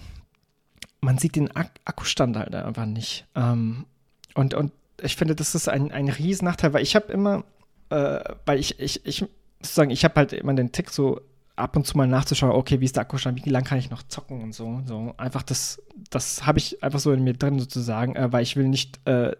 man 1.00 1.18
sieht 1.18 1.38
den 1.38 1.56
Ak 1.56 1.72
Akkustand 1.86 2.36
halt 2.36 2.54
einfach 2.54 2.86
nicht. 2.86 3.26
Ähm, 3.36 3.86
und, 4.34 4.54
und 4.54 4.74
ich 5.02 5.16
finde, 5.16 5.36
das 5.36 5.56
ist 5.56 5.70
ein, 5.70 5.92
ein 5.92 6.10
Riesennachteil, 6.10 6.74
weil 6.74 6.84
ich 6.84 6.96
habe 6.96 7.14
immer, 7.14 7.46
äh, 7.92 8.20
weil 8.46 8.60
ich, 8.60 8.80
ich, 8.80 9.06
ich 9.06 9.26
sozusagen, 9.62 9.92
ich 9.92 10.04
habe 10.04 10.16
halt 10.16 10.34
immer 10.34 10.54
den 10.54 10.74
Tick 10.74 10.90
so 10.90 11.22
ab 11.56 11.76
und 11.76 11.86
zu 11.86 11.98
mal 11.98 12.08
nachzuschauen, 12.08 12.52
okay, 12.52 12.82
wie 12.82 12.86
ist 12.86 12.96
der 12.96 13.02
Akkustand, 13.02 13.46
wie 13.46 13.50
lange 13.50 13.66
kann 13.66 13.78
ich 13.78 13.90
noch 13.90 14.04
zocken 14.04 14.42
und 14.42 14.54
so. 14.54 14.82
so. 14.86 15.14
Einfach 15.18 15.44
das, 15.44 15.82
das 16.10 16.46
habe 16.46 16.60
ich 16.60 16.84
einfach 16.84 17.00
so 17.00 17.12
in 17.12 17.24
mir 17.24 17.34
drin 17.34 17.60
sozusagen, 17.60 18.16
äh, 18.16 18.32
weil 18.32 18.44
ich 18.44 18.56
will 18.56 18.68
nicht 18.68 19.00
äh, 19.08 19.36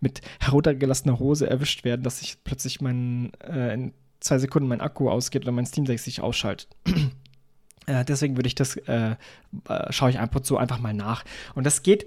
mit 0.00 0.22
heruntergelassener 0.40 1.18
Hose 1.18 1.48
erwischt 1.48 1.84
werden, 1.84 2.02
dass 2.02 2.22
ich 2.22 2.42
plötzlich 2.42 2.80
mein, 2.80 3.32
äh, 3.44 3.74
in 3.74 3.92
zwei 4.20 4.38
Sekunden 4.38 4.68
mein 4.68 4.80
Akku 4.80 5.08
ausgeht 5.08 5.42
oder 5.42 5.52
mein 5.52 5.66
Steam 5.66 5.84
Deck 5.84 6.00
sich 6.00 6.20
ausschaltet. 6.20 6.68
Äh, 7.86 8.04
deswegen 8.04 8.36
würde 8.36 8.46
ich 8.46 8.54
das, 8.54 8.76
äh, 8.76 9.16
äh, 9.68 9.92
schaue 9.92 10.10
ich 10.10 10.20
ab 10.20 10.36
und 10.36 10.46
zu 10.46 10.56
einfach 10.56 10.78
mal 10.78 10.94
nach. 10.94 11.24
Und 11.56 11.66
das 11.66 11.82
geht 11.82 12.06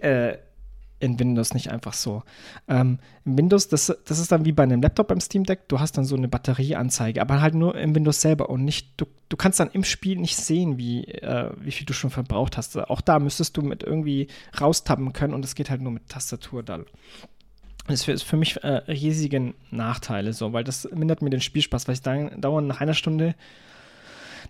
in 0.99 1.19
Windows 1.19 1.53
nicht 1.53 1.71
einfach 1.71 1.93
so. 1.93 2.23
Ähm, 2.67 2.99
in 3.25 3.37
Windows, 3.37 3.67
das, 3.67 3.95
das 4.05 4.19
ist 4.19 4.31
dann 4.31 4.45
wie 4.45 4.51
bei 4.51 4.63
einem 4.63 4.81
Laptop 4.81 5.07
beim 5.07 5.19
Steam 5.19 5.43
Deck, 5.43 5.67
du 5.67 5.79
hast 5.79 5.97
dann 5.97 6.05
so 6.05 6.15
eine 6.15 6.27
Batterieanzeige, 6.27 7.21
aber 7.21 7.41
halt 7.41 7.55
nur 7.55 7.75
im 7.77 7.93
Windows 7.95 8.21
selber 8.21 8.49
und 8.49 8.63
nicht, 8.63 8.93
du, 8.97 9.05
du 9.29 9.37
kannst 9.37 9.59
dann 9.59 9.71
im 9.71 9.83
Spiel 9.83 10.17
nicht 10.17 10.37
sehen, 10.37 10.77
wie, 10.77 11.05
äh, 11.05 11.51
wie 11.59 11.71
viel 11.71 11.85
du 11.85 11.93
schon 11.93 12.09
verbraucht 12.09 12.57
hast. 12.57 12.77
Auch 12.77 13.01
da 13.01 13.19
müsstest 13.19 13.57
du 13.57 13.61
mit 13.61 13.83
irgendwie 13.83 14.27
raustappen 14.59 15.13
können 15.13 15.33
und 15.33 15.41
das 15.41 15.55
geht 15.55 15.69
halt 15.69 15.81
nur 15.81 15.91
mit 15.91 16.09
Tastatur 16.09 16.63
dann. 16.63 16.85
Das 17.87 18.07
ist 18.07 18.23
für 18.23 18.37
mich 18.37 18.63
äh, 18.63 18.67
riesige 18.87 19.53
Nachteile, 19.69 20.33
so, 20.33 20.53
weil 20.53 20.63
das 20.63 20.89
mindert 20.91 21.21
mir 21.21 21.29
den 21.29 21.41
Spielspaß, 21.41 21.87
weil 21.87 21.93
ich 21.93 22.01
dann 22.01 22.41
dauernd 22.41 22.67
nach 22.67 22.81
einer 22.81 22.95
Stunde 22.95 23.35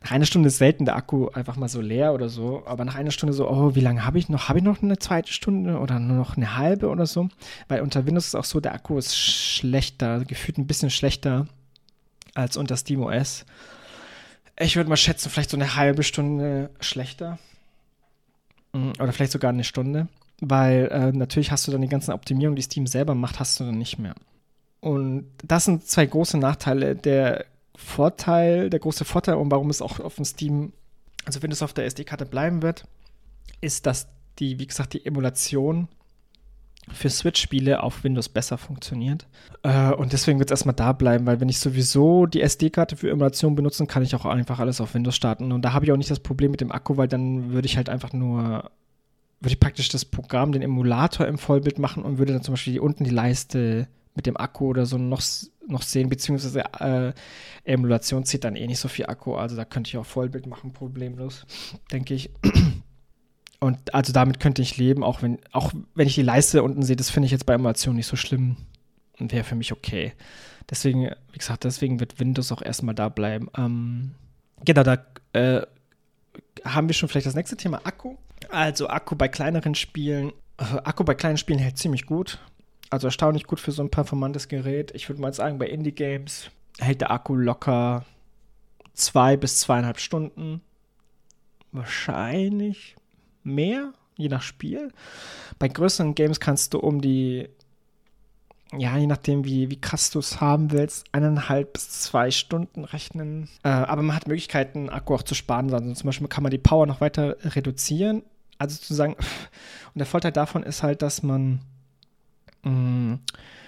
nach 0.03 0.11
einer 0.11 0.25
Stunde 0.25 0.47
ist 0.47 0.57
selten 0.57 0.85
der 0.85 0.95
Akku 0.95 1.29
einfach 1.29 1.55
mal 1.55 1.69
so 1.69 1.81
leer 1.81 2.13
oder 2.13 2.29
so, 2.29 2.63
aber 2.65 2.85
nach 2.85 2.95
einer 2.95 3.11
Stunde 3.11 3.33
so, 3.33 3.49
oh, 3.49 3.75
wie 3.75 3.81
lange 3.81 4.05
habe 4.05 4.19
ich 4.19 4.29
noch? 4.29 4.49
Habe 4.49 4.59
ich 4.59 4.65
noch 4.65 4.81
eine 4.81 4.99
zweite 4.99 5.31
Stunde 5.31 5.79
oder 5.79 5.99
nur 5.99 6.17
noch 6.17 6.37
eine 6.37 6.57
halbe 6.57 6.89
oder 6.89 7.05
so? 7.05 7.29
Weil 7.67 7.81
unter 7.81 8.05
Windows 8.05 8.27
ist 8.27 8.35
auch 8.35 8.45
so, 8.45 8.59
der 8.59 8.73
Akku 8.73 8.97
ist 8.97 9.15
schlechter, 9.17 10.25
gefühlt 10.25 10.57
ein 10.57 10.67
bisschen 10.67 10.89
schlechter 10.89 11.47
als 12.33 12.57
unter 12.57 12.77
SteamOS. 12.77 13.45
Ich 14.59 14.75
würde 14.75 14.89
mal 14.89 14.97
schätzen, 14.97 15.29
vielleicht 15.29 15.49
so 15.49 15.57
eine 15.57 15.75
halbe 15.75 16.03
Stunde 16.03 16.69
schlechter. 16.79 17.39
Mm, 18.73 18.91
oder 18.99 19.11
vielleicht 19.11 19.31
sogar 19.31 19.49
eine 19.49 19.63
Stunde. 19.63 20.07
Weil 20.41 20.89
äh, 20.91 21.11
natürlich 21.11 21.51
hast 21.51 21.67
du 21.67 21.71
dann 21.71 21.81
die 21.81 21.87
ganzen 21.87 22.11
Optimierungen, 22.11 22.55
die 22.55 22.61
Steam 22.61 22.87
selber 22.87 23.15
macht, 23.15 23.39
hast 23.39 23.59
du 23.59 23.63
dann 23.63 23.77
nicht 23.77 23.99
mehr. 23.99 24.15
Und 24.81 25.25
das 25.43 25.65
sind 25.65 25.87
zwei 25.87 26.05
große 26.05 26.37
Nachteile 26.37 26.95
der 26.95 27.45
Vorteil, 27.75 28.69
der 28.69 28.79
große 28.79 29.05
Vorteil 29.05 29.35
und 29.35 29.51
warum 29.51 29.69
es 29.69 29.81
auch 29.81 29.99
auf 29.99 30.15
dem 30.15 30.25
Steam, 30.25 30.73
also 31.25 31.39
es 31.39 31.61
auf 31.61 31.73
der 31.73 31.85
SD-Karte 31.85 32.25
bleiben 32.25 32.61
wird, 32.61 32.85
ist, 33.61 33.85
dass 33.85 34.07
die, 34.39 34.59
wie 34.59 34.67
gesagt, 34.67 34.93
die 34.93 35.05
Emulation 35.05 35.87
für 36.91 37.09
Switch-Spiele 37.09 37.81
auf 37.81 38.03
Windows 38.03 38.29
besser 38.29 38.57
funktioniert. 38.57 39.25
Äh, 39.63 39.91
und 39.91 40.13
deswegen 40.13 40.39
wird 40.39 40.49
es 40.49 40.53
erstmal 40.53 40.75
da 40.75 40.93
bleiben, 40.93 41.25
weil 41.25 41.39
wenn 41.39 41.49
ich 41.49 41.59
sowieso 41.59 42.25
die 42.25 42.41
SD-Karte 42.41 42.95
für 42.95 43.09
Emulation 43.09 43.55
benutzen, 43.55 43.87
kann 43.87 44.03
ich 44.03 44.15
auch 44.15 44.25
einfach 44.25 44.59
alles 44.59 44.81
auf 44.81 44.93
Windows 44.93 45.15
starten. 45.15 45.51
Und 45.51 45.63
da 45.63 45.73
habe 45.73 45.85
ich 45.85 45.91
auch 45.91 45.97
nicht 45.97 46.11
das 46.11 46.19
Problem 46.19 46.51
mit 46.51 46.61
dem 46.61 46.71
Akku, 46.71 46.97
weil 46.97 47.07
dann 47.07 47.51
würde 47.51 47.65
ich 47.65 47.77
halt 47.77 47.89
einfach 47.89 48.13
nur, 48.13 48.69
würde 49.39 49.53
ich 49.53 49.59
praktisch 49.59 49.89
das 49.89 50.05
Programm, 50.05 50.51
den 50.51 50.61
Emulator 50.61 51.25
im 51.27 51.37
Vollbild 51.37 51.79
machen 51.79 52.03
und 52.03 52.19
würde 52.19 52.33
dann 52.33 52.43
zum 52.43 52.53
Beispiel 52.53 52.79
unten 52.79 53.03
die 53.03 53.09
Leiste 53.09 53.87
mit 54.15 54.25
dem 54.25 54.37
Akku 54.37 54.67
oder 54.67 54.85
so 54.85 54.97
noch, 54.97 55.21
noch 55.67 55.81
sehen, 55.81 56.09
beziehungsweise 56.09 56.63
äh, 56.79 57.13
Emulation 57.63 58.23
zieht 58.25 58.43
dann 58.43 58.55
eh 58.55 58.65
nicht 58.65 58.79
so 58.79 58.87
viel 58.87 59.05
Akku, 59.05 59.35
also 59.35 59.55
da 59.55 59.65
könnte 59.65 59.89
ich 59.89 59.97
auch 59.97 60.05
Vollbild 60.05 60.47
machen, 60.47 60.73
problemlos, 60.73 61.45
denke 61.91 62.13
ich. 62.13 62.31
Und 63.59 63.93
also 63.93 64.13
damit 64.13 64.39
könnte 64.39 64.61
ich 64.61 64.77
leben, 64.77 65.03
auch 65.03 65.21
wenn, 65.21 65.39
auch 65.51 65.73
wenn 65.95 66.07
ich 66.07 66.15
die 66.15 66.21
Leiste 66.21 66.63
unten 66.63 66.83
sehe, 66.83 66.95
das 66.95 67.09
finde 67.09 67.25
ich 67.25 67.31
jetzt 67.31 67.45
bei 67.45 67.53
Emulation 67.53 67.95
nicht 67.95 68.07
so 68.07 68.15
schlimm 68.15 68.57
und 69.19 69.31
wäre 69.31 69.43
für 69.43 69.55
mich 69.55 69.71
okay. 69.71 70.13
Deswegen, 70.69 71.09
wie 71.31 71.37
gesagt, 71.37 71.63
deswegen 71.63 71.99
wird 71.99 72.19
Windows 72.19 72.51
auch 72.51 72.61
erstmal 72.61 72.95
da 72.95 73.09
bleiben. 73.09 73.49
Ähm, 73.57 74.11
genau, 74.63 74.83
da 74.83 75.05
äh, 75.33 75.61
haben 76.63 76.89
wir 76.89 76.93
schon 76.93 77.09
vielleicht 77.09 77.27
das 77.27 77.35
nächste 77.35 77.57
Thema 77.57 77.81
Akku. 77.85 78.15
Also 78.49 78.87
Akku 78.87 79.15
bei 79.15 79.27
kleineren 79.27 79.75
Spielen. 79.75 80.31
Äh, 80.57 80.77
Akku 80.83 81.03
bei 81.03 81.13
kleinen 81.13 81.37
Spielen 81.37 81.59
hält 81.59 81.77
ziemlich 81.77 82.05
gut. 82.05 82.39
Also 82.89 83.07
erstaunlich 83.07 83.45
gut 83.45 83.59
für 83.59 83.71
so 83.71 83.81
ein 83.83 83.89
performantes 83.89 84.47
Gerät. 84.47 84.91
Ich 84.93 85.09
würde 85.09 85.21
mal 85.21 85.33
sagen, 85.33 85.57
bei 85.57 85.67
Indie-Games 85.67 86.49
hält 86.79 87.01
der 87.01 87.11
Akku 87.11 87.35
locker 87.35 88.05
zwei 88.93 89.37
bis 89.37 89.59
zweieinhalb 89.59 89.99
Stunden. 89.99 90.61
Wahrscheinlich 91.71 92.95
mehr, 93.43 93.93
je 94.17 94.29
nach 94.29 94.41
Spiel. 94.41 94.91
Bei 95.59 95.67
größeren 95.67 96.15
Games 96.15 96.39
kannst 96.39 96.73
du 96.73 96.79
um 96.79 97.01
die, 97.01 97.49
ja, 98.77 98.97
je 98.97 99.07
nachdem, 99.07 99.45
wie, 99.45 99.69
wie 99.69 99.81
krass 99.81 100.09
du 100.09 100.19
es 100.19 100.39
haben 100.39 100.71
willst, 100.71 101.05
eineinhalb 101.11 101.73
bis 101.73 101.89
zwei 102.01 102.31
Stunden 102.31 102.85
rechnen. 102.85 103.49
Äh, 103.63 103.69
aber 103.69 104.01
man 104.01 104.15
hat 104.15 104.27
Möglichkeiten, 104.27 104.89
Akku 104.89 105.15
auch 105.15 105.23
zu 105.23 105.35
sparen. 105.35 105.73
Also 105.73 105.93
zum 105.93 106.07
Beispiel 106.07 106.27
kann 106.27 106.43
man 106.43 106.51
die 106.51 106.57
Power 106.57 106.85
noch 106.85 107.01
weiter 107.01 107.35
reduzieren. 107.43 108.23
Also 108.57 108.79
zu 108.79 108.93
sagen, 108.93 109.15
und 109.93 109.99
der 109.99 110.05
Vorteil 110.05 110.31
davon 110.31 110.63
ist 110.63 110.83
halt, 110.83 111.01
dass 111.01 111.23
man 111.23 111.59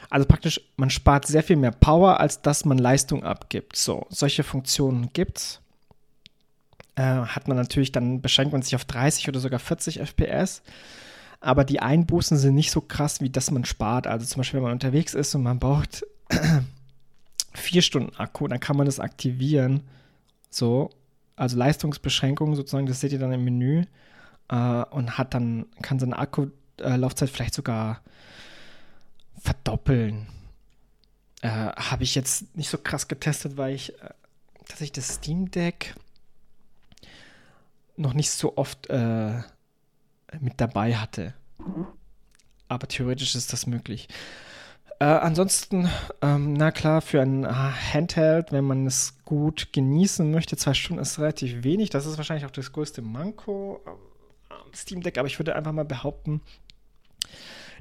also 0.10 0.26
praktisch, 0.26 0.62
man 0.78 0.90
spart 0.90 1.28
sehr 1.28 1.44
viel 1.44 1.56
mehr 1.58 1.72
Power, 1.72 2.20
als 2.20 2.42
dass 2.42 2.66
man 2.66 2.78
Leistung 2.78 3.24
abgibt. 3.24 3.76
So, 3.76 4.06
solche 4.10 4.44
Funktionen 4.44 5.10
gibt's. 5.14 5.62
Äh, 6.96 7.04
hat 7.04 7.48
man 7.48 7.58
natürlich, 7.58 7.92
dann 7.92 8.22
beschränkt 8.22 8.54
man 8.54 8.62
sich 8.62 8.76
auf 8.76 8.86
30 8.86 9.30
oder 9.30 9.40
sogar 9.40 9.60
40 9.60 10.00
FPS. 10.00 10.64
Aber 11.40 11.64
die 11.64 11.82
Einbußen 11.82 12.38
sind 12.38 12.56
nicht 12.56 12.72
so 12.72 12.82
krass, 12.82 13.22
wie 13.22 13.30
dass 13.30 13.52
man 13.52 13.66
spart. 13.66 14.08
Also 14.08 14.26
zum 14.26 14.40
Beispiel, 14.40 14.58
wenn 14.58 14.64
man 14.64 14.74
unterwegs 14.74 15.14
ist 15.14 15.36
und 15.36 15.44
man 15.44 15.60
braucht 15.60 16.04
vier 17.54 17.82
Stunden 17.82 18.16
Akku, 18.16 18.48
dann 18.48 18.60
kann 18.60 18.78
man 18.78 18.88
das 18.88 19.00
aktivieren. 19.00 19.82
So, 20.50 20.90
also 21.36 21.58
Leistungsbeschränkung 21.58 22.56
sozusagen, 22.56 22.88
das 22.88 23.02
seht 23.02 23.12
ihr 23.12 23.20
dann 23.20 23.34
im 23.34 23.44
Menü. 23.44 23.84
Äh, 24.50 24.56
und 24.56 25.18
hat 25.18 25.34
dann, 25.34 25.68
kann 25.82 26.00
seine 26.00 26.18
Akkulaufzeit 26.18 27.30
vielleicht 27.30 27.54
sogar 27.54 28.02
verdoppeln. 29.48 30.28
Äh, 31.42 31.50
Habe 31.50 32.04
ich 32.04 32.16
jetzt 32.16 32.56
nicht 32.56 32.70
so 32.70 32.78
krass 32.78 33.08
getestet, 33.08 33.56
weil 33.56 33.76
ich 33.76 33.94
äh, 34.02 34.90
das 34.92 35.16
Steam 35.16 35.50
Deck 35.52 35.96
noch 37.96 38.14
nicht 38.14 38.30
so 38.32 38.58
oft 38.58 38.90
äh, 38.90 39.42
mit 40.40 40.56
dabei 40.58 40.96
hatte. 40.96 41.34
Aber 42.68 42.88
theoretisch 42.88 43.36
ist 43.36 43.54
das 43.54 43.66
möglich. 43.66 44.10
Äh, 45.00 45.06
ansonsten, 45.06 45.90
ähm, 46.22 46.54
na 46.54 46.72
klar, 46.72 47.02
für 47.02 47.22
ein 47.22 47.46
Handheld, 47.48 48.52
wenn 48.52 48.66
man 48.66 48.86
es 48.86 49.16
gut 49.24 49.72
genießen 49.72 50.30
möchte, 50.30 50.58
zwei 50.58 50.74
Stunden 50.74 51.02
ist 51.02 51.20
relativ 51.20 51.64
wenig. 51.64 51.90
Das 51.90 52.06
ist 52.06 52.18
wahrscheinlich 52.18 52.46
auch 52.46 52.52
das 52.52 52.74
größte 52.74 53.02
Manko 53.02 53.80
am 54.50 54.74
Steam 54.74 55.02
Deck, 55.02 55.18
aber 55.18 55.28
ich 55.28 55.40
würde 55.40 55.56
einfach 55.56 55.72
mal 55.72 55.86
behaupten, 55.86 56.42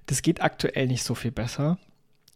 das 0.07 0.23
geht 0.23 0.43
aktuell 0.43 0.87
nicht 0.87 1.03
so 1.03 1.15
viel 1.15 1.33
besser. 1.33 1.79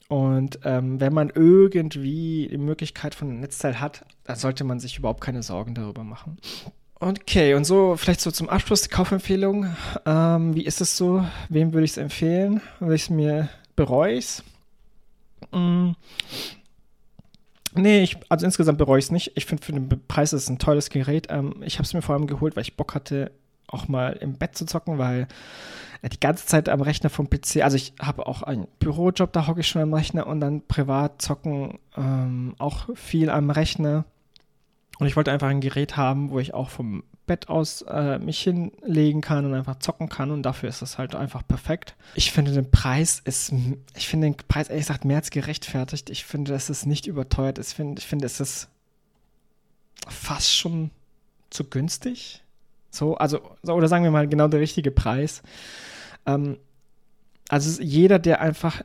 Und 0.08 0.58
ähm, 0.64 1.00
wenn 1.00 1.12
man 1.12 1.30
irgendwie 1.32 2.48
die 2.50 2.58
Möglichkeit 2.58 3.14
von 3.14 3.28
einem 3.28 3.40
Netzteil 3.40 3.80
hat, 3.80 4.04
dann 4.24 4.36
sollte 4.36 4.64
man 4.64 4.80
sich 4.80 4.98
überhaupt 4.98 5.20
keine 5.20 5.44
Sorgen 5.44 5.74
darüber 5.74 6.02
machen. 6.02 6.38
Okay, 6.98 7.54
und 7.54 7.64
so 7.64 7.96
vielleicht 7.96 8.20
so 8.20 8.30
zum 8.30 8.48
Abschluss 8.48 8.82
die 8.82 8.88
Kaufempfehlung. 8.88 9.74
Ähm, 10.04 10.54
wie 10.54 10.64
ist 10.64 10.80
es 10.80 10.96
so? 10.96 11.24
Wem 11.48 11.72
würde 11.72 11.84
ich 11.84 11.92
es 11.92 11.96
empfehlen? 11.96 12.60
Würde 12.80 12.96
ich 12.96 13.02
es 13.02 13.10
mir 13.10 13.48
bereue? 13.76 14.20
Mm. 15.52 15.92
Nee, 17.74 18.02
ich, 18.02 18.16
also 18.28 18.44
insgesamt 18.44 18.78
bereue 18.78 18.98
ich 18.98 19.06
es 19.06 19.10
nicht. 19.12 19.32
Ich 19.36 19.46
finde, 19.46 19.64
für 19.64 19.72
den 19.72 19.88
Preis 20.08 20.32
ist 20.32 20.42
es 20.42 20.50
ein 20.50 20.58
tolles 20.58 20.90
Gerät. 20.90 21.28
Ähm, 21.30 21.62
ich 21.64 21.74
habe 21.74 21.84
es 21.84 21.94
mir 21.94 22.02
vor 22.02 22.16
allem 22.16 22.26
geholt, 22.26 22.56
weil 22.56 22.64
ich 22.64 22.76
Bock 22.76 22.94
hatte, 22.94 23.30
auch 23.72 23.88
mal 23.88 24.12
im 24.12 24.34
Bett 24.34 24.56
zu 24.56 24.66
zocken, 24.66 24.98
weil 24.98 25.28
die 26.02 26.20
ganze 26.20 26.46
Zeit 26.46 26.68
am 26.68 26.80
Rechner 26.80 27.10
vom 27.10 27.28
PC, 27.28 27.58
also 27.62 27.76
ich 27.76 27.92
habe 28.00 28.26
auch 28.26 28.42
einen 28.42 28.66
Bürojob, 28.78 29.32
da 29.32 29.46
hocke 29.46 29.60
ich 29.60 29.68
schon 29.68 29.82
am 29.82 29.92
Rechner 29.92 30.26
und 30.26 30.40
dann 30.40 30.66
privat 30.66 31.20
zocken 31.20 31.78
ähm, 31.96 32.54
auch 32.58 32.88
viel 32.96 33.28
am 33.28 33.50
Rechner. 33.50 34.04
Und 34.98 35.06
ich 35.06 35.16
wollte 35.16 35.30
einfach 35.30 35.48
ein 35.48 35.60
Gerät 35.60 35.96
haben, 35.96 36.30
wo 36.30 36.38
ich 36.38 36.54
auch 36.54 36.70
vom 36.70 37.02
Bett 37.26 37.48
aus 37.48 37.82
äh, 37.82 38.18
mich 38.18 38.40
hinlegen 38.40 39.20
kann 39.20 39.46
und 39.46 39.54
einfach 39.54 39.78
zocken 39.78 40.08
kann 40.08 40.30
und 40.30 40.42
dafür 40.42 40.68
ist 40.68 40.82
das 40.82 40.98
halt 40.98 41.14
einfach 41.14 41.46
perfekt. 41.46 41.94
Ich 42.14 42.32
finde 42.32 42.52
den 42.52 42.70
Preis 42.70 43.20
ist, 43.24 43.52
ich 43.94 44.08
finde 44.08 44.26
den 44.26 44.36
Preis 44.36 44.68
ehrlich 44.68 44.86
gesagt 44.86 45.04
mehr 45.04 45.18
als 45.18 45.30
gerechtfertigt. 45.30 46.10
Ich 46.10 46.24
finde, 46.24 46.54
es 46.54 46.86
nicht 46.86 47.06
überteuert 47.06 47.58
ist. 47.58 47.68
Ich 47.68 47.74
finde, 47.76 48.00
ich 48.00 48.06
finde 48.06 48.26
es 48.26 48.40
ist 48.40 48.68
fast 50.08 50.54
schon 50.54 50.90
zu 51.50 51.64
günstig. 51.64 52.42
So, 52.90 53.16
also, 53.16 53.40
oder 53.62 53.88
sagen 53.88 54.04
wir 54.04 54.10
mal 54.10 54.28
genau 54.28 54.48
der 54.48 54.60
richtige 54.60 54.90
Preis. 54.90 55.42
Ähm, 56.26 56.58
also 57.48 57.82
jeder, 57.82 58.18
der 58.18 58.40
einfach 58.40 58.82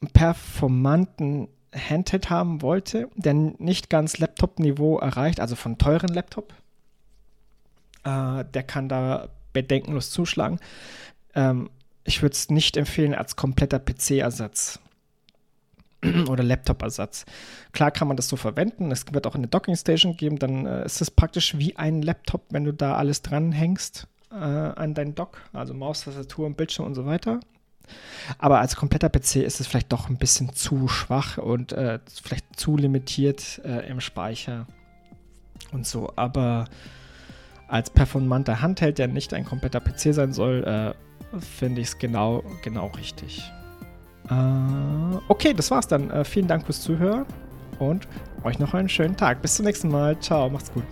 einen 0.00 0.10
performanten 0.10 1.48
Handheld 1.74 2.30
haben 2.30 2.62
wollte, 2.62 3.08
der 3.16 3.34
nicht 3.34 3.90
ganz 3.90 4.18
Laptop-Niveau 4.18 4.98
erreicht, 4.98 5.40
also 5.40 5.56
von 5.56 5.78
teuren 5.78 6.08
Laptop, 6.08 6.54
äh, 8.04 8.44
der 8.44 8.62
kann 8.62 8.88
da 8.88 9.28
bedenkenlos 9.52 10.10
zuschlagen. 10.10 10.58
Ähm, 11.34 11.70
ich 12.04 12.22
würde 12.22 12.34
es 12.34 12.50
nicht 12.50 12.76
empfehlen 12.76 13.14
als 13.14 13.36
kompletter 13.36 13.78
PC-Ersatz 13.78 14.80
oder 16.28 16.42
Laptop-Ersatz. 16.42 17.24
Klar 17.72 17.90
kann 17.90 18.08
man 18.08 18.16
das 18.16 18.28
so 18.28 18.36
verwenden. 18.36 18.90
Es 18.90 19.04
wird 19.12 19.26
auch 19.26 19.34
eine 19.34 19.46
Docking-Station 19.46 20.16
geben. 20.16 20.38
Dann 20.38 20.66
äh, 20.66 20.84
ist 20.84 21.00
es 21.00 21.10
praktisch 21.10 21.58
wie 21.58 21.76
ein 21.76 22.02
Laptop, 22.02 22.42
wenn 22.50 22.64
du 22.64 22.72
da 22.72 22.96
alles 22.96 23.22
dranhängst 23.22 24.06
äh, 24.30 24.34
an 24.34 24.94
deinen 24.94 25.14
Dock, 25.14 25.40
also 25.52 25.74
Maus, 25.74 26.04
Tastatur 26.04 26.46
und 26.46 26.56
Bildschirm 26.56 26.86
und 26.86 26.94
so 26.94 27.06
weiter. 27.06 27.40
Aber 28.38 28.60
als 28.60 28.76
kompletter 28.76 29.08
PC 29.08 29.36
ist 29.36 29.60
es 29.60 29.66
vielleicht 29.66 29.92
doch 29.92 30.08
ein 30.08 30.16
bisschen 30.16 30.52
zu 30.54 30.88
schwach 30.88 31.38
und 31.38 31.72
äh, 31.72 32.00
vielleicht 32.22 32.58
zu 32.58 32.76
limitiert 32.76 33.60
äh, 33.64 33.88
im 33.88 34.00
Speicher 34.00 34.66
und 35.72 35.86
so. 35.86 36.12
Aber 36.16 36.66
als 37.68 37.90
performanter 37.90 38.60
Handheld, 38.60 38.98
der 38.98 39.08
nicht 39.08 39.34
ein 39.34 39.44
kompletter 39.44 39.80
PC 39.80 40.14
sein 40.14 40.32
soll, 40.32 40.64
äh, 40.64 41.38
finde 41.40 41.80
ich 41.80 41.88
es 41.88 41.98
genau, 41.98 42.42
genau 42.62 42.88
richtig. 42.88 43.52
Äh, 44.30 45.18
okay, 45.28 45.54
das 45.54 45.70
war's 45.70 45.86
dann. 45.86 46.10
Äh, 46.10 46.24
vielen 46.24 46.48
Dank 46.48 46.64
fürs 46.64 46.80
Zuhören 46.80 47.26
und 47.78 48.08
euch 48.44 48.58
noch 48.58 48.74
einen 48.74 48.88
schönen 48.88 49.16
Tag. 49.16 49.42
Bis 49.42 49.56
zum 49.56 49.64
nächsten 49.66 49.88
Mal. 49.90 50.18
Ciao, 50.20 50.48
macht's 50.48 50.72
gut. 50.72 50.84